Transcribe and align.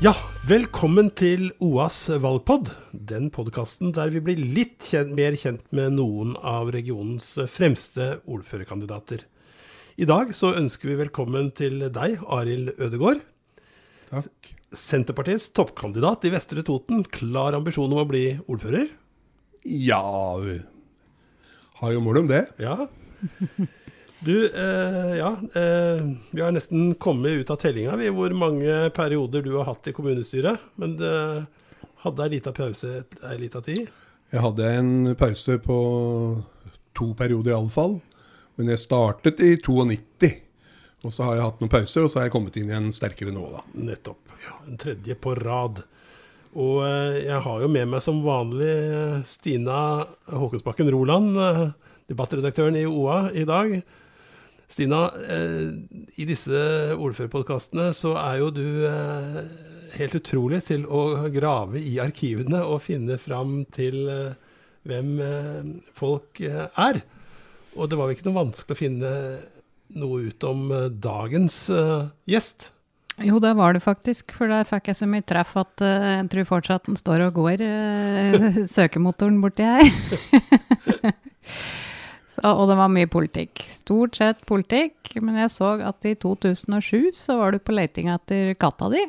Ja, 0.00 0.14
velkommen 0.48 1.10
til 1.12 1.50
OAs 1.60 2.06
valgpod. 2.24 2.70
Den 2.96 3.26
podkasten 3.28 3.90
der 3.92 4.08
vi 4.14 4.22
blir 4.24 4.38
litt 4.40 4.86
kjent, 4.88 5.10
mer 5.12 5.34
kjent 5.36 5.66
med 5.76 5.92
noen 5.98 6.30
av 6.40 6.70
regionens 6.72 7.26
fremste 7.52 8.06
ordførerkandidater. 8.24 9.26
I 10.00 10.08
dag 10.08 10.32
så 10.32 10.54
ønsker 10.56 10.88
vi 10.88 10.96
velkommen 11.02 11.50
til 11.52 11.84
deg, 11.92 12.16
Arild 12.24 12.72
Ødegård. 12.80 13.20
Takk. 14.08 14.50
Senterpartiets 14.72 15.50
toppkandidat 15.52 16.24
i 16.24 16.32
Vestre 16.32 16.64
Toten. 16.64 17.04
Klar 17.04 17.60
ambisjon 17.60 17.92
om 17.92 18.00
å 18.00 18.08
bli 18.08 18.24
ordfører? 18.48 18.88
Ja 19.68 20.00
vi 20.40 20.62
Har 21.82 21.92
jo 21.92 22.00
mål 22.08 22.22
om 22.22 22.32
det. 22.32 22.46
Ja. 22.56 22.88
Du, 24.20 24.34
eh, 24.46 25.16
ja. 25.16 25.30
Eh, 25.54 26.02
vi 26.30 26.42
har 26.42 26.52
nesten 26.52 26.94
kommet 26.94 27.40
ut 27.40 27.50
av 27.50 27.56
tellinga, 27.56 27.96
vi, 27.96 28.10
hvor 28.12 28.34
mange 28.36 28.90
perioder 28.92 29.42
du 29.42 29.54
har 29.56 29.70
hatt 29.70 29.88
i 29.88 29.94
kommunestyret. 29.96 30.60
Men 30.76 30.98
du 31.00 31.08
hadde 32.04 32.26
ei 32.26 32.34
lita 32.36 32.52
pause 32.56 33.00
ei 33.00 33.38
lita 33.40 33.62
tid. 33.64 33.88
Jeg 34.30 34.44
hadde 34.44 34.72
en 34.76 34.92
pause 35.18 35.56
på 35.64 35.78
to 36.96 37.12
perioder 37.16 37.54
iallfall. 37.56 37.98
Men 38.60 38.74
jeg 38.74 38.82
startet 38.82 39.40
i 39.40 39.54
92. 39.56 40.34
Og 41.00 41.14
så 41.14 41.24
har 41.24 41.38
jeg 41.38 41.46
hatt 41.46 41.62
noen 41.62 41.72
pauser, 41.72 42.04
og 42.04 42.12
så 42.12 42.20
har 42.20 42.28
jeg 42.28 42.34
kommet 42.34 42.58
inn 42.60 42.68
igjen 42.68 42.90
sterkere 42.92 43.32
nå, 43.32 43.46
da. 43.54 43.62
Nettopp. 43.88 44.34
Ja, 44.44 44.58
En 44.68 44.76
tredje 44.80 45.16
på 45.16 45.32
rad. 45.38 45.80
Og 46.60 46.82
eh, 46.84 47.22
jeg 47.24 47.40
har 47.46 47.62
jo 47.62 47.70
med 47.72 47.88
meg 47.88 48.02
som 48.04 48.20
vanlig 48.24 48.68
eh, 48.68 49.16
Stina 49.28 49.78
Håkonsbakken 50.28 50.90
Roland, 50.92 51.38
eh, 51.40 51.62
debattredaktøren 52.10 52.76
i 52.76 52.84
OA 52.90 53.30
i 53.32 53.46
dag. 53.48 53.78
Stina, 54.70 55.10
eh, 55.28 55.72
i 56.22 56.26
disse 56.28 56.60
ordførerpodkastene 56.94 57.90
så 57.96 58.14
er 58.20 58.38
jo 58.38 58.50
du 58.54 58.66
eh, 58.86 59.40
helt 59.96 60.14
utrolig 60.14 60.62
til 60.68 60.86
å 60.86 61.26
grave 61.34 61.82
i 61.82 61.96
arkivene 62.02 62.62
og 62.62 62.84
finne 62.86 63.18
fram 63.18 63.64
til 63.74 64.04
eh, 64.06 64.36
hvem 64.86 65.18
folk 65.92 66.40
er. 66.40 67.02
Og 67.76 67.90
det 67.90 67.98
var 67.98 68.08
vel 68.08 68.14
ikke 68.16 68.30
noe 68.30 68.38
vanskelig 68.38 68.76
å 68.76 68.78
finne 68.78 69.10
noe 70.00 70.30
ut 70.30 70.46
om 70.48 70.70
dagens 71.02 71.66
gjest. 72.30 72.70
Jo, 73.20 73.36
det 73.42 73.52
var 73.58 73.74
det 73.76 73.82
faktisk, 73.84 74.32
for 74.32 74.48
der 74.48 74.64
fikk 74.64 74.88
jeg 74.88 74.96
så 75.02 75.06
mye 75.10 75.24
treff 75.26 75.52
at 75.60 75.82
uh, 75.84 76.06
jeg 76.14 76.28
tror 76.32 76.46
fortsatt 76.48 76.86
den 76.88 76.96
står 76.96 77.26
og 77.26 77.36
går, 77.36 77.60
uh, 77.60 78.62
søkemotoren 78.78 79.42
borti 79.44 79.66
her. 79.68 81.10
og 82.48 82.68
det 82.70 82.76
var 82.78 82.88
mye 82.92 83.08
politikk. 83.10 83.60
Stort 83.82 84.16
sett 84.16 84.44
politikk, 84.48 85.10
men 85.20 85.36
jeg 85.42 85.50
så 85.52 85.74
at 85.84 86.06
i 86.08 86.14
2007 86.16 87.10
så 87.18 87.36
var 87.40 87.52
du 87.52 87.58
på 87.60 87.74
leiting 87.76 88.08
etter 88.12 88.54
katta 88.60 88.88
di. 88.92 89.02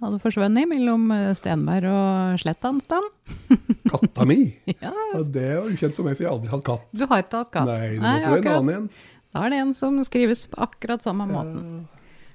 Hadde 0.00 0.16
forsvunnet 0.22 0.64
mellom 0.70 1.10
eh, 1.12 1.30
Stenberg 1.36 1.84
og 1.92 2.38
Slettanstand. 2.40 3.04
Katta 3.92 4.24
mi. 4.26 4.38
Ja, 4.80 4.94
det 5.20 5.42
er 5.44 5.54
jo 5.58 5.74
ukjent 5.74 5.98
for 5.98 6.08
meg, 6.08 6.16
for 6.16 6.24
jeg 6.24 6.30
har 6.30 6.38
aldri 6.38 6.52
hatt 6.54 6.64
katt. 6.64 6.86
du 6.96 7.02
har 7.04 7.20
ikke 7.22 7.42
hatt 7.42 7.50
katt? 7.52 7.68
Nei, 7.68 7.88
det 7.92 8.00
måtte 8.00 8.30
være 8.32 8.40
en 8.40 8.52
annen 8.54 8.76
en. 8.78 8.90
Da 9.30 9.42
er 9.46 9.52
det 9.52 9.58
en 9.62 9.74
som 9.78 9.98
skrives 10.08 10.46
på 10.50 10.58
akkurat 10.64 11.04
samme 11.04 11.28
måten. 11.28 11.60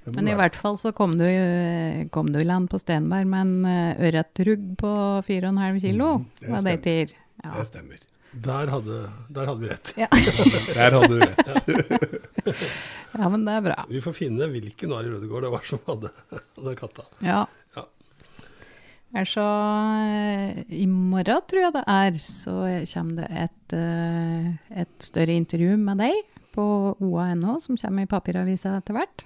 Ja, 0.06 0.12
Men 0.14 0.28
i 0.28 0.30
være- 0.30 0.38
hvert 0.44 0.56
fall 0.62 0.78
så 0.78 0.92
kom 0.94 1.16
du, 1.18 1.26
kom 2.14 2.30
du 2.32 2.38
i 2.38 2.46
land 2.46 2.70
på 2.70 2.78
Stenberg 2.78 3.26
med 3.26 3.40
en 3.48 3.66
eh, 3.66 4.04
ørretrugg 4.08 4.76
på 4.78 4.92
4,5 5.26 5.80
kilo. 5.82 6.12
Mm, 6.22 6.26
det 6.38 6.52
det 6.54 6.62
stemmer. 6.62 7.16
Ja. 7.42 7.50
Det 7.58 7.66
stemmer. 7.72 7.98
Der 8.36 8.68
hadde, 8.68 8.96
der 9.32 9.48
hadde 9.48 9.62
vi 9.62 9.68
rett. 9.70 9.92
Ja. 9.96 10.08
Der 10.76 10.92
hadde 10.92 11.14
vi 11.14 11.20
rett. 11.24 12.64
ja, 13.16 13.28
men 13.32 13.46
det 13.46 13.54
er 13.54 13.62
bra. 13.64 13.76
Vi 13.88 14.02
får 14.04 14.16
finne 14.18 14.48
hvilken 14.52 14.92
Ari 14.92 15.12
Rødegård 15.14 15.46
det 15.46 15.52
var 15.54 15.64
som 15.64 15.80
hadde, 15.86 16.10
den 16.58 16.76
katta. 16.76 17.06
Ja. 17.24 17.44
Ja. 17.76 17.86
Altså, 19.16 19.46
I 20.68 20.84
morgen, 20.90 21.46
tror 21.48 21.62
jeg 21.64 21.74
det 21.78 21.84
er, 21.88 22.20
så 22.26 22.56
kommer 22.92 23.22
det 23.22 23.46
et, 23.46 23.76
eh, 23.78 24.82
et 24.84 25.08
større 25.08 25.38
intervju 25.40 25.78
med 25.80 26.02
deg 26.04 26.20
på 26.56 26.66
OA.no, 27.00 27.56
som 27.64 27.80
kommer 27.80 28.04
i 28.04 28.10
papiravisa 28.10 28.76
etter 28.76 28.98
hvert. 28.98 29.24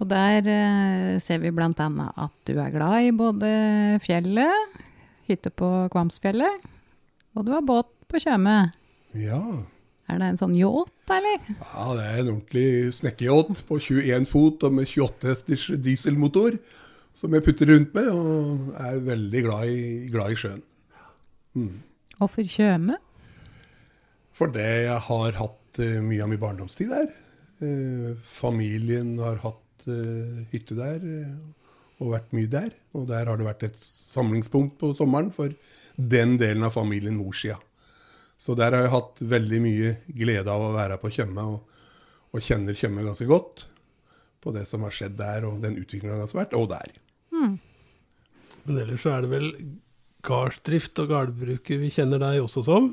Og 0.00 0.08
der 0.10 0.48
eh, 0.48 1.20
ser 1.22 1.44
vi 1.44 1.52
bl.a. 1.54 1.70
at 1.76 2.36
du 2.48 2.56
er 2.56 2.72
glad 2.74 3.04
i 3.04 3.12
både 3.14 3.52
fjellet, 4.02 4.80
hytte 5.28 5.52
på 5.54 5.68
Kvamsfjellet, 5.92 6.71
og 7.36 7.46
du 7.46 7.52
har 7.54 7.64
båt 7.66 7.90
på 8.10 8.20
Tjøme. 8.22 8.56
Ja. 9.16 9.40
Er 10.10 10.20
det 10.20 10.28
en 10.32 10.40
sånn 10.40 10.56
yacht, 10.58 10.94
eller? 11.12 11.38
ja, 11.48 11.86
det 11.96 12.04
er 12.04 12.18
en 12.20 12.32
ordentlig 12.34 12.92
snekkeyacht 12.98 13.62
på 13.68 13.78
21 13.80 14.28
fot 14.28 14.66
og 14.66 14.74
med 14.76 14.90
28 14.90 15.30
hesters 15.30 15.66
dieselmotor. 15.84 16.58
Som 17.16 17.34
jeg 17.36 17.44
putter 17.44 17.68
rundt 17.68 17.90
med, 17.92 18.06
og 18.08 18.76
er 18.80 19.00
veldig 19.04 19.40
glad 19.44 19.68
i, 19.68 19.80
glad 20.12 20.32
i 20.32 20.38
sjøen. 20.40 20.62
For 22.22 22.48
Tjøme? 22.48 22.96
Fordi 24.32 24.68
jeg 24.86 25.00
har 25.08 25.36
hatt 25.36 25.80
uh, 25.82 25.98
mye 26.04 26.24
av 26.24 26.30
min 26.32 26.40
barndomstid 26.40 26.92
der. 26.92 27.10
Uh, 27.60 28.14
familien 28.24 29.18
har 29.20 29.42
hatt 29.44 29.84
uh, 29.88 30.40
hytte 30.54 30.78
der 30.78 31.04
eh, 31.04 31.34
og 32.02 32.14
vært 32.16 32.32
mye 32.36 32.50
der. 32.50 32.70
Og 32.98 33.06
der 33.10 33.28
har 33.30 33.38
det 33.38 33.46
vært 33.46 33.66
et 33.68 33.78
samlingspunkt 33.82 34.78
på 34.80 34.92
sommeren 34.96 35.30
for 35.34 35.52
den 35.96 36.36
delen 36.40 36.66
av 36.66 36.74
familien 36.74 37.18
Morsia. 37.18 37.58
Så 38.42 38.56
der 38.58 38.74
har 38.74 38.86
jeg 38.86 38.94
hatt 38.96 39.22
veldig 39.32 39.60
mye 39.62 39.92
glede 40.18 40.50
av 40.50 40.64
å 40.66 40.72
være 40.74 40.98
på 40.98 41.12
Tjøme, 41.14 41.44
og, 41.46 41.78
og 42.34 42.42
kjenner 42.42 42.74
Tjøme 42.74 43.04
ganske 43.06 43.28
godt. 43.30 43.68
På 44.42 44.50
det 44.54 44.64
som 44.66 44.82
har 44.82 44.94
skjedd 44.94 45.14
der, 45.20 45.46
og 45.46 45.60
den 45.62 45.78
utviklinga 45.78 46.26
som 46.26 46.40
har 46.40 46.48
vært, 46.48 46.56
og 46.58 46.66
der. 46.72 46.96
Men 48.64 48.80
ellers 48.82 49.04
så 49.04 49.14
er 49.14 49.24
det 49.24 49.30
vel 49.30 49.48
gardsdrift 50.26 50.98
og 51.02 51.10
gardbruket 51.10 51.80
vi 51.82 51.90
kjenner 51.94 52.20
deg 52.22 52.42
også 52.42 52.64
som. 52.66 52.92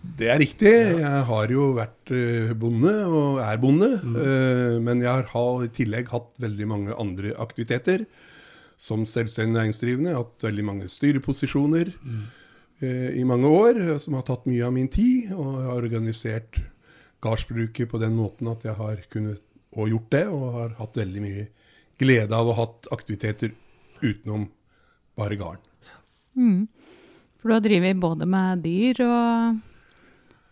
Det 0.00 0.30
er 0.32 0.40
riktig. 0.40 0.72
Jeg 0.96 1.22
har 1.28 1.52
jo 1.52 1.70
vært 1.76 2.12
eh, 2.16 2.52
bonde, 2.56 2.92
og 3.04 3.40
er 3.44 3.60
bonde. 3.60 3.90
Mm. 4.00 4.82
men 4.86 5.02
jeg 5.04 5.26
har 5.32 5.64
i 5.64 5.70
tillegg 5.76 6.08
hatt 6.12 6.32
veldig 6.40 6.68
mange 6.68 6.96
andre 6.96 7.34
aktiviteter. 7.36 8.06
Som 8.80 9.04
selvstendig 9.04 9.58
næringsdrivende. 9.58 10.10
Jeg 10.10 10.16
har 10.16 10.24
hatt 10.24 10.48
veldig 10.48 10.64
mange 10.64 10.88
styreposisjoner 10.88 11.92
mm. 12.00 12.22
i 13.20 13.24
mange 13.28 13.48
år, 13.52 13.80
eh, 13.84 13.98
som 14.00 14.16
har 14.16 14.24
tatt 14.28 14.48
mye 14.48 14.64
av 14.64 14.72
min 14.76 14.88
tid. 14.88 15.34
Og 15.36 15.52
jeg 15.52 15.68
har 15.68 15.84
organisert 15.84 16.62
gardsbruket 17.20 17.90
på 17.92 18.00
den 18.00 18.16
måten 18.16 18.48
at 18.48 18.64
jeg 18.64 18.78
har 18.80 19.04
kunnet 19.12 19.44
og 19.76 19.92
gjort 19.92 20.12
det. 20.16 20.26
Og 20.32 20.46
har 20.56 20.76
hatt 20.80 21.00
veldig 21.02 21.24
mye 21.26 21.48
glede 22.00 22.32
av 22.36 22.48
å 22.48 22.56
ha 22.56 22.64
hatt 22.64 22.88
aktiviteter 22.96 23.52
utenom 24.00 24.48
bare 25.20 25.36
garden. 25.36 25.66
For 27.40 27.50
du 27.50 27.56
har 27.56 27.64
drevet 27.64 28.00
både 28.00 28.28
med 28.28 28.64
dyr 28.64 29.00
og 29.04 29.60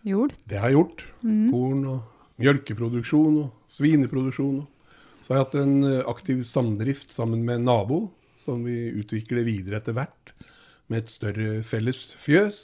jord. 0.06 0.34
Det 0.48 0.60
har 0.60 0.70
jeg 0.70 0.78
gjort. 0.78 1.04
Korn 1.52 1.84
og 1.88 2.42
mjølkeproduksjon 2.42 3.40
og 3.42 3.72
svineproduksjon. 3.72 4.60
Så 5.22 5.32
har 5.34 5.40
jeg 5.40 5.46
hatt 5.46 5.58
en 5.60 5.76
eh, 5.84 6.04
aktiv 6.08 6.44
samdrift 6.46 7.12
sammen 7.14 7.42
med 7.44 7.60
en 7.60 7.68
nabo, 7.68 7.98
som 8.38 8.62
vi 8.64 8.88
utvikler 8.96 9.46
videre 9.46 9.80
etter 9.80 9.96
hvert, 9.96 10.32
med 10.88 11.02
et 11.02 11.12
større 11.12 11.58
felles 11.66 12.04
fjøs, 12.22 12.60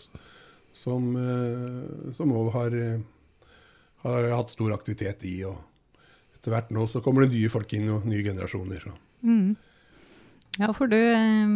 som 0.75 1.11
eh, 1.19 2.23
òg 2.25 2.53
har, 2.55 2.79
eh, 2.79 3.51
har 4.07 4.31
hatt 4.33 4.55
stor 4.55 4.73
aktivitet 4.77 5.27
i. 5.29 5.37
Og 5.49 5.59
etter 6.39 6.55
hvert 6.55 6.73
nå 6.75 6.87
så 6.91 7.03
kommer 7.05 7.27
det 7.27 7.35
nye 7.35 7.53
folk 7.53 7.75
inn, 7.77 7.91
og 7.93 8.07
nye 8.09 8.25
generasjoner. 8.25 8.87
Så. 8.87 8.95
Ja, 10.61 10.71
for 10.77 10.91
du 10.91 10.99
eh, 10.99 11.55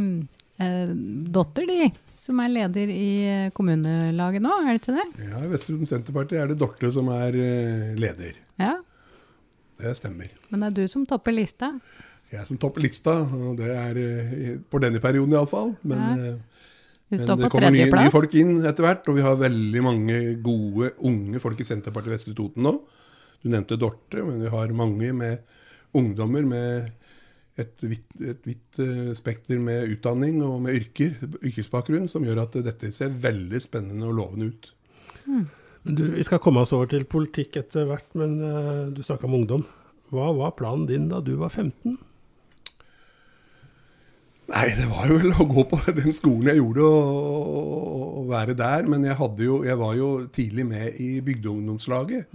eh, 0.65 0.93
Datter 1.31 1.69
di, 1.69 1.89
som 2.29 2.41
er 2.45 2.53
leder 2.53 2.91
i 2.93 3.07
eh, 3.29 3.47
kommunelaget 3.57 4.45
nå, 4.45 4.53
er 4.61 4.75
det 4.77 4.83
ikke 4.83 4.97
det? 4.99 5.07
Ja, 5.31 5.41
I 5.43 5.49
Vesterålen 5.53 5.89
Senterparti 5.89 6.37
er 6.39 6.51
det 6.53 6.59
Dorte 6.61 6.91
som 6.95 7.09
er 7.15 7.37
eh, 7.41 7.95
leder. 7.99 8.37
Ja. 8.61 8.75
Det 9.79 9.95
stemmer. 9.97 10.31
Men 10.51 10.61
det 10.65 10.71
er 10.73 10.77
du 10.83 10.93
som 10.93 11.07
topper 11.09 11.33
lista. 11.35 11.73
Jeg 12.29 12.45
som 12.45 12.59
topper 12.61 12.83
lista, 12.85 13.15
og 13.25 13.57
det 13.57 13.71
er 13.73 13.99
for 13.99 14.65
på 14.77 14.81
denne 14.85 15.01
perioden 15.01 15.33
iallfall. 15.33 15.75
Men, 15.83 15.99
Ja. 15.99 16.33
eh, 16.33 16.65
men 17.09 17.23
det 17.41 17.49
kommer 17.49 17.73
nye, 17.73 17.87
nye 17.89 18.13
folk 18.13 18.35
inn 18.37 18.59
etter 18.69 18.85
hvert, 18.85 19.07
og 19.09 19.17
vi 19.17 19.23
har 19.25 19.39
veldig 19.41 19.83
mange 19.87 20.19
gode, 20.45 20.91
unge 21.09 21.41
folk 21.41 21.61
i 21.63 21.65
Senterpartiet 21.65 22.13
Vestre 22.19 22.35
Toten 22.37 22.67
nå. 22.67 22.75
Du 23.41 23.49
nevnte 23.49 23.79
Dorte, 23.81 24.21
men 24.27 24.43
vi 24.43 24.51
har 24.53 24.75
mange 24.77 25.13
med 25.17 25.39
ungdommer 25.97 26.45
med 26.45 26.91
et 27.59 27.85
vidt, 27.85 28.17
et 28.23 28.45
vidt 28.47 28.81
eh, 28.83 29.13
spekter 29.19 29.61
med 29.63 29.95
utdanning 29.97 30.41
og 30.47 30.61
med 30.65 30.79
yrker, 30.79 31.17
yrkesbakgrunn, 31.43 32.09
som 32.11 32.27
gjør 32.27 32.45
at 32.45 32.59
dette 32.67 32.93
ser 32.95 33.11
veldig 33.11 33.61
spennende 33.63 34.09
og 34.09 34.19
lovende 34.21 34.53
ut. 34.53 34.71
Du, 35.89 36.05
vi 36.15 36.27
skal 36.27 36.41
komme 36.43 36.63
oss 36.65 36.75
over 36.77 36.91
til 36.91 37.07
politikk 37.09 37.59
etter 37.61 37.89
hvert, 37.89 38.09
men 38.19 38.39
uh, 38.43 38.89
du 38.93 39.03
snakka 39.05 39.29
om 39.29 39.39
ungdom. 39.41 39.65
Hva 40.13 40.31
var 40.37 40.55
planen 40.59 40.87
din 40.89 41.09
da 41.11 41.21
du 41.25 41.35
var 41.41 41.53
15? 41.53 41.99
Nei, 44.49 44.65
det 44.79 44.87
var 44.89 45.11
jo 45.11 45.19
vel 45.21 45.35
å 45.37 45.45
gå 45.49 45.65
på 45.69 45.79
den 45.93 46.15
skolen 46.17 46.49
jeg 46.49 46.61
gjorde 46.63 46.87
og, 46.89 47.11
og, 47.13 48.07
og 48.23 48.31
være 48.31 48.57
der. 48.57 48.89
Men 48.89 49.05
jeg, 49.05 49.19
hadde 49.19 49.45
jo, 49.45 49.59
jeg 49.67 49.77
var 49.81 49.99
jo 49.99 50.09
tidlig 50.33 50.65
med 50.71 51.01
i 51.05 51.11
bygdeungdomslaget. 51.25 52.33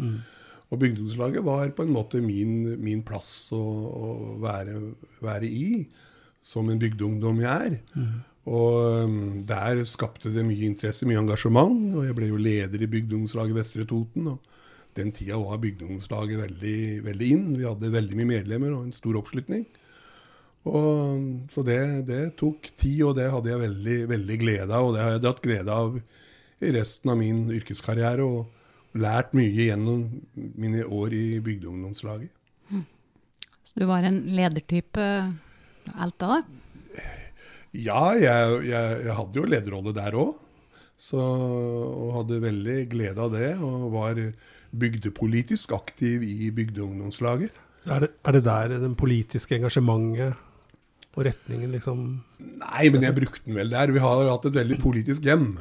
Og 0.73 0.79
bygdeungdomslaget 0.81 1.45
var 1.45 1.69
på 1.77 1.85
en 1.85 1.93
måte 1.93 2.21
min, 2.23 2.73
min 2.81 3.03
plass 3.05 3.51
å, 3.53 3.61
å 3.61 4.13
være, 4.41 4.79
være 5.21 5.49
i, 5.49 5.83
som 6.43 6.71
en 6.73 6.81
bygdeungdom 6.81 7.43
jeg 7.43 7.67
er. 7.69 7.77
Og 8.49 9.05
um, 9.05 9.19
der 9.47 9.83
skapte 9.87 10.33
det 10.33 10.43
mye 10.43 10.65
interesse, 10.67 11.05
mye 11.07 11.21
engasjement. 11.21 11.93
Og 11.93 12.07
jeg 12.09 12.17
ble 12.17 12.31
jo 12.31 12.41
leder 12.41 12.81
i 12.81 12.89
bygdeungdomslaget 12.89 13.59
Vestre 13.61 13.85
Toten. 13.87 14.33
og 14.33 14.41
den 14.97 15.13
tida 15.15 15.39
var 15.41 15.61
bygdeungdomslaget 15.61 16.41
veldig, 16.41 16.79
veldig 17.05 17.29
inn. 17.35 17.45
Vi 17.57 17.65
hadde 17.65 17.93
veldig 17.93 18.17
mye 18.19 18.29
medlemmer 18.29 18.75
og 18.75 18.87
en 18.87 18.95
stor 18.95 19.17
oppslutning. 19.21 19.65
Og, 20.69 21.23
så 21.51 21.63
det, 21.65 21.79
det 22.07 22.21
tok 22.39 22.69
tid, 22.79 23.01
og 23.07 23.15
det 23.17 23.29
hadde 23.33 23.51
jeg 23.51 23.63
veldig, 23.63 23.97
veldig 24.11 24.37
glede 24.43 24.69
av. 24.69 24.89
Og 24.89 24.93
det 24.95 25.01
har 25.01 25.15
jeg 25.15 25.23
hatt 25.25 25.41
glede 25.43 25.79
av 25.85 25.97
i 26.63 26.75
resten 26.75 27.13
av 27.13 27.19
min 27.19 27.47
yrkeskarriere. 27.57 28.27
Og 28.27 28.62
lært 28.93 29.33
mye 29.37 29.69
gjennom 29.69 30.05
mine 30.35 30.85
år 30.85 31.15
i 31.17 31.25
bygdeungdomslaget. 31.43 32.31
Så 33.63 33.79
du 33.79 33.87
var 33.89 34.05
en 34.05 34.19
ledertype 34.35 35.03
alt 35.97 36.17
da? 36.21 36.41
Ja, 37.73 38.13
jeg, 38.13 38.57
jeg, 38.69 38.97
jeg 39.07 39.17
hadde 39.17 39.39
jo 39.39 39.49
lederrolle 39.49 39.95
der 39.95 40.17
òg. 40.19 40.35
Og 41.17 42.11
hadde 42.19 42.43
veldig 42.43 42.77
glede 42.91 43.23
av 43.23 43.33
det. 43.33 43.49
Og 43.65 43.89
var 43.95 44.19
bygdepolitisk 44.73 45.73
aktiv 45.75 46.23
i 46.27 46.51
bygdeungdomslaget. 46.53 47.61
Er 47.89 48.05
det, 48.05 48.13
er 48.23 48.37
det 48.37 48.43
der 48.45 48.77
det 48.79 48.93
politiske 48.95 49.57
engasjementet 49.57 50.37
og 51.13 51.25
retningen 51.27 51.73
liksom 51.75 52.03
Nei, 52.39 52.87
men 52.93 53.03
jeg 53.05 53.15
brukte 53.17 53.43
den 53.45 53.57
vel 53.57 53.73
der. 53.73 53.91
Vi 53.91 54.01
har 54.01 54.29
hatt 54.29 54.47
et 54.49 54.55
veldig 54.55 54.79
politisk 54.81 55.25
hjem. 55.27 55.57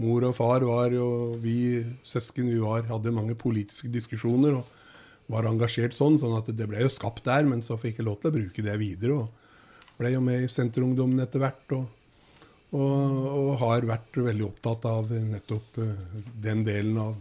Mor 0.00 0.26
og 0.28 0.34
far 0.36 0.64
var 0.68 0.92
jo 0.92 1.36
Vi 1.40 1.84
søsken 2.06 2.50
vi 2.50 2.58
var, 2.62 2.84
hadde 2.88 3.14
mange 3.14 3.36
politiske 3.38 3.88
diskusjoner 3.92 4.58
og 4.60 4.76
var 5.30 5.46
engasjert 5.46 5.94
sånn. 5.94 6.18
sånn 6.18 6.36
at 6.36 6.50
det 6.56 6.66
ble 6.66 6.82
jo 6.82 6.90
skapt 6.90 7.24
der, 7.24 7.46
men 7.46 7.62
så 7.62 7.78
fikk 7.78 8.00
jeg 8.00 8.08
lov 8.08 8.18
til 8.20 8.32
å 8.32 8.34
bruke 8.34 8.64
det 8.66 8.76
videre. 8.80 9.22
og 9.22 9.96
Ble 10.00 10.14
jo 10.16 10.22
med 10.24 10.42
i 10.44 10.50
Senterungdommen 10.50 11.22
etter 11.22 11.42
hvert. 11.42 11.76
og 11.76 11.86
og, 12.70 13.26
og, 13.34 13.50
har 13.64 13.86
vært 13.88 14.18
veldig 14.22 14.46
opptatt 14.46 14.86
av 14.86 15.10
nettopp 15.10 15.78
uh, 15.82 15.94
den 16.38 16.62
delen 16.66 16.98
av, 17.02 17.16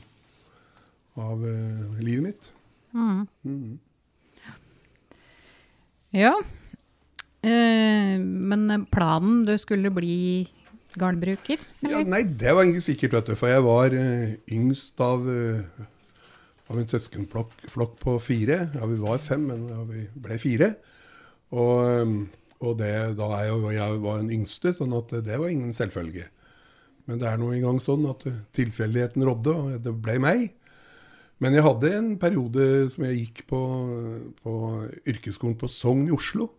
av 1.17 1.41
uh, 1.41 1.97
livet 1.97 2.27
mitt. 2.27 2.49
Mm. 2.93 3.23
Mm. 3.41 4.51
Ja. 6.13 6.35
Uh, 7.41 8.15
men 8.21 8.85
planen, 8.93 9.41
du 9.49 9.55
skulle 9.57 9.89
bli 9.93 10.45
garnbruker? 10.97 11.61
Ja, 11.85 12.01
nei, 12.07 12.23
det 12.23 12.55
var 12.55 12.67
ikke 12.67 12.85
sikkert, 12.85 13.17
vet 13.17 13.31
du. 13.31 13.35
For 13.39 13.51
jeg 13.51 13.65
var 13.65 13.93
uh, 13.93 14.33
yngst 14.55 15.03
av, 15.03 15.27
av 16.69 16.81
en 16.81 16.89
søskenflokk 16.89 17.95
på 18.01 18.17
fire. 18.23 18.63
Ja, 18.73 18.89
vi 18.89 18.99
var 19.03 19.21
fem, 19.23 19.47
men 19.51 19.67
ja, 19.69 19.83
vi 19.89 20.07
ble 20.25 20.39
fire. 20.41 20.73
Og, 21.53 22.03
um, 22.03 22.19
og 22.59 22.77
det, 22.81 22.93
da 23.17 23.29
jo, 23.47 23.61
jeg 23.73 24.03
var 24.03 24.21
den 24.21 24.33
yngste, 24.39 24.73
sånn 24.75 24.93
at 24.97 25.13
det 25.25 25.39
var 25.39 25.51
ingen 25.53 25.75
selvfølge. 25.75 26.27
Men 27.09 27.21
det 27.21 27.25
er 27.25 27.39
nå 27.41 27.49
engang 27.55 27.79
sånn 27.81 28.05
at 28.09 28.25
tilfeldigheten 28.53 29.25
rådde, 29.25 29.53
og 29.55 29.83
det 29.85 29.93
ble 29.97 30.19
meg. 30.21 30.49
Men 31.39 31.55
jeg 31.55 31.63
hadde 31.65 31.91
en 31.95 32.09
periode 32.19 32.63
som 32.93 33.05
jeg 33.07 33.23
gikk 33.23 33.45
på, 33.49 33.59
på 34.43 34.53
yrkesskolen 35.07 35.55
på 35.59 35.69
Sogn 35.71 36.09
i 36.09 36.13
Oslo. 36.13 36.49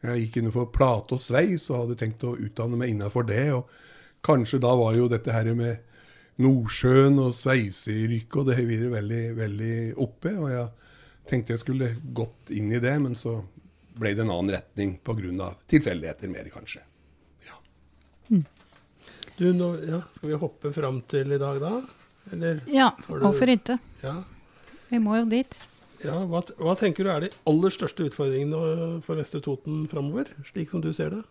Jeg 0.00 0.24
gikk 0.24 0.40
innenfor 0.40 0.70
plate 0.72 1.16
og 1.16 1.20
sveis 1.20 1.66
og 1.70 1.84
hadde 1.84 1.98
tenkt 2.00 2.24
å 2.24 2.36
utdanne 2.38 2.78
meg 2.80 2.94
innenfor 2.94 3.26
det. 3.28 3.46
og 3.52 3.68
Kanskje 4.24 4.60
da 4.62 4.72
var 4.76 4.96
jo 4.96 5.08
dette 5.12 5.32
her 5.32 5.50
med 5.56 5.86
Nordsjøen 6.40 7.18
og 7.20 7.34
sveiseyrket 7.36 8.38
og 8.40 8.48
det 8.48 8.62
videre 8.64 8.94
veldig, 8.94 9.24
veldig 9.36 9.74
oppe. 10.00 10.32
Og 10.40 10.48
jeg 10.52 10.68
tenkte 11.28 11.54
jeg 11.54 11.64
skulle 11.64 11.90
gått 12.16 12.52
inn 12.56 12.72
i 12.72 12.80
det, 12.80 12.94
men 13.02 13.16
så 13.18 13.40
ble 14.00 14.14
det 14.16 14.24
en 14.24 14.32
annen 14.32 14.54
retning 14.56 14.96
pga. 15.04 15.52
tilfeldigheter 15.68 16.32
mer, 16.32 16.48
kanskje. 16.52 16.80
Ja. 17.44 17.60
Du, 19.36 19.52
nå, 19.52 19.74
ja, 19.84 20.02
Skal 20.14 20.32
vi 20.32 20.40
hoppe 20.40 20.72
fram 20.72 21.02
til 21.08 21.32
i 21.32 21.40
dag, 21.40 21.60
da? 21.60 21.80
Eller 22.32 22.60
Ja, 22.68 22.92
hvorfor 23.06 23.48
ikke? 23.48 23.78
Ja. 24.02 24.22
Vi 24.88 24.98
må 24.98 25.16
jo 25.20 25.28
dit. 25.28 25.54
Ja 26.04 26.22
hva, 26.30 26.42
hva 26.60 26.76
tenker 26.78 27.06
du 27.06 27.12
er 27.12 27.26
de 27.26 27.34
aller 27.50 27.74
største 27.74 28.06
utfordringene 28.08 29.00
for 29.04 29.20
Vestre 29.20 29.42
Toten 29.44 29.84
framover, 29.90 30.30
slik 30.48 30.72
som 30.72 30.82
du 30.84 30.92
ser 30.96 31.12
det? 31.14 31.22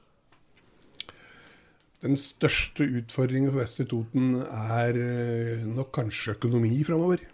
Den 2.00 2.16
største 2.16 2.86
utfordringen 3.02 3.52
for 3.52 3.60
Vestre 3.60 3.86
Toten 3.90 4.38
er 4.46 4.96
eh, 4.96 5.66
nok 5.68 5.92
kanskje 5.98 6.38
økonomi 6.38 6.78
framover. 6.88 7.26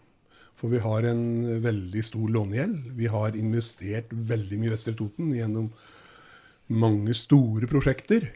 For 0.55 0.71
vi 0.71 0.79
har 0.81 1.05
en 1.05 1.25
veldig 1.61 2.01
stor 2.07 2.31
lånegjeld. 2.31 2.95
Vi 2.97 3.11
har 3.11 3.37
investert 3.37 4.09
veldig 4.09 4.57
mye 4.61 4.71
i 4.71 4.73
Vestre 4.73 4.95
Toten 4.97 5.29
gjennom 5.35 5.69
mange 6.73 7.13
store 7.13 7.69
prosjekter. 7.69 8.31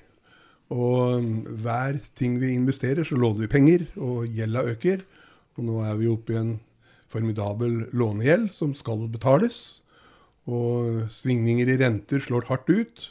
Og 0.69 1.23
mm, 1.23 1.59
hver 1.63 1.97
ting 2.19 2.37
vi 2.41 2.53
investerer, 2.53 3.07
så 3.07 3.17
låner 3.17 3.47
vi 3.47 3.53
penger, 3.55 3.87
og 3.97 4.27
gjelda 4.29 4.67
øker. 4.69 5.01
Og 5.57 5.65
nå 5.65 5.79
er 5.87 5.97
vi 5.97 6.11
oppe 6.11 6.35
i 6.35 6.41
en 6.43 6.57
formidabel 7.09 7.85
lånegjeld 7.95 8.51
som 8.55 8.73
skal 8.77 9.07
betales. 9.11 9.81
Og 10.49 11.05
svingninger 11.13 11.69
i 11.69 11.77
renter 11.81 12.23
slår 12.23 12.47
hardt 12.49 12.69
ut. 12.69 13.07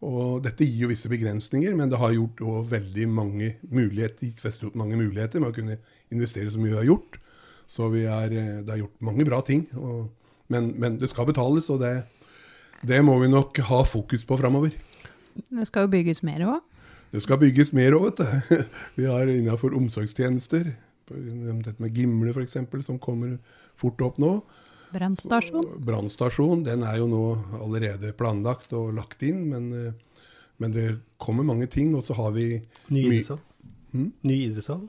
Og 0.00 0.40
dette 0.44 0.64
gir 0.64 0.86
jo 0.86 0.92
visse 0.94 1.10
begrensninger, 1.12 1.74
men 1.76 1.90
det 1.92 2.00
har 2.00 2.14
gjort 2.16 2.40
veldig 2.70 3.08
mange 3.12 3.50
muligheter, 3.68 4.30
gitt 4.30 4.40
Vesterålen 4.44 4.80
mange 4.80 4.96
muligheter 4.96 5.42
med 5.42 5.52
å 5.52 5.56
kunne 5.56 5.76
investere 6.12 6.48
så 6.52 6.60
mye 6.60 6.72
vi 6.72 6.80
har 6.80 6.88
gjort. 6.88 7.18
Så 7.70 7.90
vi 7.92 8.06
er, 8.08 8.32
eh, 8.32 8.62
det 8.64 8.72
har 8.72 8.80
gjort 8.80 9.04
mange 9.04 9.26
bra 9.28 9.42
ting. 9.46 9.66
Og, 9.76 10.08
men, 10.48 10.72
men 10.80 10.96
det 10.98 11.10
skal 11.12 11.28
betales, 11.28 11.68
og 11.70 11.84
det, 11.84 12.00
det 12.82 13.04
må 13.04 13.18
vi 13.20 13.28
nok 13.28 13.60
ha 13.68 13.84
fokus 13.84 14.24
på 14.24 14.40
framover. 14.40 14.72
Det 15.36 15.68
skal 15.68 15.86
jo 15.86 15.92
bygges 15.92 16.24
mer 16.26 16.46
òg. 16.48 16.64
Det 17.12 17.22
skal 17.22 17.38
bygges 17.42 17.72
mer 17.76 17.94
òg, 17.98 18.08
vet 18.08 18.24
du. 18.24 18.64
Vi 19.02 19.06
har 19.10 19.28
innenfor 19.30 19.74
omsorgstjenester. 19.76 20.72
Dette 21.10 21.78
med 21.82 21.96
Gimle 21.96 22.34
f.eks., 22.34 22.56
som 22.86 22.98
kommer 23.02 23.38
fort 23.80 24.00
opp 24.06 24.20
nå. 24.22 24.34
Brannstasjon. 24.90 25.66
Brannstasjon 25.86 26.64
den 26.66 26.82
er 26.86 26.98
jo 26.98 27.08
nå 27.10 27.24
allerede 27.60 28.12
planlagt 28.18 28.72
og 28.76 28.94
lagt 28.96 29.22
inn, 29.26 29.44
men, 29.52 29.68
eh, 29.72 30.24
men 30.58 30.74
det 30.74 30.86
kommer 31.18 31.46
mange 31.46 31.68
ting. 31.70 31.94
Og 31.94 32.04
så 32.06 32.16
har 32.18 32.32
vi 32.34 32.62
Ny 32.90 33.04
idrettshall? 33.04 33.42
Hmm? 33.92 34.10
Ny 34.22 34.38
idrettshall? 34.48 34.88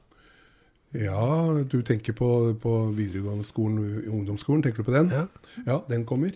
Ja, 0.97 1.23
du 1.63 1.79
tenker 1.87 2.13
på, 2.17 2.29
på 2.59 2.71
videregående 2.97 3.45
skolen, 3.47 4.01
ungdomsskolen, 4.11 4.63
tenker 4.65 4.83
du 4.83 4.89
på 4.89 4.95
den? 4.97 5.11
Ja. 5.13 5.27
Ja, 5.67 5.77
den 5.87 6.03
kommer. 6.05 6.33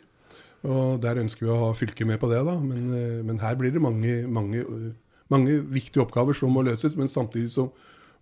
Og 0.66 1.02
der 1.04 1.20
ønsker 1.22 1.46
vi 1.46 1.52
å 1.52 1.64
ha 1.68 1.74
fylket 1.78 2.08
med 2.10 2.22
på 2.22 2.30
det, 2.32 2.40
da. 2.46 2.56
Men, 2.62 2.86
eh, 2.96 3.20
men 3.26 3.42
her 3.42 3.58
blir 3.60 3.74
det 3.74 3.84
mange, 3.84 4.22
mange, 4.28 4.64
mange 5.30 5.60
viktige 5.74 6.06
oppgaver 6.06 6.38
som 6.38 6.54
må 6.54 6.64
løses. 6.66 6.96
Men 6.98 7.12
samtidig 7.12 7.52
så 7.54 7.68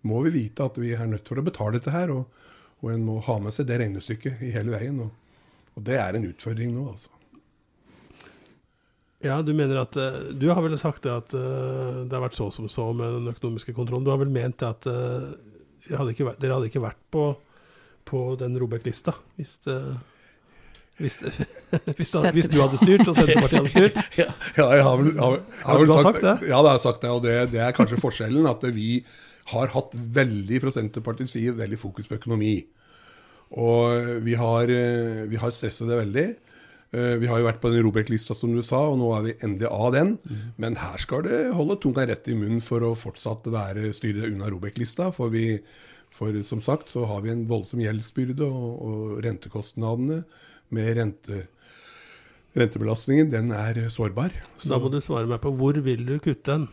må 0.08 0.22
vi 0.28 0.34
vite 0.36 0.66
at 0.68 0.78
vi 0.82 0.94
er 0.96 1.08
nødt 1.10 1.28
for 1.30 1.40
å 1.40 1.46
betale 1.46 1.78
dette 1.80 1.94
her. 1.94 2.12
Og, 2.14 2.46
og 2.84 2.92
en 2.94 3.04
må 3.08 3.20
ha 3.24 3.38
med 3.40 3.56
seg 3.56 3.68
det 3.70 3.80
regnestykket 3.84 4.42
i 4.44 4.52
hele 4.56 4.74
veien. 4.76 5.00
Og, 5.06 5.12
og 5.78 5.86
det 5.88 5.98
er 6.02 6.18
en 6.20 6.30
utfordring 6.30 6.74
nå, 6.76 6.86
altså. 6.92 7.10
Ja, 9.24 9.38
du 9.42 9.54
mener 9.56 9.78
at 9.86 9.96
eh, 9.96 10.18
Du 10.36 10.50
har 10.52 10.60
vel 10.66 10.76
sagt 10.80 11.06
det 11.06 11.14
at 11.14 11.34
eh, 11.38 12.00
det 12.10 12.12
har 12.18 12.26
vært 12.26 12.36
så 12.36 12.50
som 12.52 12.68
så 12.72 12.90
med 12.96 13.08
den 13.22 13.30
økonomiske 13.32 13.72
kontrollen. 13.78 14.04
Du 14.04 14.12
har 14.12 14.20
vel 14.20 14.34
ment 14.34 14.58
det 14.60 14.68
at 14.68 14.88
eh, 14.92 15.30
hadde 15.96 16.12
ikke 16.16 16.34
dere 16.42 16.58
hadde 16.58 16.68
ikke 16.72 16.84
vært 16.84 17.00
på, 17.14 17.30
på 18.08 18.24
den 18.40 18.58
Robek-lista 18.60 19.16
hvis, 19.40 19.56
det- 19.64 19.96
hvis, 21.00 21.16
hvis, 21.98 22.12
hvis 22.36 22.52
du 22.52 22.60
hadde 22.62 22.78
styrt 22.82 23.08
og 23.08 23.16
Senterpartiet 23.16 23.62
hadde 23.62 23.72
styrt? 23.72 24.02
Ja, 24.60 24.68
jeg 24.76 24.84
har 24.90 25.00
vel, 25.00 25.14
har, 25.18 25.38
jeg 25.40 25.64
Har 25.72 25.80
vel 25.82 25.94
sagt, 25.96 26.10
sagt 26.10 26.22
det? 26.28 26.36
Ja, 26.52 26.60
det 26.60 26.68
har 26.74 26.76
jeg 26.78 26.84
sagt 26.90 27.02
det. 27.08 27.14
Og 27.16 27.24
det, 27.24 27.38
det 27.56 27.64
er 27.64 27.78
kanskje 27.80 28.02
forskjellen. 28.04 28.46
At 28.52 28.68
vi 28.76 28.90
har 29.52 29.68
hatt 29.74 29.94
veldig, 29.96 30.62
fra 30.64 30.72
Senterpartiets 30.72 31.36
side, 31.36 31.56
veldig 31.58 31.80
fokus 31.82 32.08
på 32.08 32.16
økonomi. 32.20 32.66
Og 33.60 34.24
vi 34.26 34.34
har, 34.40 34.64
eh, 34.72 35.26
vi 35.30 35.38
har 35.38 35.52
stresset 35.52 35.88
det 35.88 36.00
veldig. 36.00 36.36
Eh, 36.94 37.18
Vi 37.18 37.28
har 37.28 37.40
jo 37.40 37.46
vært 37.48 37.60
på 37.62 37.72
den 37.74 37.84
Robek-lista, 37.84 38.36
som 38.36 38.54
du 38.56 38.62
sa, 38.62 38.90
og 38.90 39.00
nå 39.00 39.10
er 39.18 39.24
vi 39.24 39.34
endelig 39.46 39.70
av 39.72 39.94
den. 39.94 40.20
Men 40.58 40.76
her 40.76 40.98
skal 40.98 41.24
det 41.24 41.54
holde 41.54 41.80
tunga 41.82 42.06
rett 42.08 42.28
i 42.28 42.36
munnen 42.36 42.62
for 42.62 42.80
å 42.82 42.96
fortsatt 42.96 43.44
være 43.50 43.94
styre 43.94 44.30
unna 44.30 44.50
Robek-lista. 44.50 45.12
For, 45.14 45.30
vi, 45.30 45.60
for 46.12 46.32
som 46.44 46.62
sagt 46.62 46.90
så 46.90 47.08
har 47.08 47.22
vi 47.22 47.32
en 47.32 47.48
voldsom 47.48 47.82
gjeldsbyrde, 47.82 48.46
og, 48.46 48.82
og 48.86 49.24
rentekostnadene 49.26 50.24
med 50.70 50.98
rente, 50.98 51.48
rentebelastningen, 52.56 53.32
den 53.32 53.52
er 53.52 53.90
sårbar. 53.90 54.32
Så 54.58 54.70
da 54.70 54.78
må 54.78 54.92
du 54.94 55.02
svare 55.02 55.26
meg 55.30 55.42
på 55.42 55.52
hvor 55.58 55.74
vil 55.74 56.06
du 56.06 56.20
kutte 56.20 56.46
den? 56.46 56.68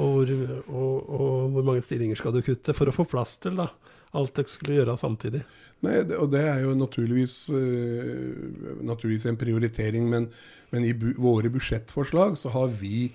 Og 0.00 0.12
hvor, 0.16 0.30
og, 0.72 1.10
og 1.12 1.50
hvor 1.52 1.66
mange 1.66 1.84
stillinger 1.84 2.18
skal 2.18 2.34
du 2.34 2.40
kutte 2.44 2.74
for 2.76 2.88
å 2.88 2.94
få 2.94 3.04
plass 3.08 3.36
til 3.42 3.58
da, 3.60 3.68
alt 4.16 4.34
dere 4.36 4.52
skulle 4.52 4.78
gjøre 4.78 4.96
samtidig? 5.00 5.42
Nei, 5.82 5.98
det, 6.06 6.18
og 6.20 6.30
det 6.32 6.42
er 6.46 6.62
jo 6.62 6.76
naturligvis, 6.78 7.36
uh, 7.50 8.78
naturligvis 8.86 9.26
en 9.30 9.40
prioritering, 9.40 10.06
men, 10.08 10.28
men 10.70 10.86
i 10.86 10.94
bu 10.94 11.10
våre 11.20 11.50
budsjettforslag 11.52 12.38
så 12.38 12.52
har 12.54 12.70
vi 12.78 13.08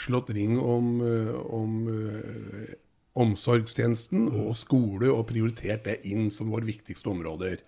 slått 0.00 0.32
ring 0.34 0.56
om, 0.58 0.96
uh, 1.04 1.34
om 1.54 1.76
uh, 1.90 2.72
omsorgstjenesten 3.20 4.26
og 4.32 4.54
skole 4.58 5.12
og 5.12 5.26
prioritert 5.28 5.84
det 5.86 6.00
inn 6.10 6.32
som 6.34 6.50
våre 6.50 6.66
viktigste 6.66 7.12
områder. 7.12 7.60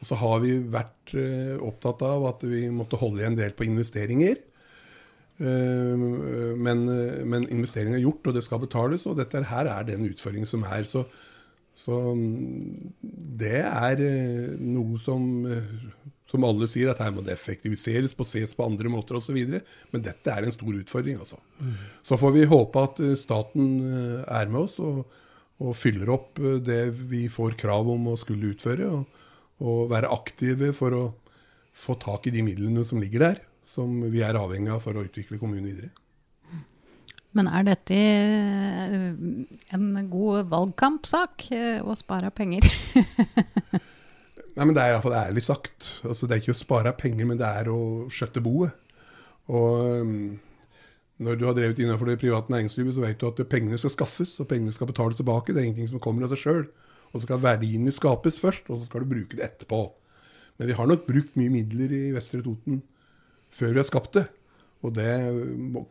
Og 0.00 0.08
så 0.08 0.16
har 0.16 0.38
vi 0.40 0.54
vært 0.72 1.12
opptatt 1.60 2.00
av 2.06 2.22
at 2.30 2.44
vi 2.48 2.62
måtte 2.72 2.96
holde 2.96 3.20
igjen 3.20 3.34
en 3.34 3.40
del 3.42 3.52
på 3.52 3.66
investeringer. 3.66 4.38
Men, 5.40 6.82
men 7.24 7.46
investeringen 7.48 7.96
er 7.96 8.02
gjort, 8.04 8.26
og 8.28 8.34
det 8.36 8.42
skal 8.44 8.60
betales, 8.60 9.06
og 9.08 9.16
dette 9.16 9.40
her 9.48 9.70
er 9.72 9.86
den 9.88 10.04
utfordringen 10.10 10.48
som 10.48 10.66
er. 10.68 10.84
Så 10.84 11.06
så 11.80 11.96
mm, 12.16 12.92
det 13.40 13.60
er 13.62 14.02
eh, 14.04 14.56
noe 14.60 14.98
som, 15.00 15.24
eh, 15.48 15.70
som 16.30 16.44
alle 16.46 16.68
sier, 16.70 16.90
at 16.92 17.00
her 17.02 17.14
må 17.14 17.24
det 17.24 17.34
effektiviseres 17.36 18.14
på 18.16 18.26
ses 18.28 18.52
på 18.56 18.66
andre 18.66 18.92
måter 18.92 19.18
osv. 19.18 19.38
Men 19.92 20.04
dette 20.04 20.34
er 20.34 20.46
en 20.46 20.54
stor 20.54 20.76
utfordring. 20.76 21.20
altså. 21.22 21.40
Mm. 21.60 21.74
Så 22.06 22.20
får 22.20 22.36
vi 22.36 22.48
håpe 22.50 22.84
at 22.84 23.02
eh, 23.04 23.16
staten 23.20 23.72
er 24.26 24.52
med 24.52 24.66
oss 24.66 24.78
og, 24.82 25.04
og, 25.60 25.72
fyller 25.76 26.12
opp 26.12 26.40
det 26.64 26.82
vi 27.10 27.26
får 27.32 27.56
krav 27.60 27.88
om 27.92 28.12
å 28.12 28.18
skulle 28.20 28.52
utføre. 28.54 28.90
Og, 28.90 29.26
og 29.60 29.90
være 29.92 30.12
aktive 30.12 30.72
for 30.76 30.96
å 30.96 31.04
få 31.76 31.96
tak 32.00 32.26
i 32.28 32.34
de 32.34 32.42
midlene 32.44 32.82
som 32.84 33.00
ligger 33.00 33.24
der, 33.24 33.40
som 33.70 34.00
vi 34.10 34.22
er 34.26 34.38
avhengig 34.38 34.72
av 34.74 34.82
for 34.84 34.98
å 34.98 35.04
utvikle 35.06 35.38
kommunen 35.40 35.68
videre. 35.70 35.92
Men 37.36 37.46
er 37.46 37.66
dette 37.68 37.94
eh, 37.94 39.10
en 39.76 39.88
god 40.10 40.50
valgkampsak, 40.50 41.46
eh, 41.54 41.78
å 41.78 41.94
spare 41.98 42.32
penger? 42.34 42.66
Nei, 44.56 44.64
men 44.66 44.74
Det 44.74 44.82
er 44.82 44.96
iallfall 44.96 45.14
ærlig 45.14 45.44
sagt. 45.46 45.92
Altså, 46.02 46.26
det 46.26 46.36
er 46.36 46.42
ikke 46.42 46.56
å 46.56 46.58
spare 46.58 46.92
penger, 46.98 47.28
men 47.30 47.38
det 47.38 47.46
er 47.46 47.70
å 47.70 48.08
skjøtte 48.10 48.42
boet. 48.42 48.74
Og 49.50 50.02
um, 50.02 50.16
når 51.22 51.38
du 51.38 51.46
har 51.46 51.54
drevet 51.54 51.78
innenfor 51.78 52.10
det 52.10 52.18
private 52.18 52.50
næringslivet, 52.52 52.96
så 52.96 53.06
vet 53.06 53.22
du 53.22 53.28
at 53.30 53.40
pengene 53.50 53.78
skal 53.78 53.94
skaffes, 53.94 54.34
og 54.42 54.50
pengene 54.50 54.74
skal 54.74 54.90
betales 54.90 55.22
tilbake. 55.22 55.54
Det 55.54 55.62
er 55.62 55.70
ingenting 55.70 55.92
som 55.94 56.02
kommer 56.02 56.26
av 56.26 56.34
seg 56.34 56.42
sjøl. 56.42 56.64
Og 57.10 57.18
så 57.20 57.28
skal 57.28 57.42
verdiene 57.42 57.94
skapes 57.94 58.38
først, 58.42 58.66
og 58.70 58.80
så 58.80 58.90
skal 58.90 59.06
du 59.06 59.14
bruke 59.14 59.38
det 59.38 59.46
etterpå. 59.46 59.84
Men 60.58 60.70
vi 60.70 60.76
har 60.76 60.90
nok 60.90 61.06
brukt 61.06 61.38
mye 61.38 61.52
midler 61.54 61.94
i 61.94 62.08
Vestre 62.14 62.42
Toten 62.42 62.82
før 63.54 63.74
vi 63.74 63.82
har 63.82 63.88
skapt 63.88 64.18
det. 64.18 64.26
Og 64.80 64.94
det 64.96 65.12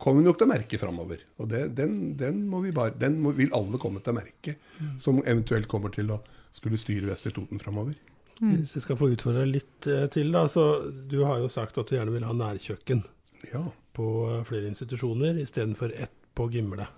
kommer 0.02 0.18
vi 0.18 0.26
nok 0.26 0.38
til 0.40 0.48
å 0.48 0.50
merke 0.50 0.78
framover. 0.82 1.22
Og 1.38 1.50
det, 1.52 1.62
den, 1.78 2.16
den, 2.18 2.42
bare, 2.74 2.94
den 2.98 3.20
må, 3.22 3.32
vil 3.38 3.52
alle 3.54 3.78
komme 3.82 4.02
til 4.02 4.14
å 4.14 4.18
merke, 4.18 4.56
mm. 4.80 4.96
som 5.02 5.20
eventuelt 5.22 5.70
kommer 5.70 5.94
til 5.94 6.10
å 6.10 6.18
skulle 6.50 6.80
styre 6.80 7.06
Vestre 7.06 7.30
Toten 7.36 7.62
framover. 7.62 7.94
Mm. 8.40 8.56
Hvis 8.56 8.74
jeg 8.78 8.86
skal 8.86 8.98
få 8.98 9.12
utfordre 9.12 9.44
litt 9.46 9.86
eh, 9.86 10.08
til, 10.10 10.32
da. 10.34 10.46
Så 10.50 10.64
du 11.10 11.20
har 11.22 11.38
jo 11.42 11.50
sagt 11.52 11.78
at 11.78 11.90
du 11.90 11.94
gjerne 11.94 12.14
vil 12.16 12.26
ha 12.26 12.34
nærkjøkken 12.34 13.04
ja. 13.52 13.62
på 13.96 14.08
eh, 14.30 14.42
flere 14.48 14.70
institusjoner 14.72 15.38
istedenfor 15.44 15.94
ett 15.94 16.16
på 16.34 16.48
Gimle. 16.50 16.88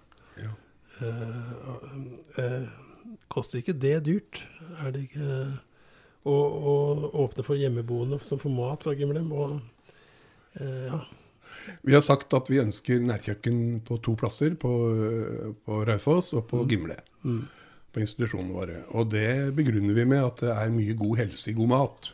Ja. 0.40 0.54
Eh, 1.02 2.40
eh, 2.40 2.72
koster 3.32 3.60
ikke 3.60 3.76
det 3.76 3.98
dyrt? 4.08 4.42
Er 4.80 4.94
det 4.94 5.06
ikke 5.10 5.28
å, 6.24 6.32
å 6.32 6.74
åpne 7.24 7.44
for 7.44 7.58
hjemmeboende 7.58 8.20
som 8.24 8.40
får 8.40 8.54
mat 8.54 8.86
fra 8.86 8.96
Gimle? 8.96 9.24
Eh, 9.24 9.56
ja. 10.60 11.02
Vi 11.82 11.94
har 11.94 12.02
sagt 12.04 12.32
at 12.36 12.48
vi 12.50 12.60
ønsker 12.62 13.02
nærkjøkken 13.04 13.82
på 13.86 13.98
to 14.04 14.14
plasser, 14.18 14.54
på, 14.58 14.72
på 15.66 15.82
Raufoss 15.88 16.32
og 16.36 16.46
på 16.50 16.62
mm. 16.62 16.68
Gimle. 16.70 16.96
Mm. 17.26 17.42
På 17.92 18.00
institusjonene 18.00 18.56
våre. 18.56 18.80
Og 18.96 19.10
det 19.12 19.52
begrunner 19.56 19.96
vi 19.96 20.08
med 20.08 20.24
at 20.24 20.42
det 20.42 20.52
er 20.54 20.74
mye 20.74 20.96
god 20.98 21.20
helse 21.20 21.52
i 21.52 21.56
god 21.56 21.72
mat. 21.74 22.12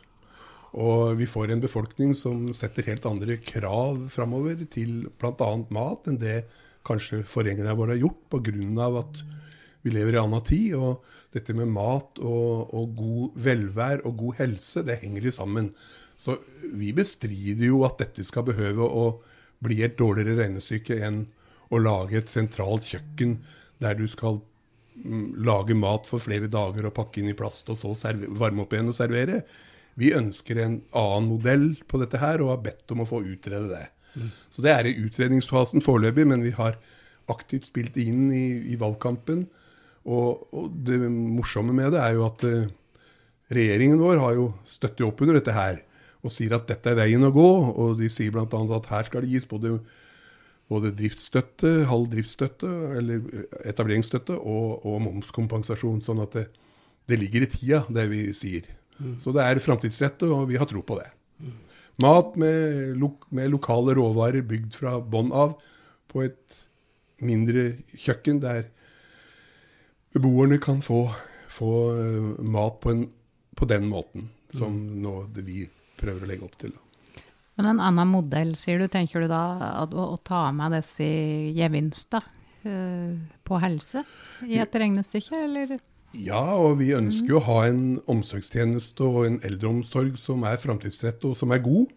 Og 0.77 1.17
vi 1.17 1.25
får 1.29 1.53
en 1.53 1.63
befolkning 1.63 2.13
som 2.17 2.49
setter 2.53 2.85
helt 2.91 3.07
andre 3.09 3.39
krav 3.41 4.03
framover 4.13 4.59
til 4.69 5.07
bl.a. 5.21 5.51
mat 5.73 6.09
enn 6.09 6.19
det 6.21 6.43
kanskje 6.85 7.23
forgjengerne 7.27 7.75
våre 7.77 7.95
har 7.95 8.03
gjort, 8.03 8.21
pga. 8.29 8.89
at 9.01 9.23
vi 9.85 9.93
lever 9.93 10.17
i 10.17 10.21
anna 10.21 10.41
tid. 10.45 10.75
Og 10.79 11.05
dette 11.35 11.55
med 11.57 11.71
mat 11.71 12.19
og, 12.19 12.73
og 12.75 12.93
god 12.97 13.41
velvær 13.49 14.05
og 14.07 14.17
god 14.23 14.39
helse, 14.43 14.83
det 14.87 15.01
henger 15.03 15.29
jo 15.29 15.35
sammen. 15.35 15.73
Så 16.19 16.37
vi 16.75 16.91
bestrider 16.95 17.69
jo 17.69 17.83
at 17.87 17.99
dette 18.01 18.25
skal 18.27 18.47
behøve 18.49 18.85
å 18.85 19.05
bli 19.63 19.81
et 19.83 19.97
dårligere 19.99 20.39
regnestykke 20.41 20.99
enn 21.05 21.25
å 21.69 21.79
lage 21.81 22.17
et 22.19 22.31
sentralt 22.31 22.87
kjøkken 22.89 23.37
der 23.83 23.95
du 23.99 24.05
skal 24.09 24.39
mm, 24.95 25.39
lage 25.45 25.77
mat 25.77 26.07
for 26.09 26.23
flere 26.23 26.49
dager 26.51 26.87
og 26.89 26.95
pakke 26.97 27.21
inn 27.21 27.31
i 27.31 27.37
plast, 27.37 27.69
og 27.71 27.77
så 27.79 27.93
varme 28.39 28.65
opp 28.65 28.73
igjen 28.73 28.91
og 28.91 28.97
servere. 28.97 29.43
Vi 29.99 30.13
ønsker 30.15 30.59
en 30.63 30.79
annen 30.95 31.29
modell 31.29 31.69
på 31.87 31.99
dette 32.01 32.19
her, 32.21 32.41
og 32.43 32.53
har 32.53 32.65
bedt 32.67 32.95
om 32.95 33.03
å 33.03 33.07
få 33.07 33.21
utrede 33.27 33.71
det. 33.71 33.85
Så 34.51 34.63
det 34.65 34.71
er 34.73 34.87
i 34.87 34.97
utredningsfasen 35.03 35.83
foreløpig, 35.85 36.25
men 36.27 36.43
vi 36.43 36.53
har 36.55 36.79
aktivt 37.29 37.67
spilt 37.69 37.97
inn 38.01 38.29
i, 38.33 38.45
i 38.73 38.77
valgkampen. 38.79 39.45
Og, 40.09 40.47
og, 40.55 40.71
det 40.85 40.97
morsomme 41.05 41.75
med 41.75 41.93
det 41.93 42.01
er 42.01 42.15
jo 42.17 42.25
at 42.25 42.43
uh, 42.47 42.71
regjeringen 43.53 44.01
vår 44.01 44.21
har 44.23 44.35
jo 44.37 44.49
støttet 44.69 45.05
opp 45.05 45.21
under 45.21 45.37
dette 45.37 45.53
her 45.53 45.83
og 46.25 46.33
sier 46.33 46.55
at 46.57 46.67
dette 46.67 46.91
er 46.91 46.97
veien 46.99 47.23
å 47.23 47.31
gå. 47.33 47.49
Og 47.79 47.99
de 47.99 48.09
sier 48.11 48.33
bl.a. 48.33 48.45
at 48.45 48.89
her 48.91 49.07
skal 49.07 49.23
det 49.23 49.31
gis 49.31 49.47
både, 49.49 49.77
både 50.71 50.91
driftsstøtte, 50.97 51.85
halv 51.89 52.09
driftsstøtte, 52.11 52.71
eller 52.99 53.45
etableringsstøtte, 53.69 54.35
og, 54.35 54.83
og 54.83 54.99
momskompensasjon. 55.05 56.01
Sånn 56.03 56.23
at 56.25 56.35
det, 56.35 56.45
det, 57.09 57.21
ligger 57.21 57.45
i 57.45 57.51
tida, 57.53 57.85
det 57.87 58.09
vi 58.11 58.25
sier. 58.35 58.67
Mm. 58.99 59.15
Så 59.23 59.31
det 59.35 59.45
er 59.45 59.63
framtidsrettet, 59.63 60.27
og 60.27 60.49
vi 60.51 60.59
har 60.59 60.67
tro 60.69 60.83
på 60.83 60.99
det. 60.99 61.07
Mm. 61.39 61.55
Mat 62.03 62.35
med, 62.39 62.81
lo, 62.99 63.13
med, 63.35 63.51
lokale 63.55 63.95
råvarer 63.95 64.43
bygd 64.47 64.75
fra 64.75 64.97
bånn 64.99 65.31
av 65.35 65.55
på 66.11 66.23
et 66.25 66.59
mindre 67.23 67.73
kjøkken 67.99 68.43
der 68.43 68.67
beboerne 70.13 70.57
kan 70.57 70.81
få, 70.81 71.11
få 71.49 71.71
uh, 71.93 72.39
mat 72.39 72.79
på, 72.79 72.91
en, 72.91 73.09
på, 73.55 73.65
den 73.65 73.87
måten 73.89 74.29
som 74.53 74.73
mm. 74.73 75.01
nå 75.03 75.15
det 75.35 75.45
vi 75.45 75.65
prøver 75.99 76.25
å 76.25 76.29
legge 76.29 76.47
opp 76.47 76.57
til. 76.61 76.73
Men 77.59 77.73
en 77.73 77.83
annen 77.83 78.07
modell, 78.07 78.55
sier 78.57 78.79
du, 78.79 78.87
tenker 78.87 79.25
du 79.25 79.29
da 79.29 79.43
å, 79.83 79.89
å 80.15 80.17
ta 80.23 80.47
med 80.55 80.77
disse 80.77 81.05
gevinster 81.57 82.23
uh, 82.65 83.13
på 83.43 83.61
helse 83.61 84.05
i 84.47 84.61
et 84.63 84.81
regnestykke, 84.81 85.43
eller? 85.45 85.77
Ja, 86.17 86.41
og 86.57 86.79
vi 86.79 86.95
ønsker 86.97 87.35
jo 87.35 87.37
å 87.37 87.45
ha 87.45 87.59
en 87.67 87.99
omsorgstjeneste 88.09 89.05
og 89.05 89.27
en 89.27 89.41
eldreomsorg 89.45 90.15
som 90.17 90.41
er 90.49 90.57
framtidsrettet 90.57 91.27
og 91.29 91.37
som 91.37 91.53
er 91.53 91.61
god. 91.61 91.91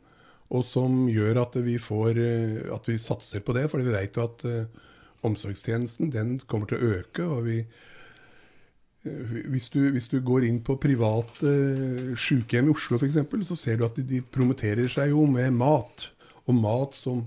Og 0.52 0.66
som 0.68 1.06
gjør 1.08 1.38
at 1.46 1.54
vi, 1.64 1.78
får, 1.80 2.18
eh, 2.20 2.58
at 2.74 2.84
vi 2.84 2.98
satser 3.00 3.40
på 3.40 3.54
det, 3.56 3.70
for 3.72 3.80
vi 3.80 3.94
vet 3.94 4.18
jo 4.18 4.26
at 4.26 4.42
omsorgstjenesten 5.24 6.10
den 6.12 6.34
kommer 6.44 6.68
til 6.68 6.76
å 6.76 6.90
øke. 6.98 7.24
og 7.24 7.46
vi 7.46 7.62
Eh, 7.62 8.00
hvis 9.02 9.66
du, 9.74 9.80
hvis 9.90 10.06
du, 10.12 10.20
går 10.22 10.44
inn 10.46 10.60
på 10.62 10.76
private 10.78 11.50
uh, 11.50 12.12
sykehjem 12.14 12.68
i 12.70 12.74
Oslo 12.74 13.00
f.eks., 13.00 13.18
så 13.48 13.56
ser 13.58 13.80
du 13.80 13.86
at 13.88 13.96
de, 13.98 14.04
de 14.06 14.20
promoterer 14.22 14.86
seg 14.90 15.10
jo 15.10 15.24
med 15.26 15.56
mat. 15.58 16.06
Og 16.46 16.54
mat 16.54 16.94
som 16.98 17.24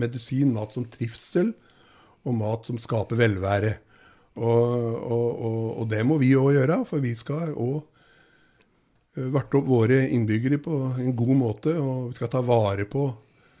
medisin, 0.00 0.54
mat 0.56 0.72
som 0.72 0.86
trivsel, 0.88 1.52
og 2.24 2.34
mat 2.38 2.68
som 2.68 2.80
skaper 2.80 3.20
velvære. 3.20 3.74
Og, 4.38 4.64
og, 5.04 5.28
og, 5.44 5.62
og 5.82 5.86
det 5.90 6.00
må 6.06 6.18
vi 6.20 6.32
òg 6.38 6.54
gjøre, 6.56 6.80
for 6.88 7.04
vi 7.04 7.12
skal 7.18 7.52
òg 7.52 7.76
eh, 9.18 9.28
varte 9.34 9.58
opp 9.60 9.68
våre 9.68 10.02
innbyggere 10.06 10.60
på 10.64 10.82
en 10.96 11.16
god 11.18 11.36
måte. 11.36 11.76
Og 11.76 12.10
vi 12.10 12.18
skal 12.20 12.32
ta 12.32 12.44
vare 12.44 12.88
på 12.88 13.08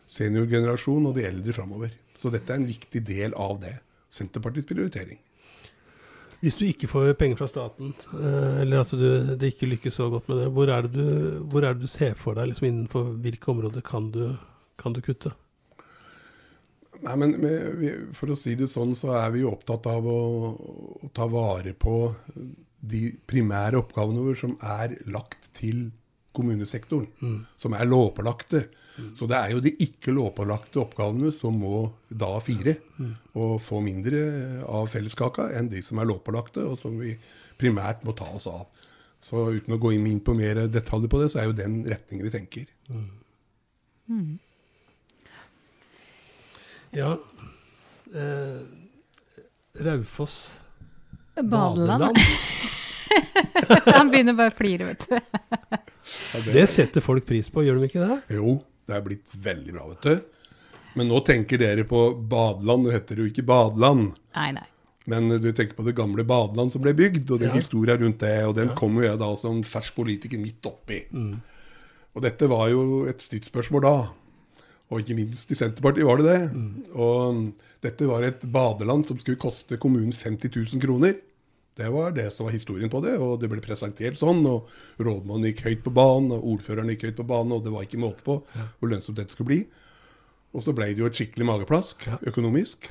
seniorgenerasjonen 0.08 1.10
og 1.10 1.18
de 1.18 1.28
eldre 1.28 1.56
framover. 1.56 1.92
Så 2.16 2.32
dette 2.32 2.54
er 2.54 2.62
en 2.62 2.68
viktig 2.68 3.04
del 3.04 3.36
av 3.36 3.58
det. 3.60 3.76
Senterpartiets 4.08 4.68
prioritering. 4.70 5.20
Hvis 6.38 6.54
du 6.54 6.64
ikke 6.68 6.86
får 6.86 7.16
penger 7.18 7.40
fra 7.40 7.48
staten, 7.50 7.90
eh, 8.14 8.60
eller 8.62 8.84
altså 8.84 8.98
du, 8.98 9.08
det 9.40 9.52
ikke 9.52 9.72
lykkes 9.72 9.98
så 9.98 10.06
godt 10.12 10.28
med 10.30 10.44
det, 10.44 10.52
hvor 10.54 10.70
er 10.70 10.86
det 10.86 10.92
du, 10.94 11.58
er 11.58 11.72
det 11.72 11.82
du 11.82 11.90
ser 11.90 12.14
for 12.18 12.38
deg? 12.38 12.52
Liksom 12.52 12.68
innenfor 12.68 13.10
hvilke 13.24 13.50
områder 13.50 13.82
kan 13.86 14.12
du, 14.14 14.22
kan 14.78 14.94
du 14.94 15.02
kutte? 15.02 15.34
Nei, 17.02 17.14
men 17.18 17.34
For 18.16 18.30
å 18.30 18.38
si 18.38 18.56
det 18.58 18.70
sånn, 18.70 18.94
så 18.98 19.12
er 19.18 19.34
vi 19.34 19.42
jo 19.44 19.52
opptatt 19.52 19.86
av 19.90 20.06
å, 20.06 20.20
å 21.02 21.10
ta 21.14 21.28
vare 21.30 21.74
på 21.78 22.00
de 22.78 23.02
primære 23.26 23.78
oppgavene 23.80 24.22
våre 24.22 24.38
som 24.38 24.54
er 24.62 24.94
lagt 25.10 25.50
til 25.58 25.88
kommunesektoren, 26.38 27.08
mm. 27.20 27.38
som 27.58 27.74
er 27.76 27.88
lovpålagte. 27.88 28.62
Mm. 28.98 29.10
Så 29.18 29.28
det 29.30 29.38
er 29.38 29.54
jo 29.54 29.62
de 29.64 29.74
ikke 29.84 30.14
lovpålagte 30.14 30.80
oppgavene 30.82 31.32
som 31.34 31.58
må 31.58 31.82
da 32.08 32.30
fire, 32.44 32.76
mm. 32.98 33.12
og 33.38 33.58
få 33.62 33.82
mindre 33.84 34.22
av 34.66 34.88
felleskaka 34.92 35.50
enn 35.58 35.70
de 35.72 35.82
som 35.84 36.00
er 36.00 36.08
lovpålagte, 36.10 36.64
og 36.64 36.78
som 36.80 36.96
vi 37.02 37.16
primært 37.58 38.06
må 38.06 38.14
ta 38.18 38.30
oss 38.38 38.48
av. 38.50 38.66
Så 39.20 39.48
uten 39.58 39.74
å 39.74 39.80
gå 39.82 39.92
inn 39.96 40.20
på 40.22 40.34
mer 40.38 40.64
detaljer 40.70 41.10
på 41.10 41.22
det, 41.22 41.32
så 41.32 41.42
er 41.42 41.50
jo 41.50 41.58
den 41.58 41.80
retningen 41.86 42.28
vi 42.28 42.34
tenker. 42.34 42.68
Mm. 44.08 44.38
Ja. 46.94 47.16
Eh, 48.14 48.60
Raufoss 49.84 50.38
Badeland. 51.42 52.16
Han 53.98 54.10
begynner 54.12 54.36
bare 54.38 54.52
å 54.52 54.56
flire, 54.56 54.88
vet 54.92 55.06
du. 55.08 55.82
Det 56.52 56.64
setter 56.70 57.04
folk 57.04 57.26
pris 57.28 57.50
på, 57.52 57.64
gjør 57.66 57.80
de 57.80 57.88
ikke 57.90 58.04
det? 58.04 58.18
Jo, 58.38 58.58
det 58.88 58.96
er 58.96 59.04
blitt 59.04 59.38
veldig 59.44 59.74
bra, 59.76 59.86
vet 59.92 60.08
du. 60.08 60.58
Men 60.98 61.10
nå 61.12 61.20
tenker 61.26 61.60
dere 61.60 61.84
på 61.86 62.08
badeland. 62.30 62.88
Det 62.88 62.96
heter 62.96 63.20
jo 63.22 63.28
ikke 63.28 63.44
badeland. 63.46 64.12
Nei, 64.38 64.50
nei. 64.56 64.66
Men 65.08 65.30
du 65.40 65.50
tenker 65.56 65.76
på 65.78 65.84
det 65.86 65.94
gamle 65.96 66.24
badeland 66.28 66.72
som 66.72 66.82
ble 66.84 66.92
bygd, 66.96 67.30
og 67.32 67.40
den 67.40 67.54
historia 67.54 67.96
rundt 68.00 68.20
det. 68.20 68.34
Og 68.48 68.56
den 68.58 68.74
kommer 68.76 69.04
jo 69.04 69.12
jeg 69.12 69.20
da 69.22 69.28
som 69.40 69.60
fersk 69.64 69.94
politiker 69.96 70.40
midt 70.42 70.66
oppi. 70.68 71.02
Og 72.16 72.24
dette 72.24 72.48
var 72.50 72.68
jo 72.72 73.04
et 73.08 73.22
stridsspørsmål 73.24 73.84
da. 73.86 73.94
Og 74.88 75.02
ikke 75.02 75.16
minst 75.18 75.50
i 75.52 75.56
Senterpartiet 75.56 76.08
var 76.08 76.20
det 76.20 76.28
det. 76.32 76.66
Og 76.96 77.40
dette 77.84 78.08
var 78.08 78.24
et 78.26 78.44
badeland 78.52 79.06
som 79.08 79.20
skulle 79.20 79.40
koste 79.40 79.78
kommunen 79.80 80.12
50 80.16 80.50
000 80.56 80.82
kroner. 80.82 81.16
Det 81.78 81.88
var 81.94 82.10
det 82.16 82.26
som 82.34 82.48
var 82.48 82.56
historien 82.56 82.90
på 82.90 83.00
det, 83.04 83.14
og 83.22 83.36
det 83.38 83.50
ble 83.50 83.62
presentert 83.62 84.18
sånn. 84.18 84.40
Og 84.50 84.66
rådmannen 84.98 85.52
gikk 85.52 85.64
høyt 85.68 85.84
på 85.84 85.94
banen, 85.94 86.32
og 86.34 86.46
ordføreren 86.56 86.90
gikk 86.90 87.06
høyt 87.06 87.20
på 87.20 87.28
banen, 87.28 87.54
og 87.54 87.62
det 87.62 87.74
var 87.74 87.86
ikke 87.86 88.02
måte 88.02 88.24
på 88.26 88.40
hvor 88.50 88.90
lønnsomt 88.90 89.20
dette 89.20 89.36
skulle 89.36 89.52
bli. 89.52 89.60
Og 90.56 90.64
så 90.64 90.74
ble 90.74 90.90
det 90.90 91.04
jo 91.04 91.10
et 91.10 91.18
skikkelig 91.18 91.46
mageplask 91.46 92.08
økonomisk, 92.26 92.88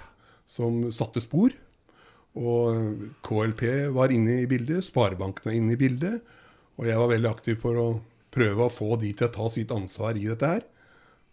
som 0.47 0.85
satte 0.95 1.23
spor. 1.23 1.51
Og 2.37 3.09
KLP 3.25 3.63
var 3.95 4.13
inne 4.13 4.43
i 4.43 4.49
bildet, 4.49 4.85
Sparebanken 4.85 5.49
var 5.49 5.57
inne 5.57 5.75
i 5.75 5.79
bildet. 5.79 6.21
Og 6.77 6.87
jeg 6.87 7.01
var 7.01 7.11
veldig 7.11 7.31
aktiv 7.31 7.59
for 7.59 7.81
å 7.81 7.87
prøve 8.33 8.67
å 8.67 8.71
få 8.71 8.95
de 9.01 9.11
til 9.17 9.27
å 9.27 9.33
ta 9.33 9.49
sitt 9.51 9.73
ansvar 9.73 10.15
i 10.15 10.27
dette 10.29 10.53
her. 10.53 10.63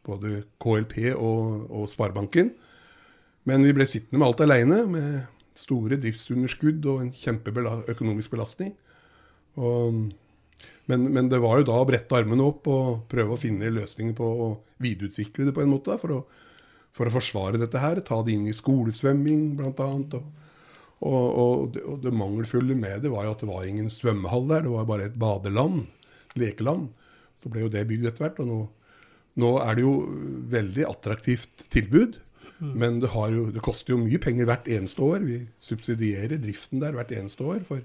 Både 0.04 0.42
KLP 0.62 1.12
og, 1.14 1.68
og 1.70 1.86
Sparebanken. 1.92 2.50
Men 3.44 3.64
vi 3.66 3.74
ble 3.76 3.86
sittende 3.86 4.22
med 4.22 4.30
alt 4.30 4.42
aleine, 4.46 4.80
med 4.88 5.33
store 5.58 5.98
driftsunderskudd 6.02 6.86
og 6.90 7.02
en 7.04 7.12
kjempeøkonomisk 7.14 8.34
belastning. 8.34 8.74
Og, 9.60 10.00
men, 10.90 11.06
men 11.14 11.30
det 11.30 11.40
var 11.42 11.60
jo 11.60 11.68
da 11.68 11.78
å 11.80 11.88
brette 11.88 12.18
armene 12.18 12.46
opp 12.46 12.66
og 12.70 13.04
prøve 13.10 13.36
å 13.36 13.40
finne 13.40 13.72
løsninger 13.72 14.16
på 14.18 14.30
å 14.46 14.48
videreutvikle 14.82 15.48
det 15.48 15.54
på 15.56 15.62
en 15.64 15.72
måte. 15.72 15.98
For 16.02 16.18
å, 16.18 16.22
for 16.94 17.10
å 17.10 17.14
forsvare 17.14 17.60
dette 17.60 17.82
her. 17.82 18.02
Ta 18.06 18.20
det 18.24 18.34
inn 18.36 18.48
i 18.50 18.56
skolesvømming, 18.56 19.54
bl.a. 19.58 19.90
Og, 20.10 20.24
og, 21.04 21.26
og, 21.38 21.64
det, 21.74 21.84
og 21.90 22.02
det 22.04 22.14
mangelfulle 22.16 22.76
med 22.78 23.04
det 23.04 23.12
var 23.12 23.26
jo 23.26 23.34
at 23.34 23.42
det 23.44 23.50
var 23.50 23.66
ingen 23.68 23.90
svømmehall 23.92 24.48
der. 24.50 24.66
Det 24.66 24.74
var 24.74 24.90
bare 24.90 25.10
et 25.10 25.18
badeland. 25.20 25.84
Lekeland. 26.38 26.90
Så 27.42 27.52
ble 27.52 27.66
jo 27.66 27.72
det 27.72 27.86
bygd 27.88 28.10
etter 28.10 28.26
hvert. 28.26 28.42
Og 28.42 28.50
nå, 28.50 28.60
nå 29.42 29.56
er 29.62 29.76
det 29.76 29.86
jo 29.86 29.96
veldig 30.54 30.86
attraktivt 30.90 31.68
tilbud. 31.74 32.18
Men 32.72 33.00
det, 33.02 33.10
har 33.12 33.30
jo, 33.34 33.46
det 33.52 33.62
koster 33.64 33.94
jo 33.94 34.00
mye 34.02 34.20
penger 34.22 34.48
hvert 34.48 34.68
eneste 34.70 35.04
år. 35.04 35.24
Vi 35.26 35.42
subsidierer 35.62 36.40
driften 36.42 36.82
der 36.82 36.96
hvert 36.96 37.12
eneste 37.14 37.44
år. 37.46 37.62
For 37.68 37.82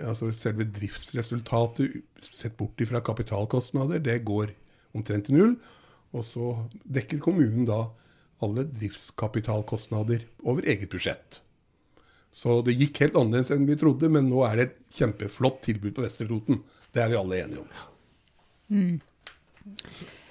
altså 0.00 0.32
selve 0.38 0.66
driftsresultatet, 0.74 2.00
sett 2.22 2.56
bort 2.58 2.80
ifra 2.82 3.02
kapitalkostnader, 3.04 4.02
det 4.02 4.24
går 4.28 4.54
omtrent 4.96 5.28
til 5.28 5.38
null. 5.38 5.54
Og 6.12 6.26
så 6.28 6.52
dekker 6.84 7.22
kommunen 7.24 7.66
da 7.68 7.86
alle 8.42 8.66
driftskapitalkostnader 8.66 10.26
over 10.42 10.66
eget 10.66 10.90
budsjett. 10.92 11.40
Så 12.32 12.62
det 12.64 12.78
gikk 12.80 13.02
helt 13.04 13.16
annerledes 13.20 13.52
enn 13.52 13.68
vi 13.68 13.76
trodde, 13.78 14.08
men 14.12 14.30
nå 14.32 14.40
er 14.48 14.58
det 14.58 14.64
et 14.70 14.76
kjempeflott 14.96 15.60
tilbud 15.66 15.92
på 15.96 16.04
Vestre 16.04 16.26
Toten. 16.30 16.62
Det 16.92 17.04
er 17.04 17.12
vi 17.12 17.18
alle 17.20 17.40
enige 17.44 17.62
om. 17.62 17.82
Mm. 18.72 19.00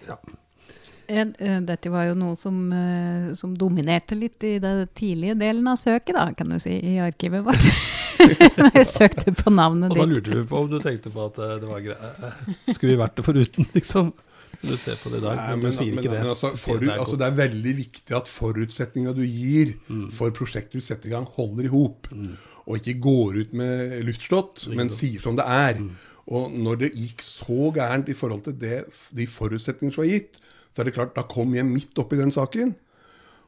eh, 0.10 0.41
Dette 1.12 1.92
var 1.92 2.08
jo 2.08 2.16
noe 2.16 2.38
som, 2.40 2.58
eh, 2.72 3.32
som 3.38 3.54
dominerte 3.58 4.16
litt 4.16 4.44
i 4.48 4.58
den 4.64 4.86
tidlige 4.96 5.36
delen 5.40 5.68
av 5.68 5.80
søket, 5.82 6.16
da, 6.16 6.30
kan 6.38 6.52
du 6.54 6.60
si, 6.62 6.74
i 6.78 6.98
arkivet 7.04 7.44
vårt. 7.46 7.68
Når 8.62 8.76
jeg 8.78 8.90
søkte 8.92 9.34
på 9.34 9.50
navnet 9.50 9.92
Og 9.92 9.98
da 9.98 10.06
lurte 10.06 10.36
vi 10.36 10.44
på 10.46 10.60
om 10.60 10.68
du 10.70 10.78
tenkte 10.84 11.10
på 11.10 11.24
at 11.26 11.40
eh, 11.42 11.56
det 11.58 11.70
var 11.70 11.80
greit 11.82 12.76
Skulle 12.76 12.92
vi 12.92 13.00
vært 13.00 13.16
det 13.18 13.26
foruten, 13.26 13.68
liksom? 13.78 14.12
Du 14.62 14.76
ser 14.78 15.00
på 15.02 15.10
det 15.10 15.24
i 15.24 15.26
dag. 15.26 15.40
Nei, 15.40 15.48
men, 15.56 15.64
men, 15.64 15.74
du 15.74 15.78
sier 15.80 15.90
men, 15.90 16.04
ikke 16.04 16.12
det. 16.14 16.20
men 16.22 16.32
altså, 16.36 16.52
Du 16.54 16.62
forut, 16.62 16.84
det 16.86 16.94
er 16.94 17.02
altså, 17.02 17.18
det 17.18 17.28
er 17.28 17.38
veldig 17.40 17.74
viktig 17.80 18.18
at 18.20 18.30
forutsetninga 18.30 19.16
du 19.18 19.24
gir 19.26 19.74
for 20.14 20.36
prosjektet 20.38 20.78
du 20.78 20.86
setter 20.86 21.10
i 21.10 21.16
gang, 21.16 21.26
holder 21.40 21.66
i 21.66 21.72
hop. 21.74 22.12
Og 22.68 22.78
ikke 22.78 23.00
går 23.02 23.40
ut 23.42 23.56
med 23.58 23.98
luftslott, 24.06 24.68
men 24.78 24.94
sier 24.94 25.24
som 25.24 25.40
det 25.40 25.48
er. 25.50 25.82
Og 26.30 26.54
når 26.54 26.84
det 26.84 26.92
gikk 26.94 27.26
så 27.26 27.72
gærent 27.74 28.12
i 28.12 28.18
forhold 28.18 28.46
til 28.46 28.60
det, 28.62 28.84
de 29.18 29.26
forutsetninger 29.28 29.96
som 29.96 30.04
var 30.04 30.12
gitt, 30.12 30.38
så 30.72 30.82
er 30.82 30.88
det 30.88 30.96
klart, 30.96 31.14
da 31.18 31.26
kom 31.28 31.54
jeg 31.56 31.68
midt 31.68 32.00
oppi 32.00 32.20
den 32.20 32.34
saken. 32.34 32.74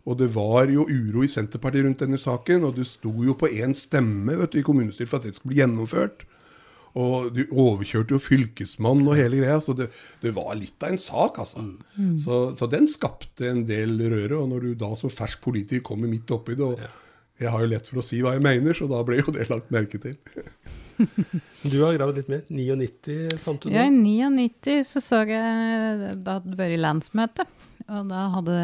Og 0.04 0.20
det 0.20 0.28
var 0.36 0.68
jo 0.72 0.84
uro 0.84 1.24
i 1.24 1.32
Senterpartiet 1.32 1.86
rundt 1.86 2.04
denne 2.04 2.20
saken, 2.20 2.66
og 2.68 2.76
det 2.76 2.90
sto 2.90 3.14
jo 3.24 3.36
på 3.40 3.48
én 3.48 3.76
stemme 3.78 4.36
vet 4.42 4.52
du, 4.52 4.60
i 4.60 4.66
kommunestyret 4.68 5.12
for 5.12 5.22
at 5.22 5.30
det 5.30 5.38
skulle 5.38 5.54
bli 5.54 5.62
gjennomført. 5.62 6.26
Og 7.00 7.32
du 7.34 7.42
overkjørte 7.50 8.14
jo 8.14 8.22
fylkesmannen 8.22 9.08
og 9.08 9.18
hele 9.18 9.40
greia, 9.40 9.58
så 9.64 9.74
det, 9.78 9.88
det 10.22 10.36
var 10.36 10.52
litt 10.60 10.84
av 10.84 10.94
en 10.94 11.02
sak, 11.02 11.40
altså. 11.42 11.64
Så, 12.22 12.42
så 12.60 12.70
den 12.70 12.86
skapte 12.92 13.48
en 13.50 13.64
del 13.66 13.96
røre, 13.98 14.44
og 14.44 14.52
når 14.52 14.68
du 14.68 14.76
da 14.84 14.92
som 15.00 15.10
fersk 15.10 15.42
politiker 15.42 15.88
kommer 15.88 16.12
midt 16.12 16.36
oppi 16.36 16.60
det, 16.60 16.68
og 16.68 17.42
jeg 17.42 17.50
har 17.50 17.64
jo 17.64 17.72
lett 17.72 17.90
for 17.90 18.04
å 18.04 18.06
si 18.06 18.22
hva 18.22 18.36
jeg 18.36 18.46
mener, 18.46 18.78
så 18.78 18.86
da 18.92 19.02
ble 19.08 19.24
jo 19.24 19.34
det 19.34 19.50
lagt 19.50 19.74
merke 19.74 20.04
til. 20.04 20.20
Du 21.72 21.78
har 21.80 21.96
gravd 21.96 22.20
litt 22.20 22.32
mer. 22.32 22.42
99 22.50 23.38
fant 23.44 23.64
du 23.64 23.72
Ja, 23.72 23.86
I 23.88 23.94
99 23.94 24.82
så 24.88 25.02
så 25.04 25.22
jeg 25.28 26.18
Da 26.24 26.40
hadde 26.40 26.52
det 26.52 26.60
vært 26.60 26.82
landsmøte. 26.82 27.48
Og 27.92 28.08
da 28.08 28.22
hadde 28.38 28.58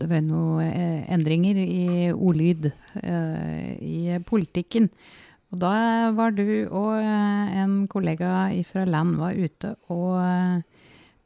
det 0.00 0.08
vært 0.10 0.26
noen 0.26 0.66
eh, 0.66 1.04
endringer 1.14 1.58
i 1.62 2.10
ordlyd 2.10 2.70
eh, 3.02 3.74
i 3.78 4.18
politikken. 4.26 4.88
Og 5.52 5.60
da 5.62 6.10
var 6.16 6.34
du 6.36 6.66
og 6.66 6.96
eh, 6.98 7.54
en 7.62 7.84
kollega 7.90 8.48
fra 8.68 8.84
land 8.88 9.16
var 9.20 9.38
ute 9.38 9.76
og 9.94 10.64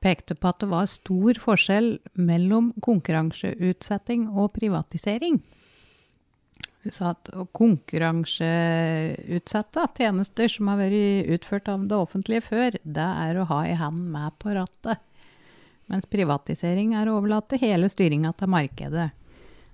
pekte 0.02 0.37
på 0.37 0.50
at 0.50 0.61
det 0.61 0.68
var 0.72 0.90
stor 0.90 1.40
forskjell 1.40 1.94
mellom 2.20 2.72
konkurranseutsetting 2.85 4.28
og 4.28 4.52
privatisering. 4.59 5.40
Vi 6.83 6.90
sa 6.90 7.12
at 7.14 7.29
å 7.38 7.45
konkurranseutsette 7.55 9.85
tjenester 9.99 10.49
som 10.51 10.66
har 10.73 10.79
vært 10.81 11.29
utført 11.37 11.68
av 11.71 11.85
det 11.88 11.95
offentlige 11.99 12.42
før, 12.49 12.71
det 12.83 13.05
er 13.27 13.38
å 13.38 13.45
ha 13.53 13.61
ei 13.68 13.77
hand 13.79 14.01
med 14.11 14.31
på 14.42 14.49
rattet. 14.57 14.99
Mens 15.90 16.07
privatisering 16.11 16.88
er 16.99 17.07
å 17.11 17.16
overlate 17.21 17.59
hele 17.61 17.87
styringa 17.92 18.31
til 18.38 18.49
markedet. 18.51 19.09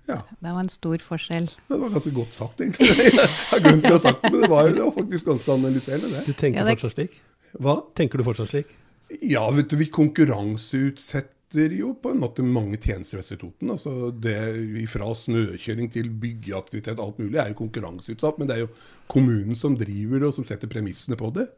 Ja, 0.08 0.18
Det 0.40 0.52
var 0.52 0.60
en 0.64 0.68
stor 0.72 0.98
forskjell. 1.04 1.46
det 1.68 1.78
var 1.80 1.88
ganske 1.92 2.12
godt 2.16 2.32
sagt, 2.36 2.60
egentlig. 2.64 2.88
Jeg 3.12 3.28
har 3.50 3.60
glemt 3.64 3.84
å 3.90 3.92
ha 3.92 3.98
sagt 4.00 4.22
det, 4.24 4.30
men 4.32 4.40
det 4.44 4.50
var 4.52 4.62
jo 4.72 4.86
faktisk 4.96 5.24
ganske 5.28 5.50
analyserende, 5.52 6.08
det. 6.14 6.22
Du 6.26 6.32
tenker 6.32 6.58
Ja, 6.60 6.64
det- 6.64 6.72
fortsatt 6.78 6.94
slik? 6.96 7.12
Hva? 7.60 7.74
Tenker 7.96 8.16
du 8.20 8.24
fortsatt 8.24 8.48
slik? 8.52 8.68
Ja, 9.24 9.44
vet 9.52 9.68
du, 9.72 9.76
vi 9.80 9.86
konkurranseutsetter 9.92 11.32
jo 11.54 11.94
på 11.96 12.10
en 12.12 12.20
måte 12.20 12.42
mange 12.44 12.76
tjenester 12.76 13.18
ved 13.18 13.38
Toten. 13.40 13.70
Altså 13.70 14.10
det 14.10 14.88
Fra 14.88 15.14
snøkjøring 15.14 15.90
til 15.90 16.10
byggeaktivitet, 16.10 16.98
alt 16.98 17.18
mulig, 17.18 17.38
er 17.38 17.48
jo 17.48 17.60
konkurranseutsatt. 17.62 18.38
Men 18.38 18.48
det 18.48 18.56
er 18.56 18.60
jo 18.66 18.74
kommunen 19.08 19.56
som 19.56 19.76
driver 19.76 20.18
det, 20.18 20.28
og 20.28 20.34
som 20.34 20.44
setter 20.44 20.68
premissene 20.68 21.16
på 21.16 21.30
det. 21.30 21.48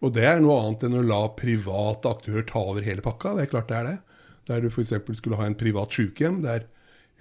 Og 0.00 0.12
det 0.12 0.24
er 0.24 0.40
noe 0.40 0.56
annet 0.60 0.84
enn 0.84 0.98
å 0.98 1.04
la 1.04 1.20
private 1.36 2.08
aktører 2.10 2.44
ta 2.48 2.60
over 2.60 2.82
hele 2.82 3.04
pakka. 3.04 3.34
Det 3.36 3.44
er 3.44 3.52
klart 3.52 3.68
det 3.68 3.76
er 3.76 3.84
det. 3.88 3.98
Der 4.48 4.60
du 4.60 4.68
f.eks. 4.68 4.92
skulle 5.16 5.36
ha 5.36 5.46
en 5.46 5.56
privat 5.56 5.92
sykehjem 5.92 6.42
der 6.44 6.66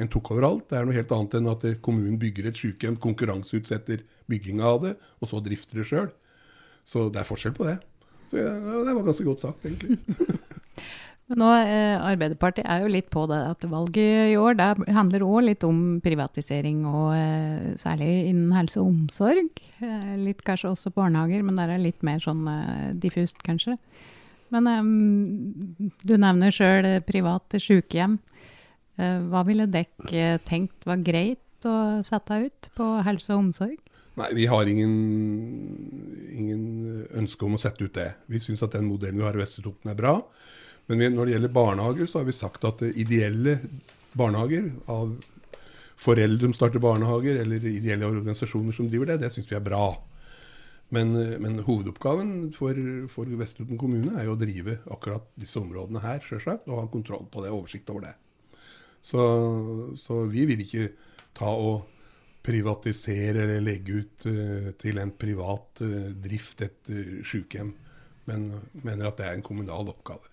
en 0.02 0.10
tok 0.12 0.32
over 0.34 0.48
alt. 0.48 0.69
Det 0.69 0.80
er 0.80 0.88
noe 0.88 0.96
helt 0.98 1.12
annet 1.15 1.38
enn 1.39 1.52
at 1.52 1.67
kommunen 1.86 2.17
bygger 2.19 2.50
et 2.50 2.60
sykehjem, 2.60 2.98
konkurranseutsetter 3.00 4.04
bygginga 4.32 4.65
av 4.65 4.82
det, 4.88 4.93
og 5.22 5.30
så 5.30 5.39
drifter 5.43 5.80
det 5.80 5.88
sjøl. 5.88 6.10
Så 6.88 7.08
det 7.13 7.22
er 7.22 7.30
forskjell 7.30 7.56
på 7.56 7.67
det. 7.69 7.78
Så 8.32 8.41
ja, 8.41 8.56
det 8.58 8.96
var 8.98 9.06
ganske 9.06 9.28
godt 9.28 9.46
sagt, 9.46 9.67
egentlig. 9.67 10.00
Nå, 11.34 11.50
eh, 11.65 11.98
Arbeiderpartiet 11.98 12.67
er 12.69 12.84
jo 12.84 12.91
litt 12.93 13.08
på 13.13 13.24
det 13.32 13.39
at 13.50 13.65
valget 13.65 14.34
i 14.34 14.38
år 14.38 14.58
det 14.60 14.67
handler 14.93 15.26
òg 15.26 15.48
litt 15.48 15.63
om 15.65 16.00
privatisering, 16.04 16.84
og 16.86 17.13
eh, 17.17 17.72
særlig 17.80 18.10
innen 18.30 18.52
helse 18.54 18.82
og 18.82 18.91
omsorg. 18.91 19.63
Eh, 19.82 20.12
litt 20.22 20.43
kanskje 20.46 20.74
også 20.74 20.93
barnehager, 20.93 21.41
men 21.46 21.58
der 21.58 21.74
er 21.74 21.82
litt 21.82 22.06
mer 22.06 22.22
sånn 22.22 22.46
diffust, 23.02 23.41
kanskje. 23.46 23.80
Men 24.54 24.69
eh, 24.69 25.89
du 26.06 26.13
nevner 26.19 26.54
sjøl 26.54 26.89
private 27.08 27.62
sykehjem. 27.62 28.19
Eh, 29.02 29.19
hva 29.32 29.41
ville 29.48 29.69
dekk 29.72 30.12
eh, 30.13 30.38
tenkt 30.46 30.86
var 30.86 31.02
greit 31.02 31.65
å 31.65 32.04
sette 32.06 32.43
ut 32.43 32.69
på 32.78 32.89
helse 33.08 33.34
og 33.34 33.48
omsorg? 33.48 33.80
Nei, 34.19 34.28
vi 34.38 34.46
har 34.46 34.69
ingen, 34.69 34.93
ingen 36.38 36.65
ønske 37.17 37.48
om 37.48 37.56
å 37.58 37.62
sette 37.62 37.88
ut 37.88 37.96
det. 37.98 38.12
Vi 38.30 38.41
syns 38.43 38.62
at 38.62 38.76
den 38.76 38.86
modellen 38.86 39.17
vi 39.17 39.26
har 39.26 39.34
i 39.34 39.41
Vestre 39.41 39.65
Toten 39.65 39.89
er 39.89 39.98
bra. 39.98 40.19
Men 40.91 41.04
når 41.15 41.26
det 41.26 41.36
gjelder 41.36 41.54
barnehager, 41.56 42.08
så 42.10 42.19
har 42.19 42.28
vi 42.28 42.36
sagt 42.36 42.65
at 42.67 42.82
eh, 42.84 42.96
ideelle 43.00 43.60
barnehager 44.17 44.72
av 44.91 45.13
foreldre 46.04 46.50
som 46.50 46.56
starter 46.58 46.84
barnehager, 46.84 47.39
eller 47.43 47.63
ideelle 47.69 48.10
organisasjoner 48.10 48.76
som 48.76 48.89
driver 48.91 49.13
det, 49.13 49.22
det 49.24 49.32
syns 49.34 49.48
vi 49.52 49.58
er 49.58 49.63
bra. 49.63 49.86
Men, 50.93 51.15
eh, 51.15 51.38
men 51.41 51.62
hovedoppgaven 51.63 52.52
for, 52.58 52.78
for 53.13 53.32
Vestre 53.39 53.63
Toten 53.63 53.80
kommune 53.82 54.17
er 54.17 54.28
jo 54.28 54.36
å 54.36 54.41
drive 54.41 54.82
akkurat 54.91 55.26
disse 55.39 55.62
områdene 55.62 56.04
her, 56.04 56.22
sjølsagt, 56.26 56.67
og 56.67 56.84
ha 56.84 56.91
kontroll 56.91 57.26
på 57.32 57.46
det, 57.46 57.54
oversikt 57.56 57.89
over 57.93 58.10
det. 58.10 58.13
Så, 59.04 59.24
så 60.00 60.22
vi 60.32 60.46
vil 60.48 60.62
ikke 60.63 60.91
ta 61.36 61.50
og 61.50 61.89
privatisere 62.43 63.46
eller 63.46 63.63
legge 63.63 64.02
ut 64.04 64.26
uh, 64.28 64.69
til 64.80 65.00
en 65.00 65.12
privat 65.15 65.80
uh, 65.84 66.12
drift 66.24 66.63
et 66.63 66.91
uh, 66.91 67.19
sykehjem, 67.28 67.72
men 68.28 68.50
mener 68.84 69.08
at 69.08 69.19
det 69.19 69.28
er 69.28 69.38
en 69.38 69.43
kommunal 69.43 69.91
oppgave. 69.91 70.28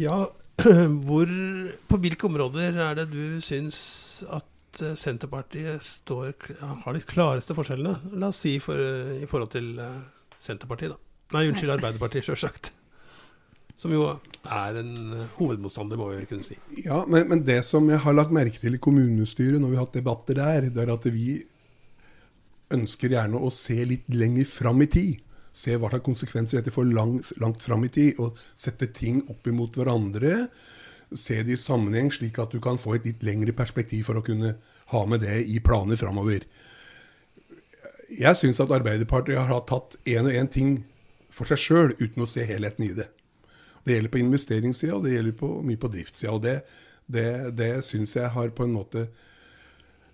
Ja, 0.00 0.24
hvor, 1.06 1.30
på 1.88 2.00
hvilke 2.00 2.28
områder 2.28 2.78
er 2.88 2.98
det 3.00 3.10
du 3.12 3.40
syns 3.44 3.78
at 4.30 4.48
Senterpartiet 4.96 5.84
står, 5.84 6.32
har 6.84 6.96
de 6.96 7.02
klareste 7.04 7.56
forskjellene? 7.56 8.14
La 8.16 8.30
oss 8.32 8.40
si 8.44 8.56
for, 8.62 8.78
i 9.20 9.28
forhold 9.28 9.52
til 9.52 9.74
Senterpartiet, 10.40 10.94
da. 10.94 11.12
Nei, 11.32 11.48
unnskyld, 11.48 11.72
Arbeiderpartiet, 11.74 12.24
sjølsagt. 12.26 12.72
Som 13.80 13.94
jo 13.94 14.04
er 14.44 14.78
en 14.78 14.92
hovedmotstander, 15.38 15.98
må 15.98 16.10
vi 16.12 16.26
kunne 16.30 16.44
si. 16.46 16.58
Ja, 16.84 17.02
men, 17.08 17.26
men, 17.30 17.44
det 17.46 17.62
som 17.66 17.88
jeg 17.90 18.02
har 18.04 18.14
lagt 18.14 18.34
merke 18.34 18.60
til 18.60 18.76
i 18.76 18.82
kommunestyret 18.82 19.58
når 19.62 19.72
vi 19.72 19.78
har 19.78 19.86
hatt 19.86 19.96
debatter 19.98 20.38
der, 20.38 20.68
det 20.70 20.84
er 20.84 20.92
at 20.92 21.08
vi 21.10 21.40
ønsker 22.72 23.12
gjerne 23.12 23.40
å 23.40 23.50
se 23.52 23.76
litt 23.88 24.06
lenger 24.12 24.48
fram 24.48 24.84
i 24.84 24.90
tid. 24.92 25.31
Se 25.52 25.76
hva 25.76 25.90
slags 25.92 26.06
konsekvenser 26.06 26.60
dette 26.60 26.72
får 26.74 26.88
lang, 26.92 27.18
langt 27.42 27.62
fram 27.64 27.84
i 27.84 27.92
tid. 27.92 28.20
Og 28.22 28.38
sette 28.54 28.88
ting 28.96 29.22
opp 29.32 29.48
imot 29.48 29.76
hverandre. 29.76 30.46
Se 31.12 31.42
det 31.44 31.56
i 31.56 31.60
sammenheng, 31.60 32.08
slik 32.12 32.40
at 32.40 32.54
du 32.54 32.60
kan 32.64 32.80
få 32.80 32.96
et 32.96 33.08
litt 33.08 33.24
lengre 33.26 33.52
perspektiv 33.56 34.08
for 34.08 34.18
å 34.18 34.24
kunne 34.24 34.56
ha 34.92 35.02
med 35.08 35.24
det 35.24 35.42
i 35.48 35.58
planer 35.64 36.00
framover. 36.00 36.46
Jeg 38.12 38.36
syns 38.36 38.60
at 38.60 38.72
Arbeiderpartiet 38.72 39.40
har 39.48 39.66
tatt 39.68 39.96
én 40.08 40.28
og 40.28 40.36
én 40.36 40.48
ting 40.52 40.72
for 41.32 41.48
seg 41.48 41.60
sjøl, 41.60 41.92
uten 42.00 42.24
å 42.24 42.28
se 42.28 42.44
helheten 42.48 42.84
i 42.84 42.94
det. 42.96 43.08
Det 43.84 43.96
gjelder 43.96 44.12
på 44.12 44.20
investeringssida, 44.20 44.96
og 44.96 45.06
det 45.06 45.16
gjelder 45.16 45.36
på, 45.36 45.52
mye 45.66 45.80
på 45.80 45.90
driftssida. 45.92 46.34
Og 46.36 46.42
det, 46.44 46.56
det, 47.10 47.28
det 47.58 47.72
syns 47.86 48.14
jeg 48.16 48.32
har 48.34 48.52
på 48.56 48.66
en 48.66 48.76
måte 48.76 49.06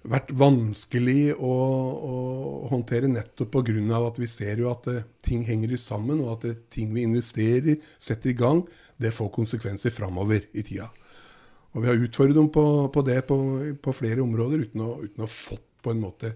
vært 0.06 0.30
vanskelig 0.38 1.34
å, 1.34 1.50
å 1.50 2.18
håndtere 2.70 3.10
nettopp 3.10 3.50
pga. 3.58 3.98
at 4.06 4.18
vi 4.18 4.28
ser 4.30 4.62
jo 4.62 4.70
at 4.70 4.86
uh, 4.86 5.02
ting 5.22 5.44
henger 5.44 5.76
sammen, 5.76 6.20
og 6.20 6.38
at 6.38 6.44
uh, 6.52 6.60
ting 6.70 6.94
vi 6.94 7.02
investerer 7.02 7.74
i, 7.74 7.80
setter 7.98 8.30
i 8.30 8.38
gang, 8.38 8.62
det 8.98 9.12
får 9.12 9.32
konsekvenser 9.34 9.90
framover 9.90 10.46
i 10.52 10.62
tida. 10.62 10.90
Og 11.74 11.82
vi 11.82 11.90
har 11.90 12.00
utfordret 12.00 12.36
dem 12.36 12.48
på, 12.50 12.88
på 12.92 13.02
det 13.02 13.26
på, 13.28 13.36
på, 13.82 13.92
flere 13.92 14.22
områder 14.24 14.64
uten 14.68 14.84
å 14.84 14.94
ha 15.18 15.28
fått 15.28 15.66
på 15.82 15.92
en 15.92 16.00
måte 16.00 16.32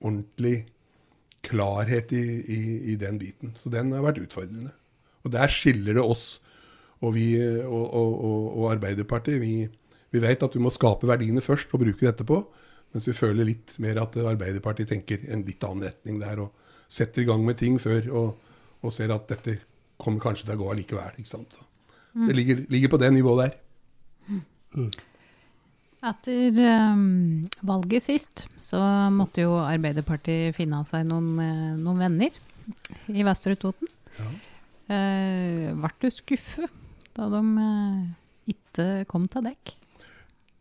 ordentlig 0.00 0.68
klarhet 1.44 2.12
i, 2.12 2.22
i, 2.40 2.60
i, 2.92 2.96
den 3.00 3.18
biten. 3.20 3.56
Så 3.58 3.72
den 3.72 3.92
har 3.96 4.04
vært 4.04 4.22
utfordrende. 4.22 4.72
Og 5.24 5.34
der 5.34 5.52
skiller 5.52 5.98
det 5.98 6.04
oss 6.04 6.40
og, 7.00 7.14
vi, 7.16 7.34
og, 7.64 7.84
og, 7.96 8.24
og 8.60 8.70
Arbeiderpartiet. 8.72 9.40
Vi, 9.42 9.66
vi, 10.12 10.22
vet 10.22 10.42
at 10.44 10.56
vi 10.56 10.62
må 10.62 10.72
skape 10.72 11.08
verdiene 11.08 11.44
først 11.44 11.72
og 11.74 11.82
bruke 11.82 12.04
det 12.04 12.12
etterpå. 12.14 12.40
Mens 12.90 13.06
vi 13.06 13.14
føler 13.14 13.46
litt 13.46 13.76
mer 13.82 14.00
at 14.02 14.16
Arbeiderpartiet 14.18 14.90
tenker 14.90 15.22
en 15.30 15.44
litt 15.46 15.62
annen 15.66 15.86
retning 15.86 16.18
der. 16.22 16.42
Og 16.46 16.88
setter 16.90 17.22
i 17.22 17.28
gang 17.28 17.44
med 17.46 17.60
ting 17.60 17.78
før 17.80 18.08
og, 18.10 18.54
og 18.82 18.94
ser 18.94 19.12
at 19.14 19.28
dette 19.30 19.60
kommer 20.00 20.22
kanskje 20.22 20.48
til 20.48 20.56
å 20.56 20.62
gå 20.62 20.72
allikevel. 20.72 21.20
Ikke 21.20 21.34
sant? 21.36 21.60
Mm. 22.14 22.26
Det 22.26 22.36
ligger, 22.36 22.64
ligger, 22.72 22.92
på 22.92 23.00
det 23.02 23.12
nivået 23.14 23.44
der. 23.44 23.56
Mm. 24.30 24.90
Etter 26.10 26.60
um, 26.94 27.48
valget 27.66 28.06
sist 28.06 28.46
så 28.62 28.80
måtte 29.12 29.44
jo 29.44 29.58
Arbeiderpartiet 29.60 30.56
finne 30.56 30.80
av 30.80 30.88
seg 30.88 31.04
noen, 31.06 31.34
eh, 31.44 31.74
noen 31.76 32.00
venner 32.00 32.38
i 33.12 33.26
Vestre 33.26 33.56
Toten. 33.60 33.90
Ja. 34.16 34.30
Uh, 34.90 35.66
ble 35.78 35.90
du 36.02 36.08
skuffet 36.10 36.72
da 37.14 37.28
de 37.30 37.42
uh, 37.60 38.00
ikke 38.50 38.86
kom 39.10 39.28
til 39.30 39.44
dekk? 39.46 39.74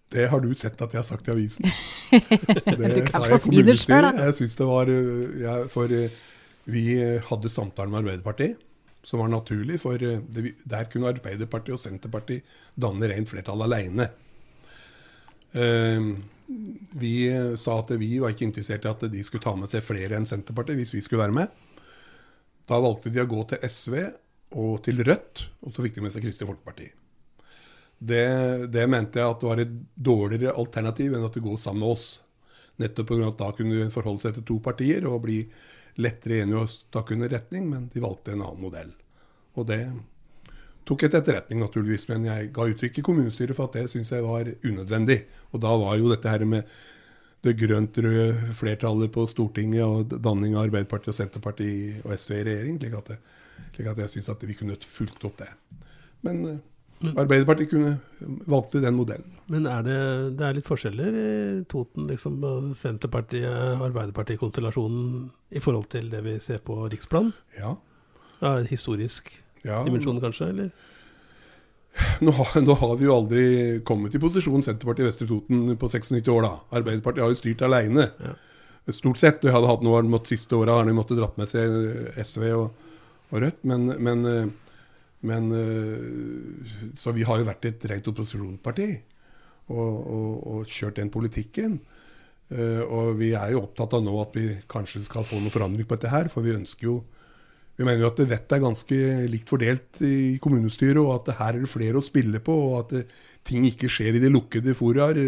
Det 0.09 0.25
har 0.31 0.41
du 0.41 0.49
sett 0.57 0.79
at 0.81 0.93
jeg 0.93 0.99
har 0.99 1.05
sagt 1.05 1.27
i 1.29 1.33
avisen. 1.35 1.67
Det 2.09 3.03
sa 3.11 3.21
jeg 3.27 3.37
i 3.37 3.43
kommunestyret. 3.43 4.17
Jeg 4.25 4.37
syns 4.39 4.55
det 4.57 4.67
var 4.69 4.89
jeg, 4.89 5.67
For 5.73 5.93
vi 6.69 6.85
hadde 7.27 7.51
samtale 7.53 7.91
med 7.93 8.01
Arbeiderpartiet, 8.03 8.57
som 9.05 9.21
var 9.21 9.29
naturlig. 9.31 9.77
For 9.83 10.01
det, 10.01 10.55
der 10.65 10.89
kunne 10.89 11.11
Arbeiderpartiet 11.13 11.77
og 11.77 11.81
Senterpartiet 11.81 12.57
danne 12.73 13.09
rent 13.11 13.29
flertall 13.29 13.65
aleine. 13.65 14.09
Vi 16.99 17.13
sa 17.61 17.77
at 17.83 17.93
vi 18.01 18.15
var 18.21 18.33
ikke 18.33 18.47
interessert 18.49 18.85
i 18.85 18.91
at 18.91 19.05
de 19.13 19.25
skulle 19.25 19.45
ta 19.45 19.53
med 19.57 19.69
seg 19.69 19.85
flere 19.85 20.17
enn 20.17 20.29
Senterpartiet 20.29 20.81
hvis 20.81 20.95
vi 20.97 21.03
skulle 21.05 21.27
være 21.27 21.37
med. 21.37 21.53
Da 22.69 22.81
valgte 22.81 23.13
de 23.13 23.21
å 23.21 23.29
gå 23.29 23.43
til 23.49 23.61
SV 23.65 23.95
og 24.57 24.81
til 24.85 25.01
Rødt, 25.05 25.45
og 25.61 25.73
så 25.73 25.85
fikk 25.85 25.97
de 25.97 26.05
med 26.05 26.13
seg 26.13 26.25
Kristelig 26.25 26.49
Folkeparti. 26.49 26.89
Det, 27.99 28.67
det, 28.71 28.85
mente 28.87 29.19
jeg 29.19 29.27
at 29.27 29.41
det 29.41 29.49
var 29.49 29.61
et 29.61 29.71
dårligere 29.95 30.55
alternativ 30.55 31.15
enn 31.15 31.25
at 31.27 31.35
du 31.35 31.43
går 31.43 31.57
sammen 31.59 31.83
med 31.83 31.95
oss. 31.97 32.05
Nettopp 32.79 33.09
pga. 33.11 33.27
at 33.27 33.41
da 33.41 33.49
kunne 33.55 33.75
du 33.75 33.91
forholde 33.91 34.23
seg 34.23 34.37
til 34.37 34.45
to 34.47 34.59
partier 34.63 35.07
og 35.09 35.25
bli 35.25 35.41
lettere 35.99 36.45
enige 36.45 36.61
og 36.61 36.71
stakk 36.71 37.11
under 37.11 37.31
retning, 37.33 37.67
men 37.67 37.89
de 37.91 38.03
valgte 38.03 38.31
en 38.31 38.45
annen 38.45 38.63
modell. 38.63 38.93
Og 39.59 39.67
det 39.67 39.81
tok 40.87 41.03
jeg 41.03 41.11
til 41.11 41.19
etterretning, 41.19 41.59
naturligvis, 41.59 42.07
men 42.09 42.29
jeg 42.29 42.53
ga 42.55 42.69
uttrykk 42.71 43.01
i 43.01 43.03
kommunestyret 43.05 43.57
for 43.57 43.67
at 43.67 43.81
det 43.81 43.91
syns 43.91 44.13
jeg 44.15 44.23
var 44.23 44.47
unødvendig. 44.63 45.19
Og 45.51 45.61
da 45.65 45.75
var 45.83 45.99
jo 45.99 46.09
dette 46.13 46.31
her 46.31 46.47
med 46.47 46.71
det 47.45 47.55
grønt-røde 47.59 48.53
flertallet 48.57 49.11
på 49.15 49.23
Stortinget 49.29 49.83
og 49.83 50.15
danning 50.23 50.57
av 50.57 50.67
Arbeiderpartiet 50.67 51.13
og 51.13 51.19
Senterpartiet 51.19 52.01
og 52.03 52.15
SV 52.15 52.35
i 52.35 52.41
regjering, 52.47 52.79
slik 52.81 52.97
at, 52.99 53.11
det, 53.13 53.19
slik 53.75 53.91
at 53.91 54.01
jeg 54.03 54.13
syns 54.15 54.31
at 54.33 54.43
vi 54.47 54.57
kunne 54.59 54.79
fulgt 54.83 55.27
opp 55.27 55.37
det. 55.39 55.51
Men 56.25 56.41
uh, 56.47 56.57
Arbeiderpartiet 56.99 57.69
kunne 57.71 57.95
valgte 58.49 58.81
den 58.83 58.95
modellen. 58.97 59.35
Men 59.49 59.65
er 59.71 59.81
det, 59.85 59.99
det 60.37 60.45
er 60.45 60.53
litt 60.57 60.67
forskjeller 60.67 61.11
i 61.15 61.63
Toten, 61.71 62.07
liksom, 62.11 62.33
Senterpartiet-Arbeiderpartiet-konstellasjonen 62.77 65.03
i 65.55 65.59
forhold 65.63 65.87
til 65.93 66.05
det 66.11 66.21
vi 66.25 66.33
ser 66.43 66.59
på 66.65 66.73
riksplan? 66.91 67.27
Ja. 67.57 67.71
ja 68.43 68.51
historisk 68.67 69.23
ja, 69.63 69.83
dimensjon, 69.87 70.21
kanskje? 70.23 70.45
eller? 70.53 70.69
Nå 72.23 72.31
har, 72.35 72.61
nå 72.61 72.73
har, 72.79 72.95
vi 72.99 73.07
jo 73.07 73.15
aldri 73.15 73.43
kommet 73.87 74.15
i 74.15 74.21
posisjon 74.21 74.63
Senterpartiet 74.63 75.05
i 75.05 75.09
Vestre 75.09 75.27
Toten 75.29 75.77
på 75.79 75.89
96 75.89 76.27
år, 76.31 76.41
da. 76.45 76.53
Arbeiderpartiet 76.79 77.23
har 77.25 77.31
jo 77.33 77.39
styrt 77.39 77.61
aleine. 77.65 78.05
Ja. 78.21 78.33
Stort 78.93 79.19
sett. 79.21 79.41
De 79.41 79.51
hadde 79.53 79.69
hatt 79.69 79.83
noe 79.85 80.01
måtte, 80.07 80.33
Siste 80.33 80.57
åra 80.57 80.79
har 80.79 80.87
de 80.87 80.95
måttet 80.97 81.19
dratt 81.19 81.37
med 81.39 81.49
seg 81.49 81.65
SV 82.23 82.43
og, 82.55 82.67
og 83.29 83.37
Rødt. 83.43 83.61
Men, 83.69 83.81
men, 84.01 84.17
men, 85.21 85.49
Så 86.95 87.11
vi 87.11 87.25
har 87.27 87.39
jo 87.39 87.47
vært 87.47 87.65
et 87.67 87.85
rent 87.91 88.07
opposisjonsparti 88.07 88.89
og, 89.69 89.95
og, 89.99 90.35
og, 90.47 90.61
kjørt 90.67 90.97
den 91.01 91.11
politikken. 91.13 91.79
Og 92.49 93.11
vi 93.19 93.33
er 93.37 93.51
jo 93.53 93.65
opptatt 93.65 93.93
av 93.93 94.01
nå 94.01 94.13
at 94.23 94.33
vi 94.33 94.47
kanskje 94.71 95.03
skal 95.05 95.27
få 95.27 95.37
noe 95.43 95.53
forandring 95.53 95.85
på 95.85 95.99
dette 95.99 96.09
her, 96.09 96.31
for 96.33 96.41
vi 96.41 96.55
ønsker 96.55 96.87
jo 96.87 96.95
vi 97.79 97.85
mener 97.87 98.03
jo 98.03 98.09
at 98.09 98.17
vettet 98.27 98.57
er 98.57 98.59
ganske 98.59 98.95
likt 99.31 99.47
fordelt 99.47 100.01
i 100.03 100.35
kommunestyret, 100.43 100.99
og 100.99 101.13
at 101.13 101.29
her 101.37 101.53
er 101.53 101.61
det 101.63 101.69
flere 101.71 102.01
å 102.01 102.03
spille 102.03 102.41
på, 102.43 102.51
og 102.51 102.73
at 102.81 103.13
ting 103.47 103.63
ikke 103.69 103.87
skjer 103.87 104.17
i 104.17 104.19
de 104.19 104.31
lukkede 104.33 104.73
foraer. 104.75 105.19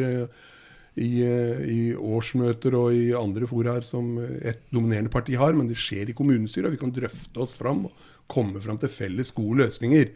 I, 1.00 1.24
eh, 1.24 1.62
I, 1.72 1.80
årsmøter 1.96 2.76
og 2.76 2.96
i 2.96 3.14
andre 3.16 3.48
foraer 3.48 3.86
som 3.88 4.18
et 4.20 4.66
dominerende 4.74 5.12
parti 5.14 5.38
har, 5.40 5.56
men 5.56 5.70
det 5.70 5.80
skjer 5.80 6.12
i 6.12 6.16
kommunestyret. 6.18 6.68
og 6.68 6.76
Vi 6.76 6.82
kan 6.82 6.92
drøfte 6.92 7.40
oss 7.40 7.56
fram 7.56 7.86
og 7.88 8.10
komme 8.28 8.60
fram 8.60 8.80
til 8.82 8.92
felles 8.92 9.32
gode 9.32 9.64
løsninger. 9.64 10.12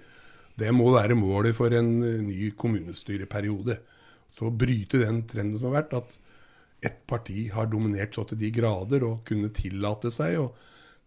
Det 0.56 0.72
må 0.76 0.92
være 0.94 1.16
målet 1.20 1.56
for 1.56 1.72
en 1.76 1.92
eh, 2.04 2.22
ny 2.24 2.52
kommunestyreperiode. 2.60 3.80
Så 4.36 4.52
bryte 4.52 5.00
den 5.00 5.24
trenden 5.28 5.60
som 5.60 5.72
har 5.72 5.82
vært, 5.82 5.96
at 5.96 6.18
ett 6.86 7.02
parti 7.08 7.48
har 7.54 7.70
dominert 7.72 8.16
så 8.16 8.26
til 8.28 8.40
de 8.40 8.52
grader 8.54 9.04
og 9.08 9.24
kunne 9.28 9.54
tillate 9.56 10.12
seg 10.14 10.38
å 10.42 10.50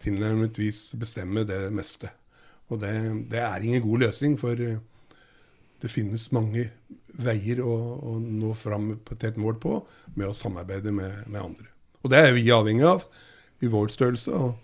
tilnærmetvis 0.02 0.94
bestemme 0.98 1.44
det 1.46 1.66
meste. 1.74 2.10
Og 2.68 2.80
det, 2.82 2.92
det, 3.32 3.40
er 3.40 3.64
ingen 3.64 3.84
god 3.84 4.06
løsning, 4.06 4.36
for 4.40 4.56
eh, 4.60 4.80
det 5.82 5.92
finnes 5.92 6.30
mange 6.34 6.68
veier 7.18 7.60
å, 7.64 7.74
å 7.98 8.14
nå 8.22 8.52
fram 8.56 8.92
til 9.10 9.28
et 9.30 9.40
mål 9.40 9.58
på 9.62 9.80
med 10.14 10.28
å 10.28 10.36
samarbeide 10.36 10.92
med, 10.94 11.24
med, 11.26 11.40
andre. 11.42 11.68
Og 12.02 12.12
det 12.12 12.22
er 12.22 12.34
vi 12.36 12.46
avhengig 12.54 12.86
av 12.86 13.04
i 13.62 13.70
vår 13.70 13.90
størrelse. 13.94 14.32
å 14.32 14.54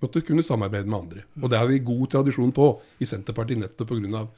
måtte 0.00 0.22
kunne 0.22 0.44
samarbeide 0.46 0.88
med 0.88 0.98
andre. 0.98 1.24
Og 1.42 1.50
det 1.50 1.58
har 1.58 1.66
vi 1.68 1.80
god 1.84 2.06
tradisjon 2.14 2.52
på 2.54 2.70
i 3.02 3.06
Senterpartiet, 3.08 3.58
nettopp 3.58 3.90
pga. 3.90 4.28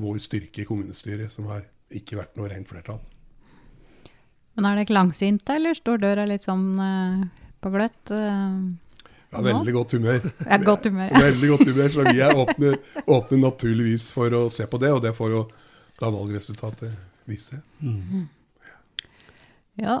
vår 0.00 0.18
styrke 0.18 0.62
i 0.62 0.68
kommunestyret, 0.68 1.32
som 1.32 1.46
har 1.46 1.64
ikke 1.90 2.16
vært 2.16 2.36
noe 2.36 2.48
rent 2.48 2.68
flertall. 2.68 3.00
Men 4.54 4.66
er 4.66 4.76
dere 4.80 4.94
langsinte, 4.94 5.54
eller 5.54 5.74
står 5.74 5.98
døra 5.98 6.26
litt 6.28 6.44
sånn 6.44 6.78
uh, 6.78 7.26
på 7.60 7.72
gløtt? 7.72 8.12
Uh 8.12 8.76
ja, 9.30 9.40
veldig 9.46 9.72
godt 9.72 9.92
humør. 9.94 10.24
Ja, 10.50 10.56
godt 10.58 10.86
humør. 10.90 11.10
veldig 11.14 11.48
godt 11.48 11.68
humør, 11.68 11.88
Så 11.88 12.04
vi 12.10 12.20
er 12.20 12.34
åpne, 12.34 12.72
åpne, 13.06 13.38
naturligvis 13.38 14.10
for 14.12 14.34
å 14.34 14.48
se 14.50 14.66
på 14.66 14.80
det, 14.82 14.90
og 14.90 15.02
det 15.04 15.14
får 15.14 15.30
jo 15.30 15.42
da 16.00 16.10
valgresultatet 16.12 16.94
vise. 17.28 17.60
Mm. 17.80 18.28
Ja, 19.80 20.00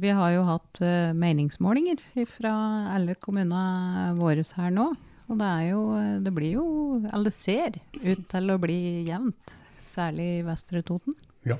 vi 0.00 0.10
har 0.14 0.32
jo 0.34 0.42
hatt 0.46 0.80
eh, 0.84 1.14
meningsmålinger 1.16 2.02
fra 2.36 2.52
alle 2.94 3.16
kommunene 3.18 4.12
våre 4.18 4.44
her 4.58 4.74
nå. 4.74 4.90
Og 5.28 5.36
det 5.36 5.48
er 5.48 5.64
jo 5.68 5.80
Det 6.24 6.30
blir 6.32 6.54
jo 6.54 6.66
Eller 7.12 7.34
ser 7.34 7.74
ut 8.00 8.22
til 8.30 8.48
å 8.48 8.54
bli 8.62 9.04
jevnt. 9.08 9.56
særlig 9.88 10.28
i 10.38 10.44
Vestre 10.46 10.82
Toten. 10.82 11.14
Ja. 11.44 11.56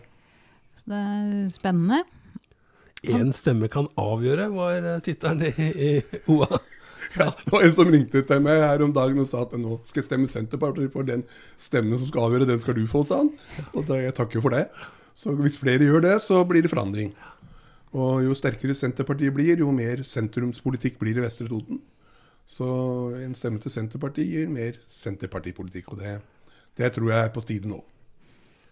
Så 0.77 0.93
det 0.93 1.01
er 1.01 1.51
spennende. 1.53 2.03
Én 3.09 3.33
stemme 3.33 3.69
kan 3.73 3.89
avgjøre, 3.97 4.49
var 4.53 4.83
eh, 4.83 5.01
tittelen 5.05 5.43
i, 5.49 5.69
i 5.89 5.91
OA. 6.29 6.59
Ja, 7.17 7.31
det 7.33 7.53
var 7.53 7.65
en 7.65 7.73
som 7.73 7.89
ringte 7.89 8.21
til 8.27 8.45
meg 8.45 8.61
her 8.61 8.83
om 8.85 8.93
dagen 8.93 9.23
og 9.23 9.29
sa 9.31 9.41
at 9.47 9.55
nå 9.57 9.79
skal 9.89 10.03
jeg 10.03 10.09
stemme 10.11 10.29
Senterpartiet 10.29 10.93
for 10.93 11.09
den 11.09 11.25
stemmen 11.57 11.97
som 11.97 12.11
skal 12.11 12.27
avgjøre, 12.29 12.49
den 12.51 12.61
skal 12.61 12.77
du 12.77 12.85
få, 12.91 13.05
sa 13.09 13.23
han. 13.23 13.31
Og 13.73 13.87
da, 13.89 13.97
jeg 14.03 14.17
takker 14.19 14.41
jo 14.41 14.45
for 14.45 14.57
det. 14.57 14.67
Så 15.19 15.33
hvis 15.39 15.59
flere 15.59 15.89
gjør 15.89 16.05
det, 16.05 16.17
så 16.23 16.43
blir 16.47 16.63
det 16.63 16.73
forandring. 16.73 17.15
Og 17.97 18.21
jo 18.27 18.35
sterkere 18.37 18.77
Senterpartiet 18.77 19.33
blir, 19.35 19.63
jo 19.63 19.73
mer 19.73 20.05
sentrumspolitikk 20.05 20.99
blir 21.01 21.17
i 21.17 21.25
Vestre 21.25 21.49
Toten. 21.49 21.81
Så 22.49 22.67
en 23.19 23.35
stemme 23.37 23.61
til 23.61 23.73
Senterpartiet 23.73 24.29
gir 24.29 24.53
mer 24.53 24.77
Senterpartipolitikk, 24.93 25.93
og 25.93 26.03
det, 26.03 26.19
det 26.77 26.93
tror 26.95 27.11
jeg 27.13 27.25
er 27.25 27.33
på 27.33 27.45
tide 27.49 27.73
nå. 27.73 27.81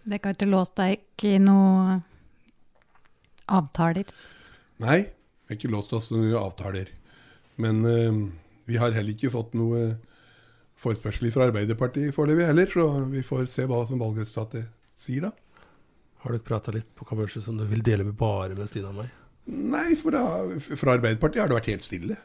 Det 0.07 0.21
kan 0.23 0.37
ikke 0.37 0.49
låst 0.49 0.77
deg 0.79 1.27
i 1.27 1.35
noen 1.43 2.05
avtaler? 3.51 4.13
Nei, 4.83 5.01
vi 5.09 5.51
har 5.51 5.59
ikke 5.59 5.73
låst 5.73 5.95
oss 5.97 6.13
noen 6.15 6.37
avtaler. 6.39 6.93
Men 7.63 7.85
eh, 7.89 8.21
vi 8.69 8.79
har 8.81 8.95
heller 8.95 9.15
ikke 9.15 9.33
fått 9.35 9.57
noe 9.59 9.97
forespørsel 10.81 11.31
fra 11.33 11.49
Arbeiderpartiet 11.49 12.15
foreløpig 12.15 12.49
heller, 12.51 12.71
så 12.73 12.87
vi 13.09 13.23
får 13.25 13.47
se 13.49 13.65
hva 13.69 13.81
som 13.89 14.03
valgresultatet 14.03 14.69
sier 15.01 15.29
da. 15.29 15.33
Har 16.25 16.35
dere 16.35 16.45
prata 16.45 16.75
litt 16.75 16.91
på 16.97 17.07
kammerset 17.09 17.47
som 17.47 17.57
du 17.57 17.65
vil 17.71 17.85
dele 17.87 18.05
med 18.05 18.17
bare 18.19 18.57
med 18.59 18.69
Stina 18.69 18.91
og 18.91 19.01
meg? 19.01 19.13
Nei, 19.47 19.95
fra, 20.01 20.23
fra 20.59 20.97
Arbeiderpartiet 20.97 21.45
har 21.45 21.51
det 21.51 21.59
vært 21.61 21.71
helt 21.71 21.87
stille. 21.87 22.17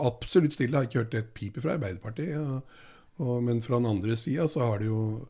Absolutt 0.00 0.56
stille. 0.56 0.74
Jeg 0.74 0.80
har 0.80 0.88
ikke 0.88 1.04
hørt 1.04 1.18
et 1.20 1.30
pip 1.36 1.60
fra 1.62 1.76
Arbeiderpartiet. 1.76 2.40
Og, 2.40 2.82
og, 3.22 3.36
men 3.46 3.62
fra 3.62 3.78
den 3.78 3.90
andre 3.92 4.16
sida 4.18 4.48
så 4.50 4.64
har, 4.72 4.82
jo, 4.82 5.28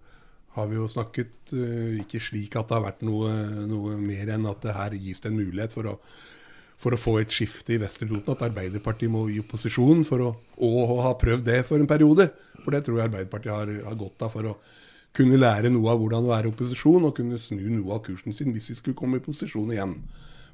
har, 0.57 0.71
vi 0.71 0.79
jo 0.81 0.89
snakket 0.89 1.53
uh, 1.53 2.01
ikke 2.01 2.23
slik 2.25 2.57
at 2.57 2.71
det 2.71 2.79
har 2.79 2.87
vært 2.89 3.05
noe, 3.07 3.35
noe 3.69 3.99
mer 4.01 4.33
enn 4.33 4.49
at 4.49 4.65
det 4.65 4.77
her 4.79 4.97
gis 4.97 5.21
det 5.21 5.35
en 5.35 5.41
mulighet 5.43 5.77
for 5.77 5.93
å, 5.93 5.99
for 6.81 6.97
å 6.97 7.01
få 7.01 7.19
et 7.21 7.33
skifte 7.33 7.75
i 7.75 7.81
Vestre 7.81 8.09
Toten. 8.09 8.33
At 8.33 8.45
Arbeiderpartiet 8.47 9.13
må 9.13 9.27
i 9.29 9.41
opposisjon 9.43 10.05
for 10.09 10.25
å, 10.25 10.31
å 10.65 11.01
ha 11.05 11.13
prøvd 11.21 11.45
det 11.51 11.59
for 11.69 11.81
en 11.81 11.91
periode. 11.91 12.31
For 12.63 12.73
det 12.73 12.87
tror 12.87 13.01
jeg 13.01 13.11
Arbeiderpartiet 13.11 13.53
har, 13.53 13.75
har 13.91 13.99
godt 14.01 14.25
av 14.25 14.33
for 14.33 14.53
å 14.53 14.57
kunne 15.17 15.41
lære 15.41 15.73
noe 15.73 15.91
av 15.93 16.01
hvordan 16.01 16.27
å 16.29 16.33
være 16.33 16.49
i 16.49 16.53
opposisjon, 16.55 17.05
og 17.05 17.17
kunne 17.19 17.41
snu 17.43 17.61
noe 17.67 17.97
av 17.97 18.05
kursen 18.07 18.37
sin 18.37 18.55
hvis 18.55 18.71
de 18.71 18.79
skulle 18.79 18.99
komme 18.99 19.21
i 19.21 19.25
posisjon 19.25 19.73
igjen. 19.75 19.97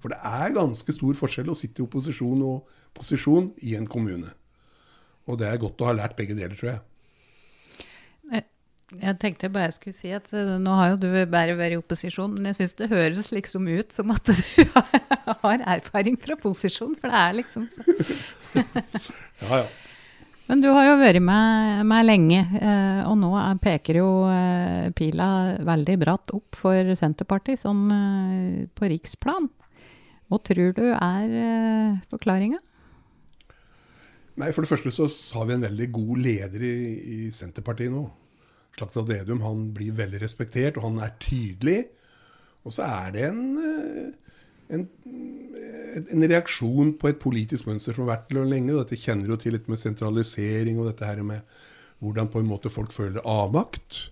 For 0.03 0.13
det 0.13 0.19
er 0.25 0.57
ganske 0.57 0.97
stor 0.97 1.17
forskjell 1.19 1.53
å 1.53 1.57
sitte 1.59 1.83
i 1.83 1.87
opposisjon 1.87 2.43
og 2.47 2.77
posisjon 2.97 3.53
i 3.69 3.77
en 3.79 3.89
kommune. 3.91 4.33
Og 5.27 5.39
det 5.41 5.49
er 5.51 5.63
godt 5.63 5.83
å 5.83 5.91
ha 5.91 5.97
lært 5.97 6.17
begge 6.19 6.37
deler, 6.39 6.57
tror 6.59 6.73
jeg. 6.73 6.85
Jeg 8.95 9.17
tenkte 9.19 9.49
bare 9.51 9.67
jeg 9.67 9.75
skulle 9.81 9.97
si 9.97 10.13
at 10.15 10.29
eh, 10.31 10.53
nå 10.63 10.75
har 10.79 10.93
jo 10.93 10.99
du 11.03 11.09
bare 11.27 11.57
vært 11.59 11.75
i 11.75 11.79
opposisjon, 11.81 12.37
men 12.37 12.53
jeg 12.53 12.59
syns 12.61 12.77
det 12.79 12.87
høres 12.93 13.33
liksom 13.35 13.67
ut 13.67 13.91
som 13.91 14.13
at 14.15 14.29
du 14.31 14.37
har 15.43 15.65
erfaring 15.75 16.15
fra 16.23 16.37
posisjon, 16.39 16.93
for 17.01 17.11
det 17.11 17.19
er 17.19 17.35
liksom 17.41 17.65
så. 17.73 17.83
ja, 19.43 19.65
ja. 19.65 19.67
Men 20.47 20.61
du 20.63 20.69
har 20.71 20.85
jo 20.87 21.01
vært 21.01 21.19
med, 21.19 21.81
med 21.91 22.07
lenge, 22.07 22.45
eh, 22.61 23.01
og 23.11 23.17
nå 23.19 23.33
er, 23.41 23.57
peker 23.59 23.99
jo 23.99 24.11
eh, 24.31 24.93
pila 24.95 25.29
veldig 25.67 25.97
bratt 26.05 26.31
opp 26.37 26.55
for 26.55 26.93
Senterpartiet, 26.95 27.59
sånn 27.65 27.89
på 28.71 28.91
riksplan. 28.93 29.49
Hva 30.31 30.39
tror 30.47 30.71
du 30.79 30.85
er 30.95 31.99
forklaringa? 32.07 32.63
Nei, 34.37 34.53
For 34.53 34.63
det 34.63 34.71
første 34.71 34.95
så 34.95 35.11
har 35.41 35.51
vi 35.51 35.57
en 35.57 35.67
veldig 35.67 35.91
god 35.97 36.23
leder 36.23 36.65
i, 36.69 36.77
i 37.17 37.19
Senterpartiet 37.35 37.91
nå. 37.91 38.05
Slagsvold 38.77 39.11
Vedum 39.11 39.43
han 39.45 39.71
blir 39.77 39.97
veldig 39.97 40.21
respektert, 40.23 40.77
og 40.77 40.91
han 40.91 41.03
er 41.05 41.17
tydelig. 41.23 41.81
Og 42.67 42.75
så 42.77 42.87
er 42.87 43.15
det 43.15 43.29
en, 43.31 43.43
en 44.75 44.87
en 45.97 46.27
reaksjon 46.29 46.93
på 47.01 47.11
et 47.11 47.21
politisk 47.21 47.69
mønster 47.69 47.97
som 47.97 48.05
har 48.05 48.17
vært 48.17 48.35
der 48.35 48.49
lenge. 48.49 48.75
Dette 48.77 48.99
kjenner 49.01 49.33
jo 49.33 49.39
til 49.41 49.57
litt 49.57 49.71
med 49.71 49.81
sentralisering 49.81 50.81
og 50.81 50.91
dette 50.91 51.09
her 51.09 51.23
med 51.27 51.57
hvordan 52.05 52.29
på 52.33 52.43
en 52.43 52.51
måte 52.51 52.73
folk 52.73 52.93
føler 52.95 53.25
avmakt. 53.25 54.11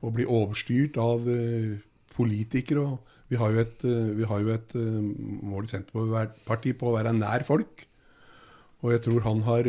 Og 0.00 0.14
blir 0.14 0.30
overstyrt 0.30 0.96
av 1.02 1.26
uh, 1.26 1.76
politikere. 2.14 2.84
Og 2.86 3.14
vi 3.28 3.40
har 3.40 3.52
jo 3.52 3.60
et, 3.60 3.84
har 4.30 4.40
jo 4.44 4.54
et 4.54 4.74
mål 4.78 5.66
i 5.66 5.72
Senterpartiet 5.74 6.78
på 6.80 6.88
å 6.88 6.96
være 6.96 7.12
nær 7.16 7.44
folk. 7.44 7.84
Og 8.78 8.94
jeg 8.94 9.02
tror 9.04 9.24
han 9.26 9.42
har, 9.44 9.66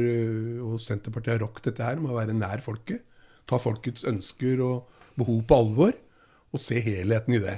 og 0.63 0.77
Senterpartiet 0.79 1.33
har 1.33 1.41
rocket 1.43 1.71
dette 1.71 1.83
her 1.83 1.99
med 1.99 2.13
å 2.13 2.19
være 2.19 2.37
nær 2.37 2.61
folket. 2.63 3.01
Ta 3.49 3.59
folkets 3.61 4.05
ønsker 4.07 4.61
og 4.63 5.01
behov 5.19 5.41
på 5.47 5.57
alvor, 5.63 5.97
og 6.49 6.61
se 6.61 6.79
helheten 6.81 7.35
i 7.37 7.41
det. 7.43 7.57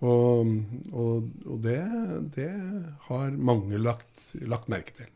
Og, 0.00 0.48
og, 0.96 1.26
og 1.44 1.58
det, 1.64 1.80
det, 2.36 2.50
har 3.10 3.34
mange 3.36 3.78
lagt, 3.78 4.30
lagt, 4.48 4.70
merke 4.72 4.94
til. 4.96 5.10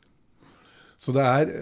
Så 1.01 1.13
det 1.17 1.25
er, 1.25 1.53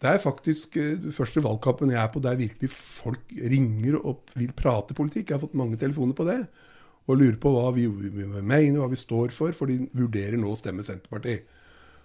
det 0.00 0.12
er 0.12 0.22
faktisk 0.22 0.78
den 0.78 1.14
første 1.14 1.42
valgkampen 1.42 1.90
jeg 1.92 2.00
er 2.02 2.12
på 2.12 2.22
der 2.22 2.38
virkelig 2.38 2.70
folk 2.72 3.34
ringer 3.34 3.98
og 3.98 4.30
vil 4.38 4.52
prate 4.56 4.94
politikk. 4.96 5.30
Jeg 5.30 5.38
har 5.38 5.42
fått 5.42 5.58
mange 5.58 5.78
telefoner 5.80 6.16
på 6.16 6.26
det. 6.28 6.44
Og 7.10 7.18
lurer 7.18 7.38
på 7.42 7.50
hva 7.50 7.72
vi, 7.74 7.88
vi 7.90 8.26
mener, 8.28 8.78
hva 8.78 8.90
vi 8.92 8.98
står 9.00 9.34
for, 9.34 9.54
for 9.56 9.70
de 9.70 9.88
vurderer 9.96 10.38
nå 10.38 10.52
å 10.52 10.58
stemme 10.58 10.84
Senterpartiet. 10.86 11.48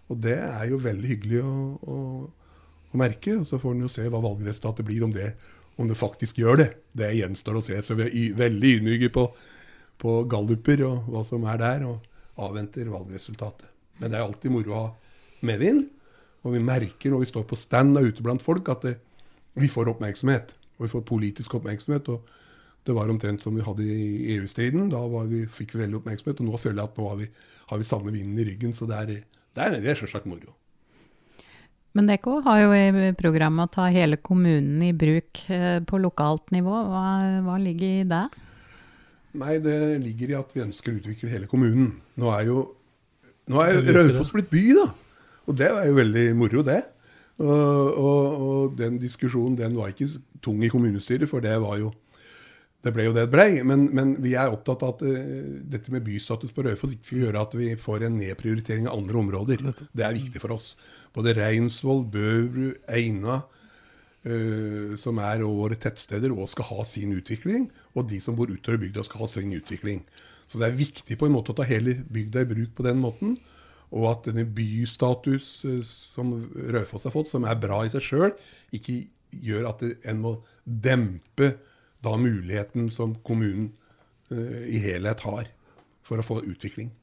Og 0.10 0.17
det 0.21 0.38
er 0.38 0.65
jo 0.69 0.82
veldig 0.82 1.12
hyggelig 1.12 1.41
å, 1.45 1.54
å, 1.82 1.98
å 2.96 3.02
merke. 3.04 3.36
Og 3.42 3.46
så 3.48 3.60
får 3.62 3.76
en 3.76 3.86
jo 3.86 3.92
se 3.92 4.08
hva 4.08 4.24
valgresultatet 4.24 4.88
blir, 4.88 5.04
om 5.06 5.14
det, 5.14 5.34
om 5.78 5.92
det 5.92 6.00
faktisk 6.00 6.40
gjør 6.42 6.64
det. 6.64 6.72
Det 6.96 7.12
gjenstår 7.20 7.60
å 7.60 7.64
se. 7.68 7.78
Så 7.84 8.00
vi 8.00 8.08
er 8.08 8.40
veldig 8.40 8.74
ydmyke 8.80 9.12
på 9.14 9.30
på 10.02 10.22
galluper 10.32 10.84
og 10.88 11.10
hva 11.12 11.24
som 11.26 11.46
er 11.50 11.60
der, 11.62 11.86
og 11.88 12.42
avventer 12.46 12.90
valgresultatet. 12.92 13.68
Men 14.00 14.12
det 14.12 14.20
er 14.20 14.26
alltid 14.26 14.52
moro 14.52 14.74
å 14.74 14.82
ha 14.82 14.88
medvind. 15.48 15.86
Og 16.46 16.54
vi 16.54 16.62
merker 16.62 17.14
når 17.14 17.24
vi 17.24 17.30
står 17.32 17.46
på 17.50 17.58
stand 17.58 17.98
og 17.98 18.10
ute 18.12 18.26
blant 18.26 18.44
folk, 18.44 18.68
at 18.70 18.84
det, 18.86 18.98
vi 19.56 19.72
får 19.72 19.94
oppmerksomhet. 19.94 20.52
Og 20.76 20.86
vi 20.86 20.92
får 20.92 21.06
politisk 21.08 21.56
oppmerksomhet. 21.58 22.10
og 22.12 22.28
det 22.86 22.94
var 22.94 23.10
omtrent 23.10 23.42
som 23.42 23.56
vi 23.56 23.64
hadde 23.66 23.82
i 23.82 24.36
EU-striden. 24.36 24.92
Da 24.92 25.00
vi, 25.26 25.46
fikk 25.50 25.74
vi 25.74 25.86
veldig 25.86 26.02
oppmerksomhet. 26.02 26.44
Og 26.44 26.52
nå 26.52 26.60
føler 26.62 26.84
jeg 26.84 26.92
at 26.92 27.00
nå 27.00 27.08
har 27.10 27.18
vi, 27.24 27.30
har 27.72 27.82
vi 27.82 27.88
samme 27.88 28.14
vinden 28.14 28.38
i 28.38 28.46
ryggen. 28.52 28.76
Så 28.78 28.86
det 28.86 29.00
er, 29.00 29.16
er, 29.56 29.80
det 29.80 29.90
er 29.90 30.04
selvsagt 30.04 30.28
moro. 30.30 30.54
Men 31.96 32.10
Deko 32.10 32.42
har 32.44 32.60
jo 32.60 32.72
i 32.76 33.12
programmet 33.16 33.70
å 33.70 33.76
ta 33.78 33.86
hele 33.94 34.18
kommunen 34.20 34.82
i 34.84 34.92
bruk 34.96 35.46
eh, 35.48 35.80
på 35.88 36.00
lokalt 36.04 36.52
nivå. 36.52 36.74
Hva, 36.92 37.06
hva 37.46 37.60
ligger 37.62 38.02
i 38.02 38.08
det? 38.10 38.26
Nei, 39.40 39.54
det 39.64 39.78
ligger 40.04 40.34
i 40.34 40.40
at 40.40 40.52
vi 40.56 40.64
ønsker 40.64 40.92
å 40.92 41.00
utvikle 41.00 41.32
hele 41.32 41.48
kommunen. 41.52 41.94
Nå 42.20 42.32
er 42.36 42.50
jo 42.50 42.66
nå 43.52 43.62
er 43.62 43.80
Raufoss 43.94 44.34
blitt 44.34 44.50
by, 44.50 44.64
da. 44.74 44.90
Og 45.46 45.58
det 45.60 45.70
er 45.70 45.88
jo 45.88 45.98
veldig 46.00 46.26
moro, 46.38 46.64
det. 46.66 46.82
Og, 47.38 47.52
og, 47.52 48.42
og, 48.42 48.78
den 48.80 48.98
diskusjonen 48.98 49.58
den 49.60 49.76
var 49.78 49.92
ikke 49.92 50.08
tung 50.44 50.64
i 50.64 50.72
kommunestyret, 50.72 51.28
for 51.30 51.44
det 51.44 51.56
var 51.62 51.78
jo 51.82 51.92
det 52.86 52.93
ble 52.93 53.08
jo 53.08 53.15
det 53.15 53.26
det 53.26 53.34
ble. 53.34 53.48
Men, 53.67 53.88
men 53.98 54.15
vi 54.24 54.36
er 54.38 54.54
opptatt 54.54 54.86
av 54.86 54.95
at 54.95 55.04
uh, 55.06 55.17
dette 55.74 55.93
med 55.93 56.06
bystatus 56.06 56.54
på 56.54 56.65
Raufoss 56.65 56.93
ikke 56.95 57.10
skal 57.10 57.24
gjøre 57.26 57.43
at 57.48 57.58
vi 57.58 57.71
får 57.82 58.06
en 58.06 58.19
nedprioritering 58.21 58.88
av 58.89 59.00
andre 59.00 59.21
områder. 59.24 59.65
Det 59.89 60.06
er 60.06 60.17
viktig 60.17 60.43
for 60.43 60.56
oss. 60.56 60.74
Både 61.15 61.36
Reinsvoll, 61.38 62.06
Bøbru, 62.13 62.74
Eina, 62.86 63.43
Uh, 64.26 64.95
som 64.98 65.19
er 65.21 65.43
våre 65.45 65.76
tettsteder 65.78 66.32
og 66.34 66.48
skal 66.50 66.65
ha 66.71 66.84
sin 66.89 67.12
utvikling. 67.13 67.67
Og 67.93 68.08
de 68.10 68.17
som 68.17 68.34
bor 68.34 68.50
utover 68.50 68.80
bygda 68.82 69.04
skal 69.06 69.21
ha 69.21 69.28
sin 69.30 69.52
utvikling. 69.54 70.00
Så 70.50 70.58
det 70.58 70.65
er 70.65 70.80
viktig 70.80 71.17
på 71.21 71.28
en 71.28 71.36
måte 71.36 71.54
å 71.54 71.58
ta 71.60 71.67
hele 71.69 71.93
bygda 72.10 72.41
i 72.41 72.48
bruk 72.50 72.71
på 72.74 72.88
den 72.88 72.98
måten. 73.04 73.36
Og 73.93 74.08
at 74.10 74.26
denne 74.26 74.48
bystatus 74.50 75.50
uh, 75.69 75.78
som 75.86 76.34
Raufoss 76.74 77.06
har 77.06 77.13
fått, 77.13 77.30
som 77.30 77.45
er 77.45 77.62
bra 77.62 77.84
i 77.86 77.93
seg 77.93 78.02
sjøl, 78.02 78.34
ikke 78.74 79.04
gjør 79.45 79.69
at 79.76 79.86
en 79.86 80.26
må 80.26 80.34
dempe 80.65 81.54
da 82.06 82.15
muligheten 82.22 82.91
som 82.94 83.18
kommunen 83.26 83.72
uh, 84.32 84.62
i 84.70 84.82
helhet 84.84 85.26
har 85.26 85.50
for 86.06 86.22
å 86.22 86.26
få 86.26 86.44
utvikling. 86.46 86.94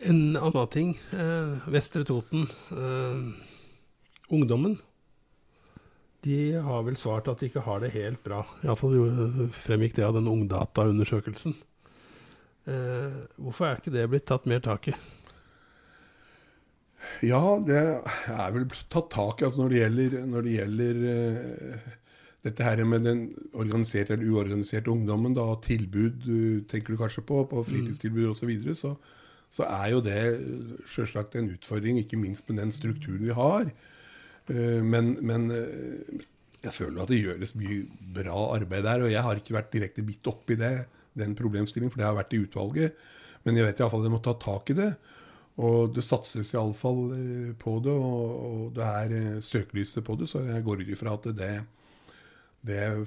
En 0.00 0.38
annen 0.38 0.68
ting. 0.72 0.94
Vestre 1.68 2.06
Toten 2.08 2.46
ungdommen 4.30 4.78
de 6.20 6.52
har 6.60 6.82
vel 6.84 6.98
svart 7.00 7.28
at 7.32 7.40
de 7.40 7.48
ikke 7.48 7.62
har 7.64 7.80
det 7.80 7.94
helt 7.94 8.20
bra. 8.24 8.42
Iallfall 8.64 9.48
fremgikk 9.56 9.96
det 9.96 10.04
av 10.04 10.18
den 10.18 10.28
Ungdata-undersøkelsen. 10.28 11.54
Eh, 12.68 13.22
hvorfor 13.40 13.66
er 13.66 13.80
ikke 13.80 13.94
det 13.94 14.08
blitt 14.12 14.26
tatt 14.28 14.48
mer 14.50 14.60
tak 14.64 14.90
i? 14.92 14.96
Ja, 17.24 17.40
det 17.64 17.80
er 17.80 18.52
vel 18.52 18.66
tatt 18.92 19.08
tak 19.14 19.40
i 19.40 19.46
altså 19.46 19.62
når 19.62 19.72
det 19.72 19.80
gjelder, 19.80 20.18
når 20.28 20.44
det 20.44 20.52
gjelder 20.58 21.00
uh, 21.00 21.88
dette 22.44 22.64
her 22.64 22.80
med 22.88 23.04
den 23.04 23.24
organiserte 23.52 24.14
eller 24.16 24.30
uorganiserte 24.30 24.90
ungdommen. 24.90 25.34
da, 25.36 25.48
Tilbud 25.64 26.28
uh, 26.28 26.60
tenker 26.68 26.94
du 26.94 27.00
kanskje 27.00 27.26
på, 27.26 27.44
på 27.50 27.64
fritidstilbud 27.68 28.30
osv. 28.30 28.40
Så, 28.40 28.48
videre, 28.48 28.74
så 28.74 28.94
så 29.50 29.66
er 29.66 29.88
jo 29.90 30.02
det 30.04 30.20
selvsagt 30.92 31.34
en 31.36 31.50
utfordring, 31.56 31.98
ikke 31.98 32.18
minst 32.20 32.48
med 32.48 32.60
den 32.62 32.72
strukturen 32.74 33.24
vi 33.26 33.34
har. 33.34 33.70
Eh, 34.46 34.78
men, 34.82 35.16
men, 35.26 35.48
eh, 35.50 36.20
jeg 36.62 36.76
føler 36.76 37.02
at 37.02 37.10
det 37.10 37.18
gjøres 37.18 37.56
mye 37.58 37.80
bra 38.14 38.44
arbeid 38.54 38.86
der. 38.86 39.06
Og 39.06 39.10
jeg 39.10 39.24
har 39.26 39.40
ikke 39.40 39.56
vært 39.56 39.72
direkte 39.74 40.06
bitt 40.06 40.30
oppi 40.30 40.58
det, 40.60 40.86
den 41.18 41.34
problemstillingen, 41.34 41.90
for 41.90 42.02
det 42.02 42.06
har 42.06 42.18
vært 42.18 42.36
i 42.36 42.44
utvalget. 42.44 43.00
Men 43.42 43.58
jeg 43.58 43.66
vet 43.66 43.82
iallfall 43.82 44.04
at 44.04 44.10
jeg 44.10 44.14
må 44.14 44.22
ta 44.22 44.36
tak 44.38 44.70
i 44.70 44.78
det. 44.78 44.90
Og 45.60 45.90
det 45.96 46.06
satses 46.06 46.54
iallfall 46.54 47.02
eh, 47.16 47.50
på 47.58 47.78
det, 47.82 47.96
og, 47.96 48.38
og 48.46 48.64
det 48.78 48.86
er 48.86 49.16
eh, 49.18 49.42
søkelyset 49.42 50.06
på 50.06 50.14
det. 50.20 50.30
Så 50.30 50.44
jeg 50.46 50.66
går 50.66 50.84
ut 50.84 50.94
ifra 50.94 51.16
at 51.18 51.26
det, 51.26 51.36
det 51.42 51.52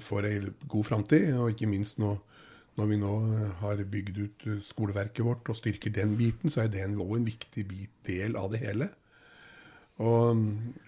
får 0.00 0.26
ei 0.28 0.40
god 0.68 0.84
framtid. 0.84 1.32
Og 1.38 1.52
ikke 1.54 1.70
minst 1.70 1.98
nå, 1.98 2.16
når 2.78 2.90
vi 2.90 2.98
nå 2.98 3.14
har 3.60 3.84
bygd 3.90 4.18
ut 4.18 4.46
skoleverket 4.62 5.24
vårt 5.24 5.48
og 5.48 5.56
styrker 5.56 5.94
den 5.94 6.16
biten, 6.18 6.50
så 6.50 6.64
er 6.64 6.72
det 6.72 6.86
òg 6.90 7.16
en 7.18 7.26
viktig 7.26 7.66
bit, 7.68 7.92
del 8.06 8.36
av 8.36 8.50
det 8.52 8.64
hele. 8.64 8.90
Og, 10.02 10.40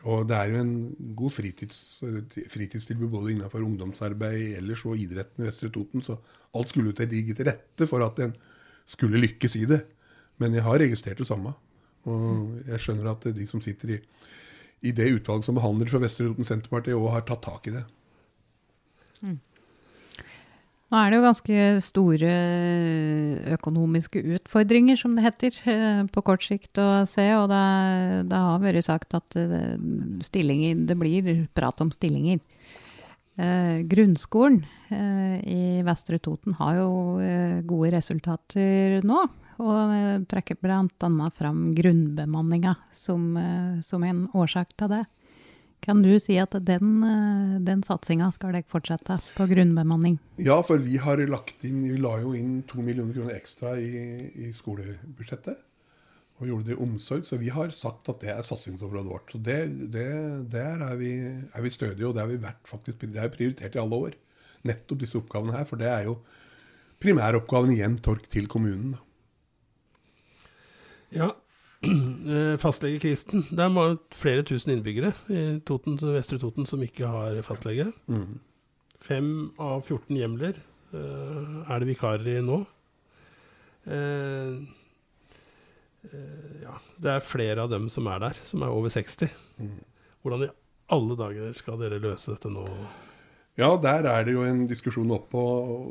og, 0.03 0.25
det 0.27 0.35
er 0.35 0.49
jo 0.51 0.63
en 0.65 0.73
god 1.15 1.31
fritids, 1.31 2.03
fritidstilbud 2.51 3.13
både 3.13 3.37
innenfor 3.37 3.63
ungdomsarbeid 3.63 4.57
ellers 4.59 4.83
og 4.89 4.99
idretten 4.99 5.45
i 5.45 5.47
Vestre 5.47 5.71
Toten, 5.71 6.03
så 6.03 6.17
alt 6.59 6.73
skulle 6.73 6.95
til 6.97 7.13
ligge 7.15 7.37
til 7.39 7.47
rette 7.47 7.87
for 7.87 8.03
at 8.03 8.19
en 8.25 8.35
skulle 8.87 9.23
lykkes 9.23 9.57
i 9.63 9.69
det. 9.71 9.85
Men 10.43 10.59
jeg 10.59 10.67
har 10.67 10.83
registrert 10.83 11.23
det 11.23 11.29
samme. 11.29 11.55
Og 12.07 12.59
jeg 12.67 12.83
skjønner 12.83 13.13
at 13.13 13.29
de 13.35 13.47
som 13.47 13.63
sitter 13.63 13.95
i, 13.95 14.01
i 14.91 14.93
det 14.95 15.07
utvalget 15.15 15.47
som 15.47 15.57
behandler 15.59 15.91
fra 15.91 16.03
Vestre 16.03 16.27
Toten 16.27 16.49
Senterparti, 16.49 16.95
òg 16.95 17.15
har 17.15 17.27
tatt 17.31 17.47
tak 17.47 17.71
i 17.71 17.77
det. 17.79 17.87
Mm. 19.23 19.39
Nå 20.87 20.99
er 21.01 21.11
det 21.11 21.17
jo 21.19 21.25
ganske 21.25 21.63
store 21.83 22.35
økonomiske 23.57 24.21
utfordringer, 24.37 24.99
som 25.01 25.17
det 25.19 25.25
heter, 25.25 25.57
eh, 25.73 26.03
på 26.15 26.23
kort 26.23 26.45
sikt 26.47 26.79
å 26.79 27.03
se. 27.11 27.27
Og 27.35 27.49
det, 27.51 27.63
det 28.31 28.43
har 28.45 28.63
vært 28.63 28.87
sagt 28.87 29.17
at 29.19 29.39
eh, 29.41 29.75
stillinger, 30.23 30.85
det 30.87 30.99
blir 31.01 31.33
prat 31.59 31.83
om 31.83 31.91
stillinger. 31.91 32.39
Eh, 33.37 33.83
grunnskolen 33.83 34.63
eh, 34.95 35.43
i 35.43 35.83
Vestre 35.85 36.21
Toten 36.23 36.55
har 36.61 36.79
jo 36.79 36.93
eh, 37.19 37.59
gode 37.67 37.91
resultater 37.99 39.01
nå. 39.03 39.27
Og 39.57 40.25
trekker 40.29 40.59
bl.a. 40.61 41.29
fram 41.35 41.71
grunnbemanninga 41.75 42.77
som, 42.95 43.31
eh, 43.41 43.83
som 43.83 44.05
en 44.07 44.27
årsak 44.37 44.77
til 44.79 44.93
det. 44.93 45.05
Kan 45.87 46.03
du 46.03 46.11
si 46.19 46.35
at 46.43 46.51
den, 46.67 46.97
eh, 47.07 47.61
den 47.63 47.85
satsinga 47.87 48.33
skal 48.35 48.57
dere 48.57 48.67
fortsette 48.67 49.21
på 49.37 49.47
grunnbemanning? 49.47 50.19
Ja, 50.43 50.59
for 50.67 50.83
vi 50.83 50.99
har 50.99 51.23
lagt 51.31 51.63
inn, 51.65 51.85
vi 51.87 52.01
la 52.03 52.17
jo 52.25 52.33
inn 52.35 52.65
to 52.67 52.83
millioner 52.83 53.15
kroner 53.15 53.37
ekstra 53.39 53.77
i, 53.79 54.33
i 54.35 54.51
skolebudsjettet. 54.57 55.63
Og 56.37 56.51
gjorde 56.51 56.67
det 56.67 56.75
i 56.75 56.83
omsorg. 56.83 57.23
Så 57.25 57.39
vi 57.41 57.53
har 57.55 57.71
sagt 57.71 58.11
at 58.11 58.19
det 58.21 58.35
er 58.35 58.43
satsingsområdet 58.45 59.13
vårt. 59.13 59.31
Så 59.33 59.39
det, 59.39 59.61
det, 59.95 60.09
Der 60.53 60.83
er 60.85 60.99
vi, 60.99 61.13
er 61.23 61.63
vi 61.63 61.71
stødige, 61.71 62.11
og 62.11 62.19
det 62.19 62.25
har 62.25 62.35
vi 62.35 62.43
vært 62.43 62.67
faktisk, 62.69 63.07
det 63.07 63.23
er 63.23 63.33
prioritert 63.33 63.79
i 63.79 63.81
alle 63.81 64.03
år. 64.09 64.19
Nettopp 64.67 65.01
disse 65.01 65.17
oppgavene 65.23 65.55
her. 65.55 65.65
For 65.71 65.81
det 65.81 65.89
er 65.89 66.11
jo 66.11 66.19
primæroppgaven 67.01 67.73
igjen 67.79 68.01
Tork, 68.03 68.27
til 68.29 68.51
kommunen. 68.51 68.99
Ja, 71.15 71.31
Eh, 71.85 72.57
fastlegekrisen. 72.59 73.45
Det 73.51 73.63
er 73.63 73.99
flere 74.17 74.45
tusen 74.47 74.73
innbyggere 74.75 75.13
i 75.31 75.43
Toten, 75.67 75.99
Vestre 76.01 76.39
Toten 76.43 76.67
som 76.69 76.83
ikke 76.83 77.09
har 77.11 77.39
fastlege. 77.47 77.91
Mm. 78.11 78.39
Fem 79.07 79.29
av 79.63 79.85
14 79.85 80.17
hjemler 80.17 80.57
uh, 80.95 81.63
er 81.71 81.83
det 81.83 81.91
vikarer 81.93 82.27
i 82.33 82.41
nå. 82.43 82.63
Uh, 83.87 84.57
uh, 86.11 86.55
ja, 86.65 86.75
det 87.05 87.13
er 87.13 87.29
flere 87.29 87.67
av 87.67 87.71
dem 87.71 87.91
som 87.93 88.09
er 88.11 88.25
der, 88.25 88.41
som 88.49 88.65
er 88.67 88.75
over 88.75 88.91
60. 88.91 89.31
Mm. 89.61 89.77
Hvordan 90.25 90.49
i 90.49 90.55
alle 90.97 91.19
dager 91.21 91.55
skal 91.61 91.79
dere 91.79 92.03
løse 92.03 92.33
dette 92.33 92.51
nå? 92.51 92.67
Ja, 93.57 93.71
der 93.81 94.05
er 94.05 94.27
det 94.27 94.35
jo 94.35 94.43
en 94.45 94.67
diskusjon 94.69 95.15
oppå. 95.17 95.43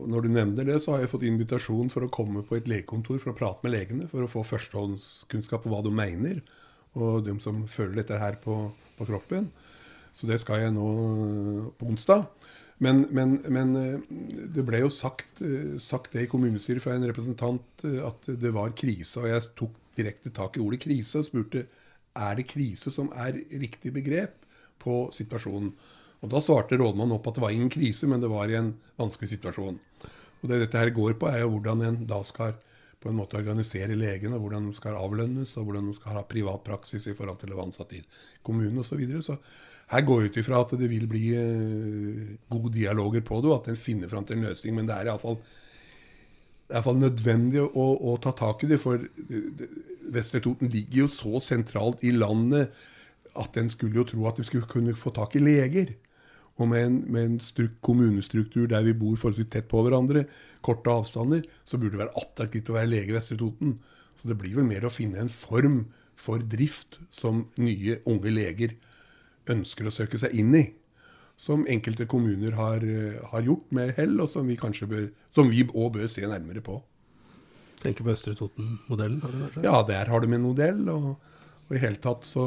Når 0.06 0.26
du 0.26 0.30
nevner 0.30 0.68
det, 0.68 0.78
så 0.84 0.94
har 0.94 1.02
jeg 1.02 1.10
fått 1.10 1.26
invitasjon 1.26 1.90
for 1.90 2.06
å 2.06 2.12
komme 2.14 2.44
på 2.46 2.60
et 2.60 2.68
legekontor 2.70 3.18
for 3.22 3.34
å 3.34 3.38
prate 3.38 3.66
med 3.66 3.74
legene. 3.74 4.10
For 4.12 4.22
å 4.22 4.30
få 4.30 4.44
førstehåndskunnskap 4.46 5.66
på 5.66 5.72
hva 5.74 5.80
de 5.86 5.94
mener, 5.94 6.44
og 6.94 7.24
de 7.26 7.34
som 7.42 7.64
føler 7.66 8.04
dette 8.04 8.20
her 8.22 8.38
på, 8.44 8.60
på 9.00 9.10
kroppen. 9.10 9.50
Så 10.16 10.30
det 10.30 10.38
skal 10.44 10.62
jeg 10.62 10.76
nå 10.78 10.92
på 11.80 11.90
onsdag. 11.90 12.30
Men, 12.86 13.06
men, 13.16 13.40
men 13.50 13.74
det 14.54 14.64
ble 14.68 14.84
jo 14.84 14.92
sagt, 14.92 15.42
sagt, 15.82 16.14
det 16.14 16.28
i 16.28 16.30
kommunestyret 16.30 16.84
fra 16.84 16.94
en 16.94 17.08
representant 17.10 17.86
at 18.12 18.30
det 18.30 18.54
var 18.54 18.78
krise. 18.78 19.24
Og 19.24 19.30
jeg 19.32 19.50
tok 19.58 19.82
direkte 19.98 20.30
tak 20.36 20.60
i 20.60 20.64
ordet 20.64 20.84
krise 20.86 21.24
og 21.24 21.28
spurte 21.28 21.66
er 22.16 22.38
det 22.38 22.46
krise 22.48 22.94
som 22.94 23.10
er 23.18 23.42
riktig 23.58 23.90
begrep 23.96 24.38
på 24.80 25.08
situasjonen. 25.16 25.74
Og 26.26 26.32
Da 26.34 26.42
svarte 26.42 26.78
rådmannen 26.82 27.20
opp 27.20 27.28
at 27.30 27.38
det 27.38 27.44
var 27.44 27.54
ingen 27.54 27.70
krise, 27.70 28.10
men 28.10 28.24
det 28.24 28.32
var 28.32 28.50
i 28.50 28.58
en 28.58 28.74
vanskelig 28.98 29.36
situasjon. 29.36 29.78
Og 30.42 30.50
Det 30.50 30.62
dette 30.66 30.80
her 30.82 30.94
går 30.94 31.20
på, 31.22 31.30
er 31.30 31.44
jo 31.44 31.52
hvordan 31.56 31.84
en 31.86 32.00
da 32.10 32.22
skal 32.26 32.58
på 33.06 33.12
en 33.12 33.20
måte 33.20 33.38
organisere 33.38 33.94
legene, 33.94 34.40
hvordan 34.42 34.66
de 34.66 34.74
skal 34.74 34.98
avlønnes, 34.98 35.52
og 35.60 35.68
hvordan 35.68 35.92
de 35.92 35.94
skal 35.94 36.18
ha 36.18 36.24
privat 36.26 36.64
praksis 36.66 37.06
i 37.06 37.14
forhold 37.14 37.38
til 37.38 37.54
å 37.54 37.60
være 37.60 37.68
ansatt 37.70 37.94
i 37.94 38.02
kommunen 38.42 38.82
osv. 38.82 38.96
Så, 38.96 38.98
videre. 38.98 39.22
så 39.22 39.38
her 39.94 40.02
går 40.02 40.24
jeg 40.24 40.32
ut 40.32 40.40
ifra 40.42 40.62
at 40.64 40.74
det 40.80 40.90
vil 40.90 41.06
bli 41.10 41.28
uh, 41.38 42.32
gode 42.50 42.74
dialoger 42.74 43.22
på 43.22 43.38
det, 43.44 43.52
og 43.52 43.60
at 43.60 43.70
en 43.70 43.78
finner 43.78 44.10
fram 44.10 44.26
til 44.26 44.40
en 44.40 44.48
løsning. 44.48 44.80
Men 44.80 44.90
det 44.90 44.98
er 44.98 45.12
iallfall 45.12 45.38
fall 46.74 46.98
nødvendig 46.98 47.62
å, 47.62 47.86
å, 47.94 48.16
ta 48.18 48.34
tak 48.34 48.66
i 48.66 48.72
det, 48.72 48.80
for 48.82 48.98
eh, 48.98 49.68
Vestre 50.16 50.42
Toten 50.42 50.72
ligger 50.74 51.04
jo 51.04 51.12
så 51.14 51.42
sentralt 51.44 52.02
i 52.02 52.16
landet 52.16 52.74
at 53.38 53.58
en 53.60 53.70
skulle 53.70 54.00
jo 54.00 54.08
tro 54.10 54.26
at 54.26 54.40
de 54.40 54.48
skulle 54.48 54.66
kunne 54.72 54.96
få 54.98 55.14
tak 55.14 55.36
i 55.38 55.44
leger. 55.44 55.94
Og 56.56 56.70
med 56.72 56.86
en, 56.86 56.98
med 57.12 57.26
en 57.28 57.70
kommunestruktur 57.84 58.70
der 58.72 58.86
vi 58.86 58.96
bor 58.96 59.18
forholdsvis 59.20 59.52
tett 59.52 59.68
på 59.72 59.82
hverandre, 59.84 60.24
korte 60.64 60.92
avstander, 60.92 61.44
så 61.68 61.78
burde 61.78 61.98
det 61.98 62.06
være 62.06 62.16
attraktivt 62.22 62.72
å 62.72 62.78
være 62.78 62.92
lege 62.94 63.12
i 63.12 63.18
Vestre 63.18 63.38
Toten. 63.40 63.76
Så 64.16 64.30
det 64.30 64.38
blir 64.40 64.56
vel 64.56 64.68
mer 64.68 64.88
å 64.88 64.94
finne 64.94 65.20
en 65.20 65.32
form 65.32 65.82
for 66.16 66.40
drift 66.40 67.02
som 67.12 67.44
nye, 67.60 68.00
unge 68.08 68.32
leger 68.32 68.78
ønsker 69.52 69.88
å 69.88 69.94
søke 69.94 70.20
seg 70.22 70.36
inn 70.40 70.56
i. 70.56 70.66
Som 71.36 71.66
enkelte 71.68 72.08
kommuner 72.08 72.56
har, 72.56 72.84
har 73.34 73.44
gjort 73.44 73.74
med 73.76 73.92
hell, 73.98 74.16
og 74.24 74.32
vi 74.48 74.56
som 75.36 75.50
vi 75.52 75.66
òg 75.68 75.90
bør 75.98 76.08
se 76.08 76.24
nærmere 76.24 76.64
på. 76.64 76.80
Tenker 77.84 78.08
på 78.08 78.14
Østre 78.16 78.34
Toten-modellen? 78.40 79.20
Ja, 79.62 79.82
der 79.84 80.08
har 80.10 80.24
de 80.24 80.32
en 80.32 80.48
modell. 80.48 80.88
Og, 80.90 81.12
og 81.68 81.76
i 81.76 81.82
hele 81.84 82.00
tatt 82.02 82.24
så 82.26 82.46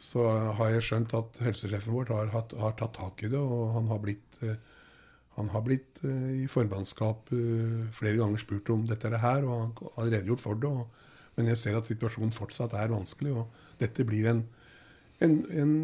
så 0.00 0.26
har 0.58 0.72
jeg 0.74 0.86
skjønt 0.88 1.14
at 1.14 1.38
helsesjefen 1.44 1.94
vår 1.94 2.10
har, 2.10 2.32
har, 2.32 2.74
tatt 2.78 2.96
tak 2.96 3.22
i 3.22 3.30
det. 3.30 3.38
Og 3.38 3.74
han 3.76 3.90
har 3.92 4.00
blitt, 4.02 4.38
eh, 4.42 4.58
han 5.38 5.50
har 5.54 5.64
blitt 5.66 6.02
eh, 6.02 6.42
i 6.42 6.48
formannskap 6.50 7.30
eh, 7.34 7.86
flere 7.94 8.18
ganger 8.18 8.42
spurt 8.42 8.72
om 8.74 8.86
dette 8.90 9.08
er 9.08 9.16
det 9.16 9.22
her, 9.22 9.46
og 9.46 9.54
han 9.60 9.94
har 9.96 10.10
redegjort 10.16 10.44
for 10.44 10.58
det. 10.58 10.70
Og, 10.70 11.08
men 11.38 11.50
jeg 11.50 11.62
ser 11.62 11.78
at 11.78 11.90
situasjonen 11.90 12.34
fortsatt 12.34 12.74
er 12.78 12.92
vanskelig, 12.94 13.34
og 13.38 13.80
dette 13.80 14.06
blir 14.06 14.30
en, 14.30 14.44
en, 15.22 15.40
en 15.62 15.74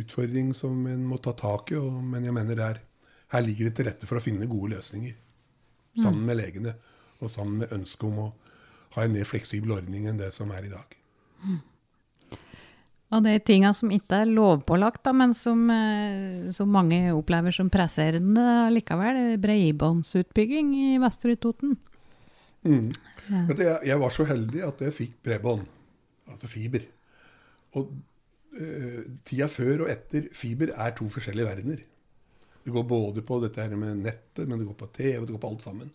utfordring 0.00 0.52
som 0.56 0.84
en 0.88 1.06
må 1.08 1.20
ta 1.20 1.36
tak 1.36 1.72
i. 1.74 1.80
Og, 1.80 2.02
men 2.04 2.24
jeg 2.24 2.36
mener 2.36 2.60
der, 2.60 2.84
her 3.34 3.44
ligger 3.44 3.68
det 3.68 3.76
til 3.76 3.90
rette 3.90 4.08
for 4.08 4.20
å 4.20 4.24
finne 4.24 4.48
gode 4.48 4.76
løsninger. 4.76 5.16
Sammen 5.98 6.28
med 6.28 6.38
legene, 6.38 6.76
og 7.18 7.32
sammen 7.32 7.64
med 7.64 7.72
ønsket 7.74 8.04
om 8.06 8.20
å 8.22 8.28
ha 8.94 9.02
en 9.04 9.16
mer 9.16 9.26
fleksibel 9.26 9.72
ordning 9.74 10.06
enn 10.06 10.20
det 10.20 10.30
som 10.32 10.52
er 10.54 10.68
i 10.68 10.70
dag. 10.70 10.94
Mm. 11.42 11.58
Og 13.08 13.24
de 13.24 13.38
tinga 13.40 13.70
som 13.72 13.92
ikke 13.94 14.20
er 14.20 14.28
lovpålagt, 14.28 15.00
da, 15.06 15.14
men 15.16 15.32
som, 15.36 15.62
eh, 15.72 16.50
som, 16.52 16.68
mange 16.68 16.98
opplever 17.16 17.54
som 17.56 17.70
presserende 17.72 18.68
likevel, 18.74 19.38
bredbåndsutbygging 19.40 20.74
i 20.76 20.90
Vestre 21.00 21.38
Toten. 21.40 21.78
Mm. 22.68 22.90
Ja. 23.30 23.40
Jeg, 23.48 23.78
jeg, 23.88 23.98
var 24.02 24.12
så 24.12 24.28
heldig 24.28 24.62
at 24.66 24.84
jeg 24.84 24.96
fikk 24.96 25.16
bredbånd, 25.24 25.64
altså 26.28 26.50
fiber. 26.52 26.84
Og 27.80 27.94
eh, 28.60 29.02
tida 29.28 29.48
før 29.52 29.86
og 29.86 29.92
etter 29.94 30.28
fiber 30.36 30.74
er 30.76 30.96
to 30.98 31.08
forskjellige 31.12 31.48
verdener. 31.48 31.84
Det 32.64 32.74
går 32.74 32.84
både 32.84 33.24
på 33.24 33.40
dette 33.40 33.64
her 33.64 33.72
med 33.80 34.02
nettet, 34.04 34.44
men 34.44 34.60
det 34.60 34.68
går 34.68 34.76
på 34.82 34.92
TV, 34.92 35.22
det 35.24 35.32
går 35.32 35.40
på 35.40 35.54
alt 35.54 35.64
sammen. 35.64 35.92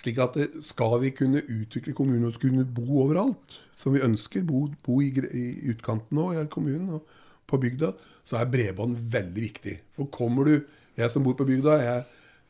Slik 0.00 0.20
at 0.22 0.36
eh, 0.40 0.60
skal 0.64 0.96
vi 1.02 1.12
kunne 1.16 1.42
utvikle 1.44 1.94
kommunen 1.96 2.28
og 2.28 2.38
kunne 2.40 2.64
bo 2.64 3.02
overalt, 3.04 3.58
som 3.76 3.94
vi 3.96 4.04
ønsker, 4.04 4.44
bo, 4.48 4.66
bo 4.84 5.00
i, 5.04 5.10
i, 5.12 5.46
utkanten 5.74 6.20
og 6.22 6.36
i 6.36 6.46
kommunen 6.52 6.96
og 6.96 7.18
på 7.50 7.58
bygda, 7.60 7.92
så 8.24 8.38
er 8.38 8.50
bredbånd 8.50 8.96
veldig 9.12 9.42
viktig. 9.42 9.80
For 9.96 10.10
kommer 10.12 10.46
du 10.46 10.76
Jeg 10.98 11.08
som 11.10 11.22
bor 11.24 11.32
på 11.38 11.46
bygda, 11.48 11.74
jeg, 11.80 12.00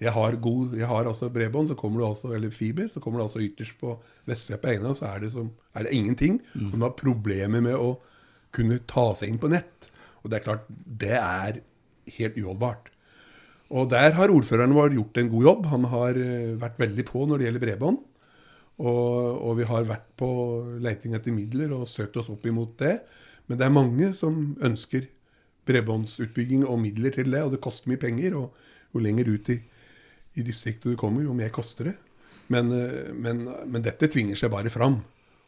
jeg 0.00 0.12
har, 0.12 0.34
god, 0.42 0.72
jeg 0.74 0.86
har 0.88 1.06
altså 1.06 1.28
bredbånd, 1.30 1.68
så 1.68 1.76
kommer 1.78 2.00
du 2.00 2.06
altså, 2.06 2.32
eller 2.34 2.50
fiber, 2.50 2.88
så 2.88 3.00
kommer 3.00 3.20
du 3.20 3.26
altså 3.26 3.42
ytterst 3.44 3.76
på 3.78 3.92
vestsida 4.26 4.58
på 4.58 4.72
Eina, 4.72 4.94
så 4.96 5.04
er 5.06 5.20
det, 5.22 5.30
som, 5.32 5.52
er 5.76 5.84
det 5.86 5.92
ingenting. 5.94 6.40
Mm. 6.54 6.72
Og 6.72 6.72
du 6.72 6.84
har 6.86 6.96
problemer 6.98 7.62
med 7.62 7.76
å 7.76 7.92
kunne 8.50 8.80
ta 8.90 9.10
seg 9.14 9.30
inn 9.30 9.38
på 9.38 9.52
nett. 9.52 9.90
Og 10.24 10.32
det 10.32 10.40
er 10.40 10.46
klart, 10.48 10.64
det 10.72 11.14
er 11.20 11.60
helt 12.16 12.40
uholdbart. 12.40 12.90
Og 13.70 13.90
der 13.92 14.16
har 14.16 14.32
ordføreren 14.34 14.74
vår 14.74 14.96
gjort 14.96 15.20
en 15.20 15.30
god 15.30 15.46
jobb. 15.46 15.66
Han 15.70 15.86
har 15.92 16.18
eh, 16.18 16.56
vært 16.58 16.80
veldig 16.82 17.06
på 17.06 17.26
når 17.26 17.38
det 17.38 17.46
gjelder 17.46 17.64
bredbånd. 17.66 18.00
Og, 18.80 19.06
og, 19.44 19.52
vi 19.58 19.66
har 19.68 19.86
vært 19.86 20.08
på 20.18 20.30
leiting 20.80 21.14
etter 21.14 21.34
midler 21.36 21.74
og 21.76 21.88
søkt 21.88 22.16
oss 22.18 22.30
opp 22.32 22.46
imot 22.48 22.78
det. 22.80 22.96
Men 23.46 23.60
det 23.60 23.66
er 23.66 23.74
mange 23.74 24.10
som 24.16 24.56
ønsker 24.64 25.06
bredbåndsutbygging 25.68 26.64
og 26.64 26.80
midler 26.82 27.14
til 27.14 27.30
det, 27.30 27.42
og 27.44 27.54
det 27.54 27.62
koster 27.62 27.92
mye 27.92 28.00
penger. 28.00 28.38
Og 28.40 28.96
jo 28.96 29.04
lenger 29.04 29.30
ut 29.30 29.52
i, 29.54 29.60
i 30.40 30.46
distriktet 30.46 30.90
du 30.90 30.98
kommer, 30.98 31.22
jo 31.22 31.36
mer 31.36 31.52
koster 31.54 31.92
det. 31.92 31.96
Men, 32.50 32.72
eh, 32.74 33.12
men, 33.14 33.46
men, 33.46 33.86
dette 33.86 34.10
tvinger 34.10 34.38
seg 34.38 34.50
bare 34.50 34.72
fram. 34.72 34.98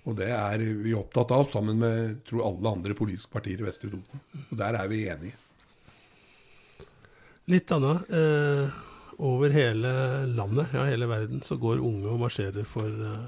Og 0.07 0.18
det 0.18 0.31
er 0.35 0.62
vi 0.83 0.95
opptatt 0.99 1.35
av, 1.35 1.47
sammen 1.51 1.79
med 1.83 2.20
tror 2.27 2.47
alle 2.47 2.77
andre 2.77 2.95
politiske 2.99 3.35
partier 3.35 3.62
i 3.62 3.66
Vestre 3.66 3.91
Toten. 3.91 4.23
Og 4.49 4.59
der 4.59 4.79
er 4.79 4.91
vi 4.91 5.07
enige. 5.11 5.39
Litt 7.51 7.72
annet. 7.74 8.11
Eh, 8.11 8.68
over 9.22 9.51
hele 9.51 9.90
landet, 10.26 10.72
ja 10.74 10.84
hele 10.86 11.07
verden, 11.11 11.43
så 11.47 11.57
går 11.61 11.82
unge 11.82 12.11
og 12.11 12.20
marsjerer 12.22 12.66
for 12.66 12.86
eh, 12.86 13.26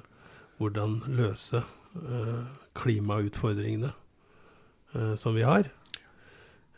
hvordan 0.59 1.01
løse 1.19 1.61
eh, 1.61 2.47
klimautfordringene 2.79 3.91
eh, 4.95 5.15
som 5.21 5.35
vi 5.35 5.45
har. 5.47 5.69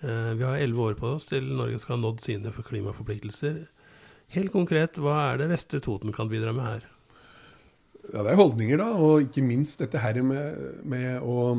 Eh, 0.01 0.32
vi 0.37 0.45
har 0.45 0.59
elleve 0.59 0.91
år 0.91 0.99
på 1.01 1.14
oss 1.16 1.28
til 1.28 1.49
Norge 1.53 1.80
skal 1.80 1.97
ha 1.97 2.03
nådd 2.03 2.24
sine 2.24 2.53
klimaforpliktelser. 2.53 3.64
Helt 4.37 4.53
konkret, 4.53 4.99
hva 5.01 5.16
er 5.30 5.41
det 5.41 5.51
Vestre 5.53 5.80
Toten 5.84 6.12
kan 6.16 6.32
bidra 6.32 6.57
med 6.57 6.66
her? 6.66 6.87
Ja, 8.12 8.22
Det 8.22 8.32
er 8.32 8.41
holdninger, 8.41 8.80
da. 8.80 8.91
Og 8.97 9.28
ikke 9.28 9.45
minst 9.45 9.80
dette 9.82 10.01
her 10.03 10.20
med, 10.22 10.82
med 10.84 11.20
å 11.20 11.55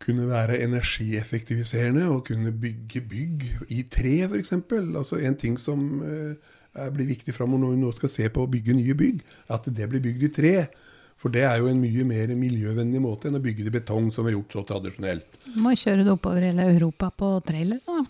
kunne 0.00 0.28
være 0.30 0.60
energieffektiviserende 0.64 2.06
og 2.08 2.24
kunne 2.30 2.52
bygge 2.52 3.02
bygg 3.04 3.44
i 3.68 3.82
tre, 3.92 4.14
f.eks. 4.28 4.52
Altså 4.52 5.20
en 5.20 5.36
ting 5.36 5.58
som 5.60 5.82
uh, 6.00 6.88
blir 6.94 7.10
viktig 7.10 7.34
framover 7.36 7.66
når 7.66 7.74
vi 7.74 7.82
nå 7.82 7.90
skal 7.96 8.12
se 8.12 8.28
på 8.32 8.44
å 8.44 8.50
bygge 8.50 8.78
nye 8.78 8.96
bygg, 8.96 9.20
at 9.52 9.68
det 9.68 9.90
blir 9.90 10.04
bygd 10.04 10.24
i 10.24 10.32
tre. 10.34 10.54
For 11.20 11.32
det 11.32 11.42
er 11.44 11.58
jo 11.60 11.68
en 11.68 11.82
mye 11.82 12.06
mer 12.08 12.32
miljøvennlig 12.32 13.02
måte 13.04 13.28
enn 13.28 13.36
å 13.36 13.42
bygge 13.44 13.66
det 13.66 13.74
i 13.74 13.76
betong, 13.76 14.08
som 14.14 14.24
er 14.24 14.38
gjort 14.38 14.56
så 14.56 14.64
tradisjonelt. 14.70 15.42
Du 15.50 15.60
må 15.60 15.74
kjøre 15.76 16.06
det 16.06 16.14
oppover 16.14 16.48
hele 16.48 16.70
Europa 16.72 17.10
på 17.12 17.34
trailer, 17.44 17.82
da. 17.84 18.00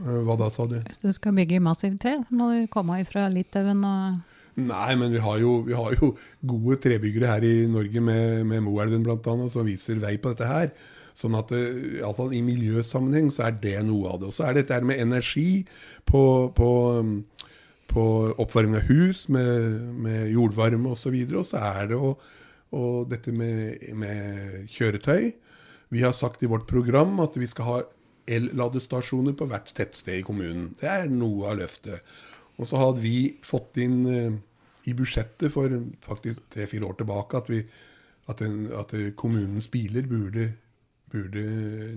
Uh, 0.00 0.22
hva 0.24 0.38
da, 0.40 0.48
sa 0.54 0.64
du? 0.70 0.78
Hvis 0.86 1.04
du 1.04 1.10
skal 1.12 1.36
bygge 1.36 1.58
i 1.58 1.62
massivt 1.62 2.00
tre, 2.00 2.16
må 2.32 2.48
du 2.54 2.70
komme 2.72 3.02
fra 3.04 3.28
Litauen 3.28 3.84
og 3.84 4.29
Nei, 4.68 4.94
men 5.00 5.12
vi 5.14 5.20
har, 5.24 5.40
jo, 5.42 5.60
vi 5.66 5.76
har 5.76 5.96
jo 5.96 6.12
gode 6.52 6.78
trebyggere 6.84 7.30
her 7.32 7.46
i 7.46 7.54
Norge 7.70 8.02
med, 8.04 8.46
med 8.50 8.64
Moelven 8.66 9.04
bl.a. 9.06 9.36
som 9.52 9.68
viser 9.68 10.00
vei 10.02 10.16
på 10.20 10.34
dette 10.34 10.48
her. 10.50 10.72
Sånn 11.16 11.36
at 11.38 11.52
uh, 11.52 12.00
iallfall 12.00 12.34
i 12.36 12.42
miljøsammenheng 12.44 13.30
så 13.34 13.48
er 13.48 13.58
det 13.62 13.76
noe 13.86 14.14
av 14.14 14.20
det. 14.20 14.30
Og 14.30 14.36
så 14.36 14.46
er 14.46 14.56
det 14.56 14.66
dette 14.68 14.86
med 14.86 15.02
energi 15.02 15.64
på, 16.08 16.22
på, 16.56 16.70
på 17.90 18.06
oppvarming 18.40 18.78
av 18.80 18.90
hus 18.90 19.26
med, 19.32 19.80
med 20.06 20.30
jordvarme 20.32 20.94
osv. 20.94 21.16
Og, 21.16 21.30
så 21.32 21.40
og 21.42 21.48
så 21.52 21.64
er 21.70 21.92
det 21.92 22.00
og, 22.00 22.26
og 22.76 23.08
dette 23.10 23.34
med, 23.34 23.86
med, 23.98 24.68
kjøretøy. 24.70 25.32
Vi 25.90 26.04
har 26.06 26.14
sagt 26.14 26.44
i 26.44 26.50
vårt 26.50 26.68
program 26.70 27.18
at 27.24 27.38
vi 27.40 27.48
skal 27.50 27.66
ha 27.66 27.80
el-ladestasjoner 28.30 29.34
på 29.34 29.48
hvert 29.50 29.72
tettsted 29.74 30.20
i 30.20 30.26
kommunen. 30.26 30.70
Det 30.78 30.86
er 30.86 31.10
noe 31.10 31.50
av 31.50 31.58
løftet. 31.64 32.06
Og 32.60 32.68
så 32.68 32.78
hadde 32.78 33.02
vi 33.02 33.16
fått 33.46 33.80
inn 33.82 33.98
uh, 34.06 34.38
i 34.90 34.96
budsjettet 34.98 35.54
for 35.54 35.72
faktisk 36.04 36.50
tre-fire 36.52 36.88
år 36.88 36.98
tilbake 37.00 37.38
at, 37.38 37.48
vi, 37.52 37.62
at, 38.30 38.42
en, 38.46 38.58
at 38.76 38.94
kommunens 39.18 39.70
biler 39.72 40.06
burde, 40.10 40.50
burde 41.12 41.46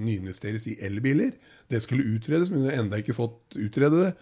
nyinvesteres 0.02 0.70
i 0.72 0.78
elbiler. 0.86 1.36
Det 1.70 1.82
skulle 1.84 2.08
utredes, 2.16 2.54
men 2.54 2.64
vi 2.64 2.72
har 2.72 2.82
ennå 2.84 3.02
ikke 3.02 3.18
fått 3.18 3.58
utrede 3.58 4.06
det. 4.06 4.14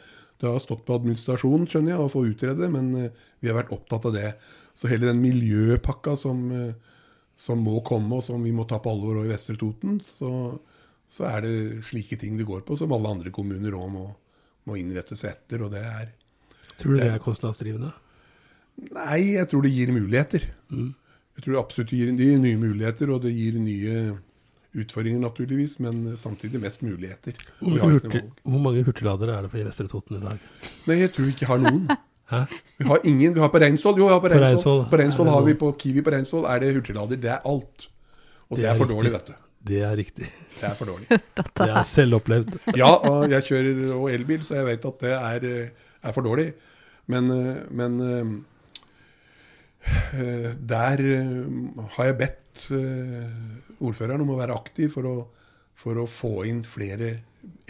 Det 0.41 0.49
har 0.49 0.61
stått 0.61 0.87
på 0.87 0.95
administrasjonen 0.97 1.67
skjønner 1.69 1.93
jeg, 1.93 2.01
å 2.01 2.09
få 2.09 2.23
utrede 2.25 2.63
det, 2.63 2.71
men 2.73 2.87
uh, 2.97 3.25
vi 3.43 3.51
har 3.51 3.59
vært 3.59 3.73
opptatt 3.75 4.07
av 4.09 4.15
det. 4.15 4.31
Så 4.73 4.89
hele 4.89 5.11
den 5.11 5.21
miljøpakka 5.21 6.15
som, 6.17 6.47
uh, 6.49 6.95
som 7.37 7.61
må 7.61 7.77
komme, 7.85 8.17
og 8.17 8.25
som 8.25 8.41
vi 8.41 8.53
må 8.55 8.65
ta 8.69 8.79
på 8.81 8.89
alvor 8.89 9.21
i 9.21 9.29
Vestre 9.29 9.53
Toten, 9.61 9.99
så, 10.01 10.31
så, 11.05 11.27
er 11.29 11.45
det 11.45 11.83
slike 11.91 12.17
ting 12.17 12.41
det 12.41 12.49
går 12.49 12.65
på, 12.65 12.79
som 12.79 12.93
alle 12.97 13.13
andre 13.13 13.33
kommuner 13.35 13.77
òg 13.77 13.93
må, 13.93 14.07
må 14.65 14.79
innrette 14.81 15.19
seg 15.19 15.35
etter. 15.35 15.67
og 15.67 15.75
det 15.75 15.85
er 15.85 16.09
Tror 16.79 16.95
du 16.95 17.03
det 17.03 17.11
er 17.11 17.21
kostnadsdrivende? 17.21 17.91
Nei, 18.79 19.35
jeg 19.35 19.47
tror 19.51 19.65
det 19.65 19.71
gir 19.75 19.91
muligheter. 19.93 20.47
Mm. 20.71 20.91
Jeg 21.37 21.45
tror 21.45 21.55
det 21.55 21.61
absolutt 21.61 21.93
gir, 21.95 22.11
nye, 22.15 22.37
nye 22.41 22.59
muligheter, 22.59 23.11
og 23.13 23.23
det 23.25 23.33
gir 23.35 23.57
nye 23.61 23.97
utfordringer, 24.71 25.19
naturligvis, 25.21 25.77
men 25.83 26.15
samtidig 26.17 26.61
mest 26.63 26.83
muligheter. 26.85 27.35
Hvor, 27.59 27.77
hurtig, 27.91 28.23
hvor 28.47 28.63
mange 28.63 28.83
hurtigladere 28.87 29.35
er 29.35 29.45
det 29.45 29.51
på 29.51 29.59
Vestre 29.65 29.87
Toten 29.91 30.17
i 30.17 30.23
dag? 30.23 30.47
Nei, 30.87 30.97
jeg 31.03 31.13
tror 31.15 31.27
vi 31.27 31.35
ikke 31.35 31.49
har 31.51 31.61
noen. 31.61 31.85
Hæ? 32.31 32.45
Vi 32.79 32.87
har 32.87 33.07
ingen. 33.07 33.33
Vi 33.35 33.43
har 33.43 33.51
på 33.51 33.59
Reinsvoll. 33.59 33.97
Jo, 33.99 34.07
på 34.23 34.31
Reinsvoll, 34.31 34.85
på 34.87 34.99
Reinsvoll 35.01 35.31
har 35.33 35.41
vi 35.43 35.55
på 35.59 35.71
Kiwi 35.79 36.03
på 36.05 36.13
Reinsvoll 36.13 36.45
er 36.47 36.61
det 36.63 36.69
hurtiglader. 36.77 37.19
Det 37.19 37.31
er 37.33 37.41
alt. 37.43 37.89
Og 38.47 38.55
det, 38.55 38.63
det 38.63 38.69
er, 38.71 38.77
for 38.79 38.91
dårlig, 38.91 39.11
vet 39.11 39.33
du. 39.33 39.33
Det 39.67 39.81
er 39.83 39.97
riktig. 39.99 40.29
Det 40.55 40.69
er 40.69 40.77
for 40.79 40.93
dårlig. 40.93 41.09
det 41.59 41.67
er 41.67 41.83
selvopplevd. 41.87 42.55
ja, 42.81 42.93
og 43.11 43.27
jeg 43.31 43.47
kjører 43.49 43.83
og 43.97 44.07
elbil, 44.13 44.45
så 44.47 44.61
jeg 44.61 44.69
vet 44.71 44.87
at 44.87 45.03
det 45.03 45.17
er, 45.17 45.49
er 45.99 46.15
for 46.15 46.23
dårlig. 46.23 46.47
Men, 47.11 47.27
men 47.75 47.99
Eh, 47.99 48.25
der 50.73 51.03
eh, 51.05 51.87
har 51.95 52.09
jeg 52.11 52.17
bedt 52.19 52.67
eh, 52.75 53.81
ordføreren 53.81 54.23
om 54.23 54.33
å 54.35 54.39
være 54.39 54.55
aktiv 54.57 54.93
for 54.93 55.09
å, 55.09 55.15
for 55.77 56.01
å 56.01 56.07
få 56.09 56.45
inn 56.49 56.63
flere 56.67 57.15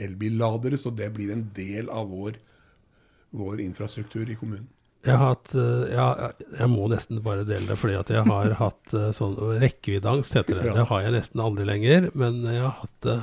elbilladere, 0.02 0.80
så 0.80 0.92
det 0.92 1.12
blir 1.16 1.32
en 1.32 1.48
del 1.56 1.90
av 1.94 2.12
vår, 2.12 2.38
vår 3.38 3.64
infrastruktur 3.64 4.28
i 4.28 4.38
kommunen. 4.40 4.68
Jeg, 5.02 5.16
har 5.18 5.32
hatt, 5.32 5.54
ja, 5.90 6.08
jeg 6.60 6.70
må 6.70 6.86
nesten 6.92 7.24
bare 7.26 7.46
dele 7.48 7.72
det, 7.72 7.78
fordi 7.82 7.96
at 7.98 8.12
jeg 8.14 8.22
har 8.28 8.52
hatt 8.60 8.92
sånn 9.18 9.34
rekkeviddeangst, 9.64 10.36
heter 10.38 10.60
det. 10.60 10.76
Det 10.76 10.84
har 10.92 11.06
jeg 11.08 11.16
nesten 11.16 11.42
aldri 11.42 11.66
lenger, 11.66 12.12
men 12.14 12.44
jeg 12.46 12.62
har 12.62 12.76
hatt 12.84 13.00
det 13.08 13.16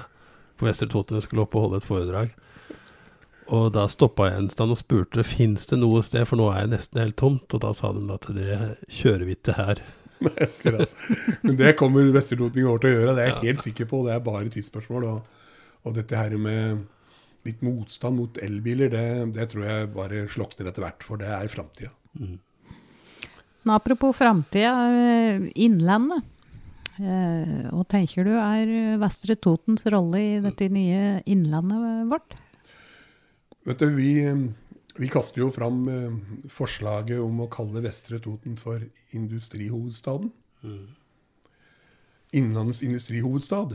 på 0.59 0.67
Vestre 0.67 0.89
Toten. 0.91 1.21
Jeg 1.21 1.29
skulle 1.29 1.45
opp 1.45 1.55
og 1.55 1.69
holde 1.69 1.79
et 1.79 1.87
foredrag. 1.87 2.33
Og 3.55 3.71
da 3.73 3.87
stoppa 3.89 4.27
jeg 4.29 4.43
en 4.43 4.51
stand 4.53 4.75
og 4.75 4.81
spurte 4.81 5.25
fins 5.25 5.65
det 5.71 5.79
noe 5.81 6.03
sted, 6.05 6.27
for 6.29 6.41
nå 6.41 6.51
er 6.53 6.67
jeg 6.67 6.73
nesten 6.75 7.01
helt 7.01 7.17
tomt. 7.21 7.49
Og 7.57 7.63
da 7.65 7.73
sa 7.77 7.95
de 7.97 8.05
at 8.13 8.29
det 8.37 8.59
kjører 9.01 9.25
vi 9.29 9.37
til 9.41 9.57
her. 9.57 9.81
Men 11.47 11.57
det 11.57 11.77
kommer 11.79 12.11
Vestertoting 12.13 12.67
over 12.69 12.83
til 12.83 12.91
å 12.91 12.97
gjøre, 12.97 13.15
det 13.17 13.25
er 13.25 13.31
jeg 13.31 13.45
helt 13.47 13.65
sikker 13.65 13.89
på. 13.89 14.03
Det 14.05 14.17
er 14.17 14.25
bare 14.27 14.53
tidsspørsmål. 14.53 15.07
Og, 15.09 15.47
og, 15.85 15.95
dette 15.97 16.19
her 16.19 16.35
med 16.41 16.85
litt 17.47 17.63
motstand 17.65 18.19
mot 18.19 18.41
elbiler, 18.45 18.91
det, 18.93 19.07
det 19.37 19.47
tror 19.53 19.65
jeg 19.65 19.93
bare 19.95 20.27
slokner 20.33 20.69
etter 20.69 20.85
hvert. 20.85 21.07
For 21.07 21.21
det 21.21 21.31
er 21.33 21.53
framtida. 21.53 21.95
Mm. 22.19 22.37
Apropos 23.69 24.17
framtida, 24.17 24.75
eh, 24.93 25.49
Innlandet. 25.65 26.27
Eh, 26.99 27.69
hva 27.71 27.85
tenker 27.87 28.27
du 28.27 28.33
er 28.35 28.99
Vestre 28.99 29.37
Totens 29.39 29.87
rolle 29.93 30.19
i 30.19 30.37
dette 30.43 30.67
nye 30.73 31.23
innlandet 31.31 32.09
vårt? 32.11 32.37
Vet 33.69 33.83
du, 33.83 33.91
vi, 33.93 34.13
vi 34.97 35.09
kaster 35.13 35.43
jo 35.43 35.51
fram 35.53 35.83
eh, 35.93 36.13
forslaget 36.49 37.19
om 37.21 37.43
å 37.45 37.51
kalle 37.53 37.83
Vestre 37.85 38.17
Toten 38.25 38.55
for 38.57 38.81
industrihovedstaden. 39.13 40.31
Mm. 40.65 40.87
Innlandets 42.41 42.81
industrihovedstad. 42.87 43.75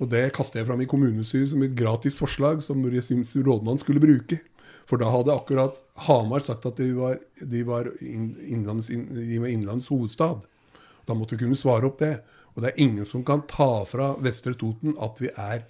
Og 0.00 0.08
det 0.12 0.30
kaster 0.36 0.62
jeg 0.62 0.68
fram 0.70 0.80
i 0.80 0.88
kommunestyret 0.88 1.50
som 1.52 1.64
et 1.66 1.76
gratis 1.76 2.16
forslag 2.16 2.64
som 2.64 2.80
jeg 2.88 3.04
syns 3.04 3.34
rådmannen 3.36 3.82
skulle 3.82 4.00
bruke. 4.00 4.40
For 4.88 5.00
da 5.00 5.10
hadde 5.12 5.36
akkurat 5.36 5.76
Hamar 6.08 6.40
sagt 6.44 6.64
at 6.68 6.80
de 6.80 6.88
var, 6.96 7.20
de 7.36 7.60
var, 7.68 7.92
innlands, 8.00 8.88
innlandets 8.88 9.90
hovedstad. 9.92 10.48
Da 11.04 11.12
måtte 11.12 11.36
vi 11.36 11.44
kunne 11.44 11.60
svare 11.60 11.90
opp 11.90 12.00
det. 12.00 12.14
Og 12.56 12.64
det 12.64 12.72
er 12.72 12.82
ingen 12.88 13.04
som 13.04 13.24
kan 13.24 13.44
ta 13.52 13.84
fra 13.84 14.14
Vestre 14.24 14.56
Toten 14.56 14.96
at 14.96 15.20
vi 15.20 15.28
er 15.36 15.68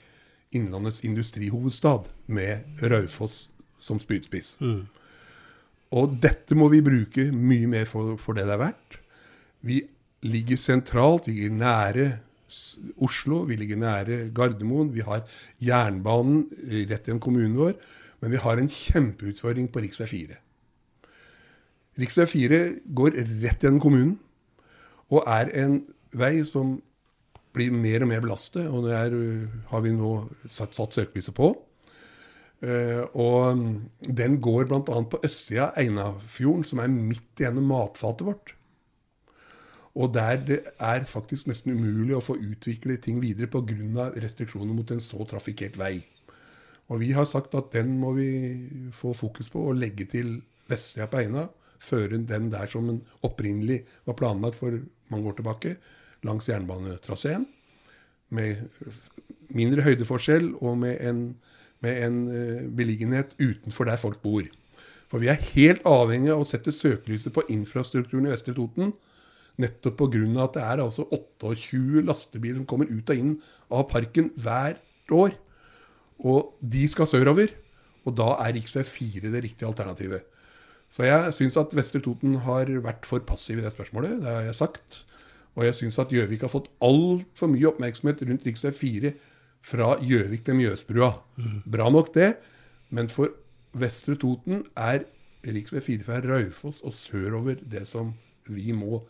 Innlandets 0.54 1.02
industrihovedstad 1.02 2.06
med 2.30 2.78
Raufoss 2.78 3.48
som 3.78 4.00
spydspiss. 4.02 4.56
Mm. 4.60 4.86
Og 5.96 6.16
dette 6.22 6.56
må 6.58 6.68
vi 6.72 6.82
bruke 6.84 7.28
mye 7.32 7.68
mer 7.70 7.86
for, 7.88 8.16
for, 8.20 8.36
det 8.36 8.46
det 8.48 8.56
er 8.56 8.62
verdt. 8.64 8.98
Vi 9.66 9.82
ligger 10.26 10.58
sentralt, 10.60 11.28
vi 11.28 11.38
ligger 11.38 11.60
nære 11.60 12.08
Oslo, 13.02 13.40
vi 13.42 13.56
ligger 13.58 13.76
nære 13.76 14.30
Gardermoen. 14.34 14.92
Vi 14.94 15.02
har 15.02 15.24
jernbanen 15.58 16.44
rett 16.90 17.08
gjennom 17.08 17.20
kommunen 17.20 17.56
vår. 17.58 17.74
Men 18.22 18.32
vi 18.32 18.40
har 18.40 18.58
en 18.58 18.70
kjempeutfordring 18.70 19.66
på 19.72 19.82
rv. 19.82 20.06
4. 20.06 20.38
Rv. 21.98 22.26
4 22.30 22.60
går 22.94 23.18
rett 23.42 23.66
gjennom 23.66 23.82
kommunen 23.82 24.14
og 25.12 25.22
er 25.30 25.50
en 25.62 25.80
vei 26.16 26.40
som 26.46 26.76
blir 27.54 27.74
mer 27.74 28.04
og 28.04 28.10
mer 28.10 28.22
belastet. 28.24 28.66
Og 28.68 28.86
det 28.86 28.96
er, 28.96 29.16
har 29.70 29.84
vi 29.84 29.94
nå 29.94 30.12
satt, 30.46 30.74
satt 30.76 30.96
søkelyset 30.96 31.34
på. 31.36 31.52
Uh, 32.64 33.04
og 33.12 33.58
den 34.00 34.38
går 34.40 34.68
bl.a. 34.70 34.80
på 34.80 35.20
østsida 35.26 35.70
av 35.70 35.80
Einafjorden, 35.82 36.64
som 36.64 36.80
er 36.80 36.92
midt 36.92 37.42
gjennom 37.42 37.68
matfatet 37.68 38.26
vårt. 38.26 38.54
Og 39.96 40.12
der 40.12 40.40
det 40.44 40.58
er 40.76 41.06
faktisk 41.08 41.48
nesten 41.48 41.72
umulig 41.76 42.16
å 42.16 42.24
få 42.24 42.36
utvikle 42.36 42.98
ting 43.00 43.20
videre 43.22 43.48
pga. 43.48 44.10
restriksjoner 44.16 44.74
mot 44.76 44.90
en 44.90 45.00
så 45.00 45.24
trafikkert 45.24 45.78
vei. 45.80 46.04
Og 46.88 47.00
vi 47.00 47.12
har 47.16 47.24
sagt 47.24 47.54
at 47.54 47.72
den 47.72 47.96
må 47.98 48.12
vi 48.12 48.30
få 48.92 49.14
fokus 49.16 49.48
på 49.50 49.62
og 49.70 49.80
legge 49.80 50.04
til 50.04 50.42
vestsida 50.68 51.08
på 51.10 51.22
Eina. 51.24 51.48
Føre 51.80 52.18
den 52.18 52.50
der 52.52 52.66
som 52.66 52.86
den 52.86 53.02
opprinnelig 53.22 53.84
var 54.04 54.14
planlagt 54.14 54.60
for 54.60 54.78
mange 55.08 55.28
år 55.28 55.36
tilbake, 55.40 55.76
langs 56.24 56.48
jernbanetraseen. 56.48 57.46
med 58.28 58.56
mindre 59.54 59.82
høydeforskjell 59.86 60.56
og 60.58 60.78
med 60.78 60.96
en, 61.00 61.36
med 61.86 62.04
en 62.04 62.22
eh, 62.28 62.62
beliggenhet 62.76 63.34
utenfor 63.38 63.88
der 63.88 64.00
folk 64.00 64.18
bor. 64.24 64.46
For 65.06 65.22
vi 65.22 65.30
er 65.30 65.42
helt 65.54 65.84
avhengig 65.86 66.32
av 66.34 66.42
å 66.42 66.48
sette 66.48 66.74
søkelyset 66.74 67.34
på 67.34 67.46
infrastrukturen 67.54 68.26
i 68.26 68.32
Vestre 68.32 68.56
Toten. 68.56 68.92
Nettopp 69.56 70.02
pga. 70.02 70.24
at 70.44 70.56
det 70.58 70.62
er 70.62 70.82
altså 70.82 71.06
28 71.08 72.02
lastebiler 72.04 72.58
som 72.58 72.66
kommer 72.68 72.90
ut 72.90 73.10
og 73.10 73.16
inn 73.16 73.36
av 73.70 73.86
parken 73.88 74.32
hvert 74.36 75.14
år. 75.14 75.36
Og 76.18 76.56
de 76.60 76.88
skal 76.88 77.06
sørover. 77.06 77.54
Og 78.06 78.14
da 78.18 78.34
er 78.44 78.58
rv. 78.58 78.82
4 78.84 79.30
det 79.32 79.42
riktige 79.42 79.68
alternativet. 79.68 80.26
Så 80.90 81.02
jeg 81.02 81.32
syns 81.34 81.56
at 81.58 81.72
Vestre 81.74 82.00
Toten 82.02 82.36
har 82.44 82.68
vært 82.82 83.06
for 83.06 83.22
passiv 83.26 83.58
i 83.58 83.64
det 83.64 83.72
spørsmålet. 83.74 84.20
Det 84.22 84.30
har 84.30 84.44
jeg 84.46 84.58
sagt. 84.58 85.02
Og 85.56 85.64
jeg 85.64 85.74
syns 85.74 85.98
at 85.98 86.12
Gjøvik 86.12 86.44
har 86.44 86.52
fått 86.52 86.68
altfor 86.84 87.50
mye 87.50 87.70
oppmerksomhet 87.70 88.22
rundt 88.28 88.46
rv. 88.46 88.70
4 88.76 89.14
fra 89.66 89.96
Gjøvik 89.98 90.44
til 90.46 90.58
Mjøsbrua. 90.60 91.10
Bra 91.66 91.90
nok 91.90 92.12
det, 92.14 92.36
men 92.94 93.10
for 93.10 93.34
Vestre 93.76 94.14
Toten 94.20 94.62
er 94.78 95.02
rv. 95.46 95.80
4 95.82 96.04
fra 96.06 96.20
Raufoss 96.22 96.82
og 96.86 96.94
sørover 96.94 97.58
det 97.62 97.84
som 97.88 98.12
vi 98.46 98.70
må 98.74 99.00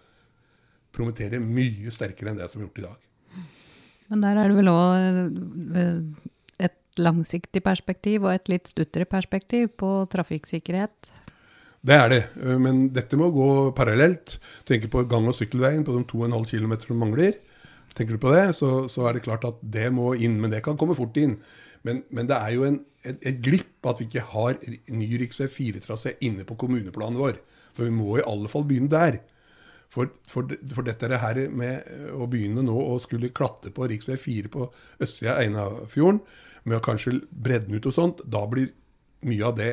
promotere 0.97 1.41
mye 1.43 1.93
sterkere 1.93 2.33
enn 2.33 2.41
det 2.41 2.49
som 2.49 2.63
er 2.63 2.69
gjort 2.69 2.81
i 2.81 2.87
dag. 2.87 3.03
Men 4.09 4.23
der 4.25 4.41
er 4.41 4.49
det 4.49 4.57
vel 4.57 4.71
òg 4.73 4.91
et 6.63 7.01
langsiktig 7.03 7.61
perspektiv 7.65 8.25
og 8.25 8.33
et 8.33 8.49
litt 8.49 8.71
stuttere 8.71 9.09
perspektiv 9.09 9.75
på 9.77 9.91
trafikksikkerhet? 10.13 11.13
Det 11.87 11.95
er 11.95 12.09
det, 12.11 12.23
men 12.63 12.87
dette 12.95 13.19
må 13.19 13.29
gå 13.35 13.49
parallelt. 13.77 14.39
Tenk 14.67 14.89
på 14.91 15.05
gang- 15.07 15.29
og 15.29 15.37
sykkelveien 15.37 15.85
på 15.87 15.95
de 15.95 16.07
2,5 16.09 16.49
km 16.49 16.75
som 16.87 17.03
mangler. 17.05 17.37
Tenker 17.97 18.17
du 18.17 18.21
på 18.21 18.33
det, 18.35 18.51
så, 18.59 18.71
så, 18.93 19.07
er 19.09 19.17
det 19.17 19.25
klart 19.25 19.47
at 19.49 19.61
det 19.63 19.89
må 19.95 20.11
inn. 20.15 20.37
Men 20.43 20.53
det 20.53 20.63
kan 20.67 20.77
komme 20.77 20.97
fort 20.99 21.17
inn. 21.21 21.39
Men, 21.87 22.03
men 22.13 22.29
det 22.29 22.37
er 22.37 22.53
jo 22.57 22.67
en, 22.69 22.83
et, 23.03 23.17
et, 23.23 23.39
glipp 23.45 23.89
at 23.89 24.03
vi 24.03 24.09
ikke 24.11 24.27
har 24.35 24.59
ny 24.93 25.09
rv. 25.23 25.47
4-trasé 25.55 26.17
inne 26.27 26.45
på 26.49 26.59
kommuneplanen 26.61 27.21
vår. 27.21 27.41
For 27.77 27.89
vi 27.89 27.97
må 27.97 28.19
i 28.19 28.27
alle 28.27 28.53
fall 28.53 28.67
begynne 28.69 28.93
der. 28.93 29.23
For, 29.93 30.11
for, 30.29 30.51
for 30.75 30.85
dette 30.85 31.09
her 31.23 31.41
med 31.55 32.13
å 32.13 32.27
begynne 32.29 32.65
nå 32.67 32.75
å 32.75 32.99
skulle 33.01 33.33
klatte 33.33 33.73
på 33.73 33.89
rv. 33.89 34.17
4 34.21 34.53
på 34.53 34.69
østsida 35.01 35.39
av 35.39 35.45
Einafjorden, 35.47 36.21
med 36.67 36.81
å 36.81 36.85
kanskje 36.85 37.21
bredde 37.31 37.71
den 37.71 37.79
ut 37.79 37.87
og 37.89 37.95
sånt, 37.95 38.25
da 38.27 38.43
blir 38.51 38.73
mye 39.25 39.47
av 39.47 39.57
det 39.57 39.73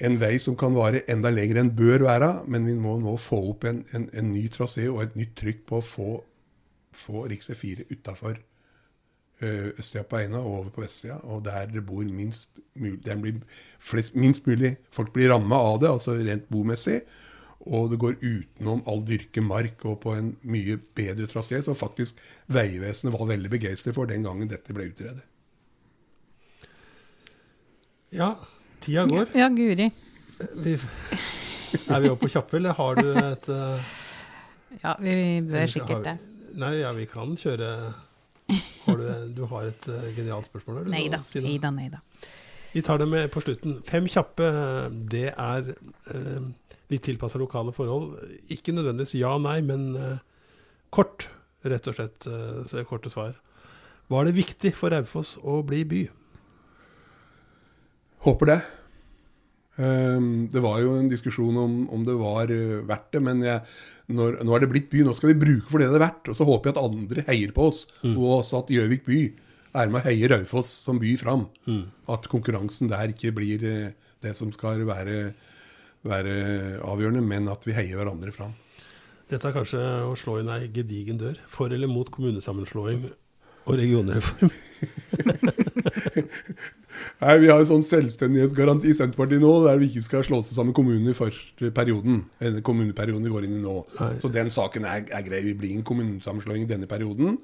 en 0.00 0.16
vei 0.20 0.34
som 0.40 0.56
kan 0.58 0.74
vare 0.74 1.04
enda 1.10 1.30
lenger 1.32 1.60
enn 1.60 1.72
bør 1.76 2.06
være. 2.08 2.30
Men 2.50 2.66
vi 2.68 2.76
må 2.80 2.96
nå 3.00 3.16
få 3.20 3.38
opp 3.52 3.66
en, 3.68 3.82
en, 3.96 4.08
en 4.12 4.30
ny 4.32 4.46
trasé 4.52 4.88
og 4.90 5.02
et 5.04 5.16
nytt 5.18 5.34
trykk 5.38 5.64
på 5.68 5.78
å 5.78 5.86
få, 5.86 6.10
få 6.92 7.26
rv. 7.26 7.54
4 7.54 7.88
utafor 7.90 8.40
østsida 9.42 10.04
på 10.06 10.20
Eina 10.20 10.38
og 10.38 10.52
over 10.52 10.70
på 10.70 10.84
vestsida, 10.84 11.16
og 11.26 11.44
der 11.44 11.66
det 11.66 11.84
bor 11.86 12.04
minst 12.04 12.48
mulig, 12.78 13.42
flest, 13.78 14.14
minst 14.14 14.46
mulig 14.46 14.76
folk 14.94 15.12
blir 15.12 15.32
ramma 15.32 15.58
av 15.58 15.80
det, 15.82 15.90
altså 15.90 16.14
rent 16.14 16.48
bomessig. 16.48 17.00
Og 17.62 17.92
det 17.92 17.98
går 18.02 18.16
utenom 18.22 18.82
all 18.90 19.04
dyrke 19.06 19.42
mark 19.42 19.84
og 19.86 20.00
på 20.02 20.16
en 20.18 20.32
mye 20.42 20.78
bedre 20.96 21.28
trasé, 21.30 21.60
som 21.62 21.78
faktisk 21.78 22.18
Vegvesenet 22.50 23.14
var 23.14 23.28
veldig 23.30 23.50
begeistret 23.50 23.94
for 23.94 24.10
den 24.10 24.26
gangen 24.26 24.50
dette 24.50 24.74
ble 24.74 24.88
utredet. 24.90 25.22
Ja, 28.12 28.34
tida 28.82 29.06
går. 29.06 29.30
Ja, 29.38 29.46
guri. 29.48 29.88
Vi, 30.64 30.74
er 31.86 32.02
vi 32.02 32.10
oppe 32.10 32.26
på 32.26 32.32
kjappe, 32.34 32.58
eller 32.58 32.74
har 32.76 32.98
du 32.98 33.12
et 33.14 33.48
uh, 33.48 33.94
Ja, 34.82 34.96
vi 34.98 35.14
bør 35.46 35.70
sikkert 35.70 36.04
det. 36.08 36.18
Nei, 36.60 36.74
ja, 36.82 36.92
vi 36.96 37.06
kan 37.10 37.36
kjøre 37.40 37.68
har 38.84 38.96
du, 38.98 39.04
du, 39.36 39.42
har 39.48 39.68
et 39.70 39.86
uh, 39.88 40.08
genialt 40.16 40.48
spørsmål? 40.50 40.82
Nei 40.92 41.06
da. 41.12 41.22
Nei 41.40 41.58
da, 41.62 41.70
nei 41.74 41.88
da. 41.92 42.02
Vi 42.72 42.82
tar 42.84 43.00
det 43.00 43.06
med 43.08 43.28
på 43.32 43.42
slutten. 43.44 43.78
Fem 43.88 44.08
kjappe, 44.10 44.48
det 45.12 45.28
er 45.30 45.70
uh, 45.72 46.50
litt 46.92 47.04
tilpassa 47.06 47.40
lokale 47.40 47.74
forhold. 47.76 48.16
Ikke 48.52 48.74
nødvendigvis 48.74 49.16
ja, 49.20 49.32
nei, 49.40 49.60
men 49.64 49.92
uh, 49.96 50.18
kort, 50.94 51.28
rett 51.64 51.88
og 51.88 51.96
slett. 51.96 52.28
Uh, 52.28 52.82
korte 52.88 53.12
svar. 53.12 53.36
Var 54.12 54.28
det 54.28 54.36
viktig 54.36 54.74
for 54.76 54.92
Raufoss 54.92 55.36
å 55.40 55.60
bli 55.66 55.84
by? 55.88 56.04
Håper 58.26 58.50
det. 58.52 58.60
Um, 59.80 60.50
det 60.52 60.60
var 60.60 60.82
jo 60.82 60.98
en 60.98 61.08
diskusjon 61.08 61.56
om, 61.56 61.76
om 61.88 62.02
det 62.04 62.16
var 62.20 62.50
uh, 62.52 62.82
verdt 62.88 63.14
det, 63.14 63.22
men 63.24 63.40
jeg, 63.46 63.62
når, 64.12 64.42
nå 64.44 64.56
er 64.56 64.64
det 64.64 64.68
blitt 64.72 64.90
by. 64.92 65.04
Nå 65.06 65.14
skal 65.16 65.32
vi 65.32 65.38
bruke 65.40 65.70
for 65.70 65.80
det 65.80 65.88
det 65.92 65.96
er 65.96 66.04
verdt. 66.04 66.28
Og 66.28 66.36
så 66.36 66.46
håper 66.48 66.70
jeg 66.70 66.76
at 66.76 66.82
andre 66.82 67.24
heier 67.30 67.54
på 67.56 67.70
oss, 67.70 67.86
mm. 68.02 68.16
og 68.18 68.28
også 68.42 68.62
at 68.62 68.74
Gjøvik 68.74 69.06
by 69.08 69.22
er 69.80 69.88
med 69.88 70.02
å 70.02 70.04
heie 70.04 70.28
Raufoss 70.28 70.74
som 70.84 71.00
by 71.00 71.14
fram. 71.20 71.46
Mm. 71.64 71.86
At 72.12 72.28
konkurransen 72.32 72.92
der 72.92 73.14
ikke 73.14 73.32
blir 73.38 73.64
uh, 73.64 74.12
det 74.22 74.36
som 74.38 74.52
skal 74.54 74.84
være, 74.88 75.32
være, 76.06 76.36
avgjørende, 76.84 77.24
men 77.24 77.48
at 77.52 77.64
vi 77.66 77.76
heier 77.76 77.98
hverandre 78.00 78.34
fram. 78.36 78.52
Dette 79.32 79.48
er 79.48 79.56
kanskje 79.56 79.80
å 80.04 80.12
slå 80.18 80.42
inn 80.42 80.52
ei 80.52 80.68
gedigen 80.68 81.16
dør. 81.20 81.40
For 81.48 81.72
eller 81.72 81.88
mot 81.88 82.12
kommunesammenslåing 82.12 83.08
og 83.62 83.76
regionreform? 83.78 84.52
Nei, 87.22 87.34
Vi 87.40 87.48
har 87.50 87.58
en 87.62 87.68
sånn 87.68 87.84
selvstendighetsgaranti 87.86 88.90
i 88.92 88.96
Senterpartiet 88.96 89.42
nå, 89.42 89.50
der 89.66 89.80
vi 89.80 89.88
ikke 89.90 90.04
skal 90.04 90.24
slå 90.26 90.42
seg 90.44 90.58
sammen 90.58 90.76
kommunene 90.76 91.14
i 91.14 91.16
første 91.16 91.72
perioden. 91.74 92.22
Kommuneperioden 92.66 93.26
vi 93.26 93.32
går 93.32 93.48
inn 93.48 93.58
i 93.58 93.64
nå. 93.64 93.76
Nei. 93.98 94.12
Så 94.22 94.30
den 94.32 94.52
saken 94.52 94.86
er, 94.88 95.04
er, 95.08 95.26
grei. 95.26 95.42
Vi 95.46 95.56
blir 95.58 95.76
en 95.76 95.86
kommunesammenslåing 95.88 96.66
i 96.66 96.70
denne 96.70 96.90
perioden. 96.90 97.38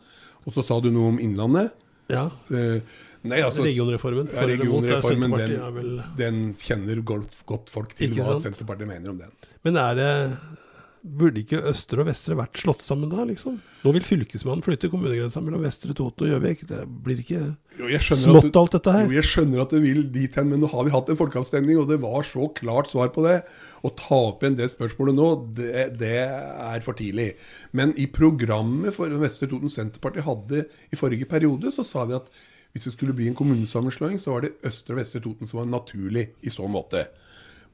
Og 0.45 0.55
så 0.55 0.65
sa 0.67 0.79
du 0.85 0.91
noe 0.95 1.15
om 1.15 1.21
Innlandet. 1.23 1.75
Ja. 2.09 2.25
Uh, 2.49 2.79
nei, 3.29 3.43
altså, 3.45 3.67
regionreformen. 3.67 4.31
Ja, 4.33 4.47
regionreformen 4.49 5.35
den, 5.37 5.99
den, 6.17 6.39
kjenner 6.61 7.03
godt, 7.05 7.43
godt 7.49 7.73
folk 7.73 7.93
til 7.99 8.17
hva 8.17 8.39
Senterpartiet 8.41 8.89
mener 8.89 9.13
om 9.13 9.21
den. 9.21 9.35
Men 9.67 9.81
er 9.83 9.99
det 9.99 10.13
Burde 11.03 11.43
ikke 11.45 11.61
Østre 11.71 12.03
og 12.03 12.09
Vestre 12.09 12.35
vært 12.39 12.59
slått 12.59 12.83
sammen 12.83 13.11
da, 13.13 13.23
liksom? 13.29 13.59
Nå 13.85 13.93
vil 13.95 14.07
Fylkesmannen 14.07 14.65
flytte 14.67 14.91
kommunegrensa 14.91 15.41
mellom 15.45 15.63
Vestre 15.63 15.95
Toten 15.97 16.27
og 16.27 16.33
Gjøvik. 16.33 16.65
Det 16.69 16.81
blir 17.07 17.23
ikke 17.23 17.43
jo, 17.79 18.01
smått, 18.03 18.51
alt 18.59 18.75
dette 18.75 18.95
her? 18.97 19.07
Jo, 19.07 19.17
jeg 19.19 19.29
skjønner 19.29 19.63
at 19.63 19.75
du 19.75 19.79
vil 19.85 20.03
dit 20.15 20.39
hen, 20.39 20.51
men 20.51 20.63
nå 20.65 20.71
har 20.73 20.89
vi 20.89 20.95
hatt 20.95 21.13
en 21.13 21.21
folkeavstemning, 21.21 21.79
og 21.79 21.87
det 21.93 22.01
var 22.03 22.27
så 22.27 22.51
klart 22.59 22.91
svar 22.91 23.13
på 23.15 23.25
det. 23.29 23.39
Å 23.87 23.93
ta 24.01 24.21
opp 24.33 24.43
igjen 24.43 24.59
det 24.59 24.71
spørsmålet 24.75 25.19
nå, 25.19 25.31
det, 25.61 25.87
det 26.03 26.15
er 26.27 26.85
for 26.87 26.99
tidlig. 26.99 27.31
Men 27.71 27.95
i 27.95 28.09
programmet 28.11 28.97
for 28.97 29.13
Vestre 29.23 29.51
Toten 29.51 29.73
Senterparti 29.73 30.27
hadde 30.27 30.67
i 30.67 30.99
forrige 30.99 31.31
periode, 31.31 31.71
så 31.75 31.87
sa 31.87 32.09
vi 32.11 32.19
at 32.19 32.33
hvis 32.75 32.91
det 32.91 32.97
skulle 32.99 33.15
bli 33.17 33.31
en 33.31 33.39
kommunesammenslåing, 33.39 34.19
så 34.21 34.35
var 34.35 34.45
det 34.45 34.57
Østre 34.67 34.97
og 34.97 35.01
Vestre 35.01 35.23
Toten 35.25 35.49
som 35.49 35.63
var 35.63 35.71
naturlig 35.71 36.29
i 36.45 36.53
så 36.53 36.67
måte. 36.71 37.07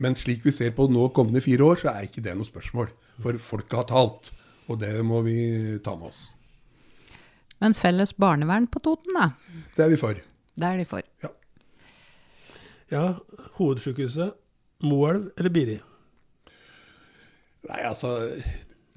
Men 0.03 0.17
slik 0.19 0.45
vi 0.47 0.53
ser 0.55 0.73
på 0.75 0.89
nå 0.91 1.09
kommende 1.15 1.43
fire 1.45 1.67
år, 1.67 1.83
så 1.83 1.93
er 1.93 2.09
ikke 2.09 2.25
det 2.25 2.35
noe 2.39 2.49
spørsmål. 2.49 2.91
For 3.23 3.39
folket 3.43 3.79
har 3.83 3.89
talt. 3.91 4.33
Og 4.71 4.81
det 4.81 4.95
må 5.05 5.21
vi 5.27 5.37
ta 5.85 5.95
med 5.99 6.09
oss. 6.09 6.27
Men 7.63 7.77
felles 7.77 8.15
barnevern 8.17 8.67
på 8.69 8.81
Toten, 8.83 9.17
da? 9.17 9.31
Det 9.77 9.85
er 9.85 9.93
vi 9.93 10.01
for. 10.01 10.21
Det 10.55 10.69
er 10.69 10.81
de 10.81 10.87
for. 10.89 11.05
Ja. 11.25 11.31
ja 12.93 13.05
hovedsykehuset, 13.59 14.35
Moelv 14.85 15.31
eller 15.39 15.53
Biri? 15.53 15.77
Nei, 17.65 17.81
altså 17.89 18.17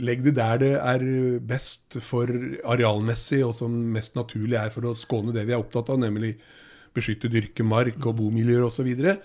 Legg 0.03 0.21
det 0.21 0.35
der 0.37 0.59
det 0.61 0.73
er 0.77 1.03
best 1.41 1.95
for 2.05 2.29
arealmessig, 2.69 3.39
og 3.47 3.55
som 3.57 3.73
mest 3.95 4.13
naturlig 4.17 4.59
er 4.59 4.69
for 4.73 4.85
å 4.85 4.97
skåne 4.97 5.33
det 5.33 5.47
vi 5.47 5.55
er 5.55 5.63
opptatt 5.63 5.89
av, 5.89 5.97
nemlig 6.03 6.35
beskytte 6.93 7.31
dyrkemark 7.33 7.97
og 8.05 8.19
bomiljøer 8.19 8.67
osv. 8.67 8.91
Så, 8.93 9.15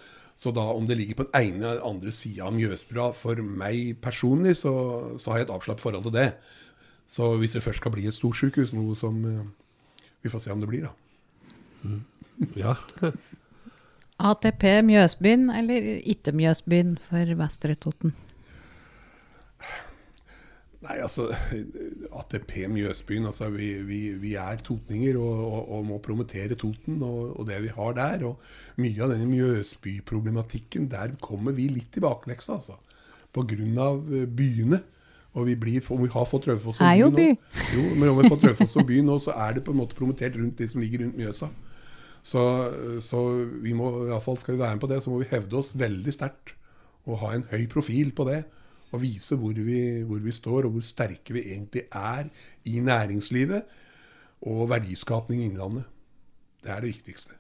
så 0.43 0.51
da 0.51 0.65
om 0.75 0.87
det 0.89 0.97
ligger 0.99 1.21
på 1.21 1.27
den 1.29 1.37
ene 1.39 1.69
eller 1.71 1.85
andre 1.87 2.13
sida 2.13 2.49
av 2.49 2.57
Mjøsbrua, 2.57 3.13
for 3.15 3.39
meg 3.47 4.01
personlig, 4.03 4.57
så, 4.59 4.73
så, 5.15 5.31
har 5.31 5.39
jeg 5.39 5.47
et 5.47 5.53
avslappet 5.55 5.85
forhold 5.85 6.09
til 6.09 6.17
det. 6.17 6.33
Så 7.07 7.37
hvis 7.39 7.55
det 7.55 7.63
først 7.63 7.79
skal 7.79 7.95
bli 7.95 8.09
et 8.11 8.17
storsykehus, 8.17 8.73
noe 8.75 8.97
som 8.99 9.21
uh, 9.23 9.45
Vi 10.23 10.31
får 10.31 10.39
se 10.43 10.53
om 10.55 10.61
det 10.63 10.69
blir, 10.71 10.87
da. 10.87 10.91
Mm. 11.83 12.03
Ja. 12.59 12.75
ATP 14.31 14.65
Mjøsbyen 14.87 15.49
eller 15.51 15.89
ikke 16.03 16.35
Mjøsbyen 16.35 16.97
for 17.09 17.35
Vestre 17.39 17.75
Toten? 17.75 18.15
Nei, 20.83 20.97
altså 20.99 21.29
ATP 22.19 22.57
Mjøsbyen. 22.73 23.27
altså 23.27 23.51
Vi, 23.55 23.69
vi, 23.87 24.01
vi 24.19 24.35
er 24.35 24.63
totninger 24.67 25.19
og, 25.21 25.43
og, 25.47 25.61
og, 25.77 25.85
må 25.87 25.99
promotere 26.03 26.59
Toten 26.59 27.03
og, 27.03 27.37
og, 27.39 27.47
det 27.47 27.61
vi 27.63 27.75
har 27.77 27.93
der. 27.99 28.25
Og 28.27 28.83
mye 28.83 29.05
av 29.05 29.13
denne 29.15 29.29
Mjøsby-problematikken, 29.31 30.89
der 30.91 31.15
kommer 31.23 31.55
vi 31.55 31.69
litt 31.71 31.99
i 31.99 32.03
bakleksa, 32.03 32.59
altså. 32.59 32.79
Pga. 33.33 33.55
Eh, 33.57 34.27
byene. 34.27 34.83
Og 35.33 35.47
vi, 35.49 35.55
blir, 35.57 35.85
og 35.89 36.03
vi 36.03 36.11
har 36.13 36.27
fått 36.29 36.45
Raufoss 36.51 36.77
som 36.77 36.85
by, 36.85 37.07
nå, 37.09 37.53
jo, 37.73 37.83
men 37.97 38.11
om 38.11 38.19
vi 38.19 38.27
har 38.27 38.35
fått 38.35 38.43
Raufoss 38.51 38.75
som 38.75 38.85
by 38.85 38.99
nå, 39.01 39.15
så 39.23 39.33
er 39.47 39.55
det 39.57 39.63
på 39.65 39.73
en 39.73 39.79
måte 39.79 39.97
promotert 39.97 40.35
rundt 40.37 40.59
de 40.59 40.67
som 40.69 40.83
ligger 40.83 41.07
rundt 41.07 41.17
Mjøsa. 41.17 41.49
Så, 42.21 42.43
så 43.01 43.23
vi 43.63 43.73
må, 43.73 43.89
i 44.11 44.19
fall 44.21 44.37
skal 44.37 44.59
vi 44.59 44.61
være 44.61 44.77
med 44.77 44.83
på 44.83 44.91
det, 44.91 44.99
så 45.01 45.09
må 45.09 45.23
vi 45.23 45.31
hevde 45.31 45.57
oss 45.57 45.73
veldig 45.73 46.13
sterkt 46.13 46.53
og 47.09 47.23
ha 47.23 47.33
en 47.35 47.47
høy 47.49 47.65
profil 47.73 48.13
på 48.15 48.27
det 48.29 48.43
og 48.93 49.03
vise 49.03 49.37
hvor 49.41 49.57
vi, 49.57 50.03
hvor 50.07 50.21
vi, 50.21 50.33
står, 50.35 50.67
og 50.69 50.77
hvor 50.77 50.85
sterke 50.85 51.35
vi 51.37 51.47
egentlig 51.55 51.87
er 51.91 52.29
i 52.65 52.81
næringslivet. 52.81 53.63
og 54.43 54.69
verdiskapning 54.71 55.43
i 55.43 55.45
Innlandet. 55.47 55.85
Det 56.65 56.71
er 56.71 56.81
det 56.83 56.89
viktigste. 56.97 57.37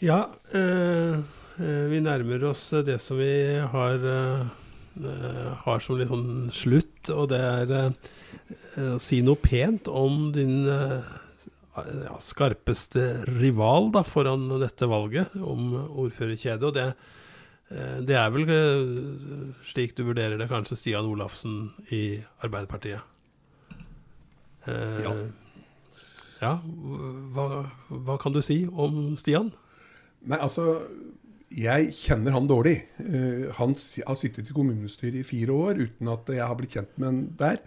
Ja, 0.00 0.24
eh, 0.56 1.18
eh, 1.60 1.84
vi 1.90 2.00
nærmer 2.00 2.44
oss 2.48 2.70
det 2.70 2.96
som 3.00 3.18
vi 3.18 3.58
har, 3.60 3.94
øh, 4.00 4.46
har 5.64 5.84
som 5.84 5.98
litt 6.00 6.08
sånn 6.08 6.48
slutt, 6.48 7.10
og 7.12 7.28
det 7.28 7.40
er 7.44 7.74
eh, 7.76 8.94
å 8.94 8.98
si 9.02 9.20
noe 9.20 9.36
pent 9.36 9.88
om 9.88 10.30
din 10.32 10.64
eh, 10.64 11.12
ja, 11.76 12.16
skarpeste 12.20 13.24
rival 13.38 13.92
da, 13.92 14.02
foran 14.04 14.48
dette 14.60 14.88
valget 14.88 15.36
om 15.36 15.74
ordførerkjede. 15.76 16.68
Og 16.68 16.76
det, 16.76 16.88
eh, 16.92 17.20
det 18.04 18.16
er 18.18 18.32
vel 18.34 18.44
eh, 18.52 19.52
slik 19.70 19.94
du 19.96 20.02
vurderer 20.06 20.36
det, 20.40 20.48
kanskje 20.50 20.76
Stian 20.76 21.08
Olafsen 21.08 21.70
i 21.94 22.20
Arbeiderpartiet? 22.44 23.00
Eh, 24.66 25.00
Ja. 25.02 25.12
ja 26.42 26.52
hva, 27.34 27.46
hva 27.88 28.18
kan 28.22 28.34
du 28.34 28.42
si 28.44 28.62
om 28.68 29.16
Stian? 29.20 29.52
Nei, 30.22 30.38
altså 30.38 30.84
Jeg 31.52 31.90
kjenner 31.92 32.32
han 32.32 32.46
dårlig. 32.48 32.78
Eh, 33.02 33.48
han 33.58 33.74
har 34.06 34.16
sittet 34.16 34.48
i 34.48 34.54
kommunestyret 34.56 35.18
i 35.20 35.26
fire 35.26 35.52
år 35.52 35.82
uten 35.82 36.08
at 36.08 36.30
jeg 36.32 36.46
har 36.46 36.56
blitt 36.56 36.76
kjent 36.78 36.94
med 36.96 37.08
han 37.10 37.18
der. 37.36 37.58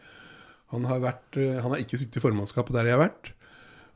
Han 0.74 0.88
har, 0.90 1.04
vært, 1.04 1.38
eh, 1.38 1.60
han 1.62 1.70
har 1.76 1.82
ikke 1.84 2.00
sittet 2.02 2.18
i 2.18 2.24
formannskapet 2.24 2.74
der 2.74 2.90
jeg 2.90 2.98
har 2.98 3.04
vært. 3.08 3.30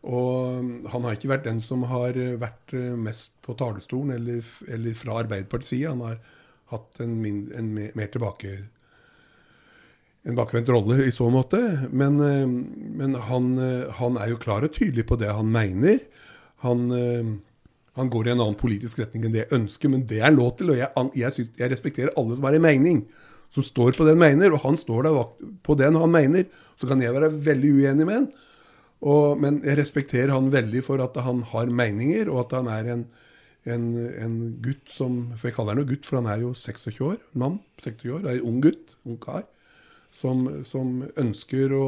Og 0.08 0.64
mm, 0.64 0.74
han 0.94 1.06
har 1.06 1.16
ikke 1.16 1.32
vært 1.34 1.48
den 1.48 1.60
som 1.64 1.84
har 1.90 2.16
eh, 2.16 2.38
vært 2.40 2.76
eh, 2.78 2.96
mest 2.96 3.36
på 3.44 3.56
talerstolen 3.60 4.16
eller, 4.16 4.44
eller 4.72 4.96
fra 4.98 5.20
Arbeiderpartiets 5.24 5.74
side. 5.76 5.92
Han 5.92 6.06
har 6.06 6.20
hatt 6.72 7.02
en, 7.04 7.18
min, 7.24 7.48
en 7.58 7.74
mer 7.76 8.12
tilbake 8.14 8.56
en 10.28 10.36
bakvendt 10.36 10.70
rolle 10.72 11.00
i 11.08 11.12
så 11.16 11.28
måte. 11.34 11.60
Men, 11.92 12.20
eh, 12.24 12.48
men 13.02 13.20
han, 13.28 13.52
han 14.00 14.20
er 14.22 14.34
jo 14.34 14.42
klar 14.42 14.64
og 14.68 14.74
tydelig 14.76 15.08
på 15.10 15.20
det 15.20 15.34
han 15.36 15.52
mener. 15.52 16.00
Han, 16.64 16.90
han 17.96 18.10
går 18.12 18.28
i 18.28 18.32
en 18.34 18.42
annen 18.44 18.58
politisk 18.60 19.00
retning 19.00 19.24
enn 19.24 19.32
det 19.32 19.46
jeg 19.46 19.56
ønsker, 19.56 19.92
men 19.92 20.04
det 20.08 20.20
er 20.20 20.36
lov 20.36 20.58
til. 20.60 20.74
Og 20.74 20.80
jeg, 20.80 20.92
jeg, 21.16 21.36
synes, 21.36 21.54
jeg 21.60 21.72
respekterer 21.72 22.16
alle 22.20 22.36
som 22.36 22.48
har 22.48 22.58
en 22.58 22.66
mening, 22.68 23.06
som 23.52 23.64
står 23.64 23.96
på 23.96 24.08
den 24.08 24.20
mener. 24.20 24.56
Og 24.56 24.64
han 24.64 24.80
står 24.80 25.08
der 25.08 25.24
på 25.64 25.76
den 25.80 26.00
han 26.00 26.12
mener. 26.12 26.48
Så 26.80 26.88
kan 26.88 27.00
jeg 27.04 27.16
være 27.16 27.32
veldig 27.32 27.72
uenig 27.80 28.08
med 28.08 28.18
han. 28.18 28.30
Og, 29.00 29.40
men 29.40 29.62
jeg 29.64 29.80
respekterer 29.80 30.34
han 30.34 30.52
veldig 30.52 30.84
for 30.84 31.02
at 31.04 31.16
han 31.24 31.44
har 31.54 31.72
meninger, 31.72 32.30
og 32.32 32.46
at 32.46 32.58
han 32.58 32.68
er 32.72 32.92
en, 32.96 33.06
en, 33.70 33.86
en 33.96 34.38
gutt 34.64 34.92
som 34.92 35.22
For 35.38 35.50
jeg 35.50 35.56
kaller 35.56 35.78
han 35.78 35.84
jo 35.84 35.90
gutt, 35.94 36.08
for 36.08 36.20
han 36.20 36.28
er 36.32 36.44
jo 36.44 36.54
26 36.54 37.00
år. 37.08 37.18
Mann. 37.34 37.60
26 37.80 38.16
år, 38.18 38.26
er 38.28 38.40
en 38.40 38.50
ung 38.52 38.62
gutt. 38.64 38.96
Ung 39.08 39.20
kar. 39.22 39.46
Som, 40.12 40.48
som 40.66 41.04
ønsker 41.22 41.76
å, 41.78 41.88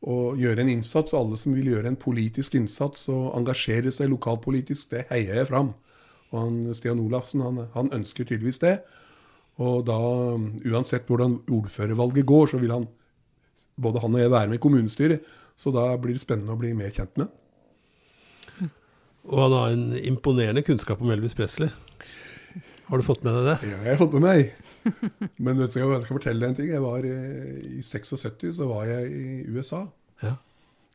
å 0.00 0.16
gjøre 0.38 0.64
en 0.64 0.72
innsats. 0.78 1.12
Og 1.12 1.20
alle 1.20 1.40
som 1.40 1.56
vil 1.56 1.74
gjøre 1.74 1.92
en 1.92 2.00
politisk 2.00 2.56
innsats 2.56 3.08
og 3.12 3.34
engasjere 3.36 3.92
seg 3.92 4.08
lokalpolitisk, 4.14 4.94
det 4.94 5.08
heier 5.12 5.42
jeg 5.42 5.50
fram. 5.50 5.74
Og 6.30 6.40
han, 6.40 6.62
Stian 6.76 7.00
Olafsen 7.04 7.44
han, 7.44 7.66
han 7.74 7.92
ønsker 7.92 8.24
tydeligvis 8.24 8.62
det. 8.64 8.78
Og 9.58 9.82
da, 9.88 9.98
uansett 10.70 11.08
hvordan 11.10 11.40
ordførervalget 11.50 12.26
går, 12.28 12.52
så 12.52 12.60
vil 12.62 12.76
han 12.76 12.88
både 13.78 14.02
han 14.02 14.16
og 14.16 14.22
jeg 14.22 14.32
være 14.34 14.50
med 14.50 14.58
i 14.58 14.62
kommunestyret. 14.62 15.28
Så 15.58 15.72
da 15.74 15.90
blir 16.00 16.16
det 16.16 16.22
spennende 16.22 16.54
å 16.54 16.60
bli 16.60 16.74
mer 16.76 16.92
kjent 16.94 17.18
med. 17.20 17.30
Og 19.28 19.42
han 19.44 19.54
har 19.56 19.74
en 19.74 19.88
imponerende 19.98 20.64
kunnskap 20.64 21.02
om 21.04 21.10
Elvis 21.12 21.36
Presley. 21.36 21.68
Har 22.88 23.00
du 23.00 23.04
fått 23.04 23.24
med 23.26 23.34
deg 23.36 23.48
det? 23.50 23.56
Ja, 23.68 23.78
jeg 23.84 23.90
har 23.92 24.00
fått 24.00 24.14
med 24.16 24.24
meg. 24.24 24.52
Men 25.36 25.58
vet 25.58 25.74
du, 25.74 25.80
jeg 25.82 26.04
skal 26.04 26.16
fortelle 26.16 26.40
deg 26.40 26.52
en 26.54 26.56
ting. 26.56 26.70
Jeg 26.72 26.84
var, 26.84 27.04
eh, 27.04 27.58
I 27.78 27.82
76 27.84 28.54
så 28.56 28.68
var 28.70 28.86
jeg 28.88 29.10
i 29.12 29.42
USA. 29.52 29.82
Ja. 30.22 30.38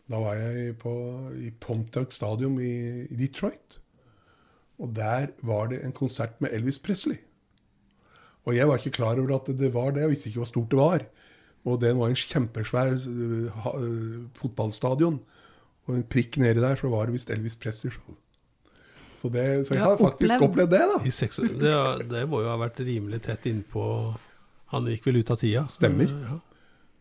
Da 0.10 0.22
var 0.24 0.40
jeg 0.40 0.74
på, 0.82 0.94
i 1.38 1.52
Pontiac 1.62 2.16
Stadium 2.16 2.58
i, 2.60 3.06
i 3.06 3.20
Detroit. 3.20 3.78
Og 4.82 4.90
der 4.98 5.30
var 5.46 5.70
det 5.70 5.84
en 5.84 5.94
konsert 5.96 6.40
med 6.42 6.56
Elvis 6.56 6.82
Presley. 6.82 7.22
Og 8.44 8.58
jeg 8.58 8.68
var 8.68 8.82
ikke 8.82 8.98
klar 8.98 9.22
over 9.22 9.38
at 9.38 9.54
det 9.56 9.70
var 9.76 9.94
det, 9.94 10.04
jeg 10.04 10.16
visste 10.16 10.32
ikke 10.32 10.42
hvor 10.42 10.50
stort 10.50 10.74
det 10.74 10.80
var. 10.82 11.06
Og 11.64 11.78
det 11.80 11.94
var 11.96 12.12
en 12.12 12.18
kjempesvær 12.20 12.94
eh, 12.98 13.62
eh, 13.72 14.18
fotballstadion. 14.42 15.20
Og 15.88 15.96
en 15.98 16.04
prikk 16.08 16.38
nedi 16.40 16.60
der, 16.64 16.76
så 16.80 16.90
var 16.92 17.08
det 17.08 17.16
visst 17.18 17.32
Elvis 17.32 17.56
Presley-show. 17.60 18.16
Så, 19.20 19.30
det, 19.32 19.44
så 19.68 19.76
jeg 19.76 19.80
Ja, 19.80 19.86
har 19.94 20.00
faktisk 20.00 20.34
opplevd. 20.36 20.50
opplevd 20.50 20.72
det, 20.76 20.82
da. 20.92 20.98
I 21.08 21.12
seks, 21.16 21.38
det, 21.60 21.76
det 22.12 22.24
må 22.28 22.42
jo 22.44 22.50
ha 22.52 22.58
vært 22.60 22.82
rimelig 22.84 23.22
tett 23.24 23.46
innpå 23.48 23.84
Han 24.74 24.90
gikk 24.92 25.06
vel 25.08 25.22
ut 25.22 25.32
av 25.32 25.38
tida? 25.40 25.62
Stemmer. 25.72 26.12
Ja. 26.12 26.40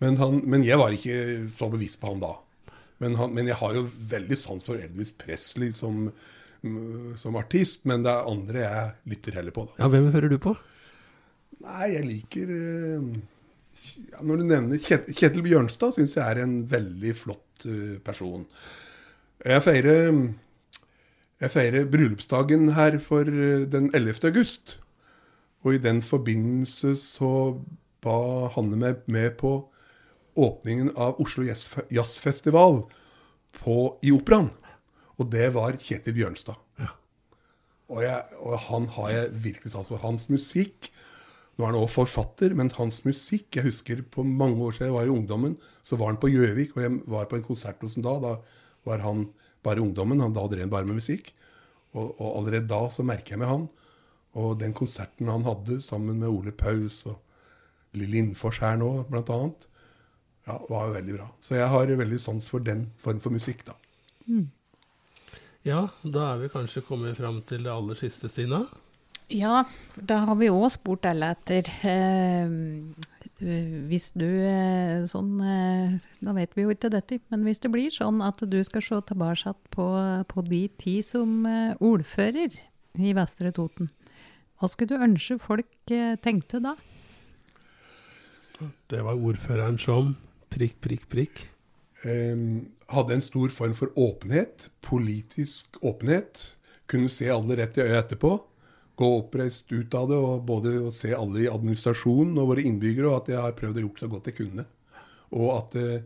Men, 0.03 0.17
han, 0.21 0.39
men 0.51 0.63
jeg 0.67 0.79
var 0.79 0.95
ikke 0.95 1.17
så 1.59 1.67
bevisst 1.73 1.99
på 2.03 2.13
han 2.13 2.23
da. 2.23 2.33
Men, 3.03 3.17
han, 3.19 3.33
men 3.35 3.49
jeg 3.51 3.57
har 3.59 3.75
jo 3.75 3.83
veldig 4.11 4.39
sans 4.39 4.63
for 4.67 4.79
Elvis 4.79 5.11
Presley 5.19 5.73
som, 5.75 6.05
mm, 6.63 7.17
som 7.19 7.39
artist. 7.41 7.83
Men 7.91 8.05
det 8.07 8.13
er 8.15 8.31
andre 8.31 8.63
jeg 8.67 9.15
lytter 9.17 9.39
heller 9.41 9.55
på. 9.57 9.67
da. 9.71 9.83
ja, 9.83 9.91
hvem 9.91 10.11
hører 10.15 10.31
du 10.31 10.39
på? 10.43 10.55
Nei, 11.63 11.89
jeg 11.97 12.07
liker 12.07 12.55
eh, 12.55 13.11
ja, 14.11 14.21
Når 14.21 14.41
du 14.41 14.45
nevner 14.47 14.81
Kjet, 14.83 15.11
Kjetil 15.17 15.45
Bjørnstad, 15.47 15.95
syns 15.97 16.17
jeg 16.17 16.25
er 16.25 16.43
en 16.43 16.63
veldig 16.71 17.15
flott 17.17 17.67
uh, 17.67 17.99
person. 18.05 18.47
Jeg 19.43 19.65
feirer, 19.65 20.13
jeg 21.43 21.51
feirer 21.51 21.91
bryllupsdagen 21.91 22.75
her 22.77 22.99
for 23.03 23.27
eh, 23.27 23.65
den 23.67 23.91
11. 23.91 24.21
august. 24.29 24.77
Og 25.67 25.75
i 25.75 25.83
den 25.83 26.03
forbindelse 26.03 26.95
så 26.99 27.33
ba 28.03 28.49
Hanne 28.55 28.79
meg 28.79 29.03
med 29.11 29.35
på 29.43 29.57
åpningen 30.39 30.93
av 30.97 31.19
Oslo 31.23 31.45
Jazzfestival 31.45 32.85
på, 33.59 33.77
i 34.03 34.15
Operaen. 34.15 34.51
Og 35.19 35.29
det 35.35 35.51
var 35.55 35.79
Kjetil 35.79 36.17
Bjørnstad. 36.17 36.59
Og, 37.93 38.01
jeg, 38.01 38.23
og 38.41 38.57
han 38.71 38.87
har 38.97 39.11
jeg 39.13 39.33
virkelig 39.45 39.75
sans 39.75 39.91
for. 39.91 40.01
Hans 40.01 40.31
musikk 40.33 40.89
Nå 41.57 41.67
er 41.67 41.73
han 41.73 41.79
også 41.83 42.03
forfatter, 42.03 42.55
men 42.57 42.71
hans 42.79 43.03
musikk 43.05 43.59
Jeg 43.59 43.67
husker 43.67 44.01
på 44.09 44.25
mange 44.25 44.57
år 44.65 44.73
siden 44.73 44.89
jeg 44.89 44.97
var 44.97 45.09
i 45.09 45.13
ungdommen, 45.13 45.59
så 45.85 45.99
var 46.01 46.13
han 46.13 46.21
på 46.23 46.31
Gjøvik, 46.33 46.77
og 46.77 46.83
jeg 46.83 46.99
var 47.13 47.29
på 47.29 47.39
en 47.39 47.47
konsert 47.47 47.83
hos 47.85 47.99
ham 47.99 48.07
da. 48.07 48.17
Da 48.25 48.33
var 48.89 49.05
han 49.05 49.27
bare 49.63 49.83
ungdommen. 49.85 50.23
Han 50.25 50.35
da 50.35 50.47
drev 50.49 50.67
han 50.67 50.73
bare 50.73 50.89
med 50.89 51.01
musikk. 51.03 51.33
Og, 51.93 52.15
og 52.17 52.39
allerede 52.41 52.71
da 52.71 52.87
så 52.91 53.05
merker 53.05 53.37
jeg 53.37 53.43
med 53.43 53.53
han. 53.53 53.69
Og 54.41 54.57
den 54.63 54.73
konserten 54.73 55.29
han 55.29 55.45
hadde 55.45 55.81
sammen 55.85 56.23
med 56.23 56.33
Ole 56.33 56.55
Paus 56.57 57.03
og 57.11 57.21
Lill 57.93 58.15
Lindfors 58.15 58.63
her 58.63 58.79
nå, 58.81 58.89
blant 59.11 59.29
annet, 59.35 59.67
ja, 60.49 60.57
var 60.71 60.89
jo 60.89 60.95
veldig 60.97 61.17
bra. 61.19 61.27
Så 61.45 61.59
jeg 61.59 61.69
har 61.69 61.93
veldig 62.01 62.21
sans 62.21 62.47
for 62.49 62.65
den 62.65 62.87
form 62.99 63.21
for 63.21 63.35
musikk, 63.35 63.67
da. 63.69 63.77
Ja, 65.69 65.83
da 66.03 66.33
er 66.33 66.41
vi 66.41 66.49
kanskje 66.51 66.83
kommet 66.87 67.21
fram 67.21 67.43
til 67.47 67.63
det 67.67 67.71
aller 67.71 68.01
siste, 68.01 68.31
Stina. 68.33 68.65
Ja, 69.33 69.63
da 69.97 70.23
har 70.27 70.37
vi 70.37 70.51
òg 70.53 70.67
spurt 70.75 71.07
alle 71.09 71.31
etter 71.33 71.69
eh, 71.89 72.53
Hvis 73.89 74.11
du 74.19 74.27
eh, 74.29 75.07
sånn 75.09 75.39
eh, 75.41 75.95
Nå 76.21 76.35
vet 76.37 76.53
vi 76.57 76.67
jo 76.67 76.75
ikke 76.75 76.91
dette, 76.93 77.21
men 77.33 77.47
hvis 77.47 77.63
det 77.65 77.73
blir 77.73 77.95
sånn 77.95 78.21
at 78.25 78.43
du 78.45 78.59
skal 78.67 78.85
se 78.85 79.01
tilbake 79.09 79.55
på, 79.73 79.87
på 80.29 80.45
de 80.51 80.67
tid 80.81 81.07
som 81.07 81.47
ordfører 81.81 82.59
i 83.01 83.15
Vestre 83.17 83.55
Toten, 83.57 83.89
hva 84.61 84.69
skulle 84.69 84.93
du 84.93 85.07
ønske 85.09 85.39
folk 85.41 85.93
tenkte 86.23 86.61
da? 86.61 86.77
Det 88.93 89.01
var 89.03 89.17
ordføreren 89.17 89.81
som 89.81 90.13
prikk, 90.53 90.77
prikk, 90.85 91.09
prikk. 91.11 91.41
hadde 92.05 93.17
en 93.17 93.25
stor 93.25 93.49
form 93.51 93.75
for 93.75 93.91
åpenhet, 93.97 94.69
politisk 94.85 95.81
åpenhet. 95.81 96.53
Kunne 96.87 97.11
se 97.11 97.33
alle 97.33 97.57
rett 97.59 97.81
i 97.81 97.87
øyet 97.87 98.05
etterpå. 98.05 98.37
Gå 98.97 99.09
oppreist 99.19 99.73
ut 99.73 99.95
av 99.97 100.11
det 100.11 100.19
og 100.21 100.43
både 100.49 100.75
å 100.89 100.91
se 100.95 101.15
alle 101.17 101.45
i 101.45 101.51
administrasjonen 101.51 102.37
og 102.39 102.51
våre 102.53 102.65
innbyggere, 102.69 103.09
og 103.09 103.23
at 103.23 103.33
jeg 103.33 103.45
har 103.45 103.57
prøvd 103.59 103.81
å 103.81 103.87
gjort 103.87 104.03
så 104.03 104.11
godt 104.13 104.29
jeg 104.31 104.39
kunne. 104.43 104.67
Og 105.33 105.49
at, 105.55 105.77
eh, 105.81 106.05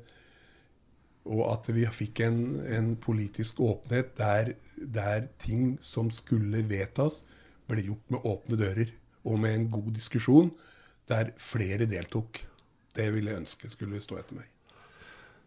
og 1.26 1.43
at 1.51 1.70
vi 1.74 1.87
fikk 1.91 2.22
en, 2.28 2.41
en 2.70 2.93
politisk 3.03 3.61
åpenhet 3.66 4.14
der, 4.20 4.55
der 4.76 5.26
ting 5.43 5.74
som 5.82 6.12
skulle 6.14 6.62
vedtas, 6.70 7.24
ble 7.66 7.82
gjort 7.89 8.14
med 8.14 8.28
åpne 8.30 8.61
dører. 8.61 8.93
Og 9.26 9.41
med 9.43 9.57
en 9.57 9.70
god 9.72 9.91
diskusjon 9.97 10.53
der 11.11 11.32
flere 11.43 11.89
deltok. 11.91 12.45
Det 12.97 13.09
ville 13.14 13.32
jeg 13.32 13.43
ønske 13.43 13.70
skulle 13.70 14.01
stå 14.03 14.20
etter 14.20 14.39
meg. 14.39 14.47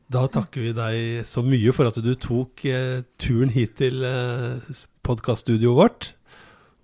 Da 0.10 0.24
takker 0.32 0.64
vi 0.66 0.74
deg 0.74 1.26
så 1.30 1.44
mye 1.46 1.74
for 1.76 1.90
at 1.90 2.00
du 2.02 2.12
tok 2.18 2.64
eh, 2.66 3.06
turen 3.22 3.52
hit 3.54 3.76
til 3.78 4.02
eh, 4.06 4.80
podkaststudioet 5.06 5.78
vårt. 5.78 6.08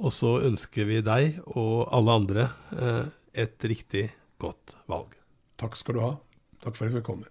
Og 0.02 0.12
så 0.12 0.38
ønsker 0.44 0.90
vi 0.90 1.00
deg 1.06 1.40
og 1.46 1.88
alle 1.96 2.18
andre 2.20 2.48
eh, 2.76 3.06
et 3.46 3.68
riktig 3.68 4.10
godt 4.42 4.76
valg. 4.92 5.16
Takk 5.60 5.78
skal 5.80 5.96
du 5.96 6.04
ha. 6.04 6.14
Takk 6.66 6.76
for 6.76 6.90
at 6.90 6.98
vi 6.98 7.04
kom. 7.06 7.24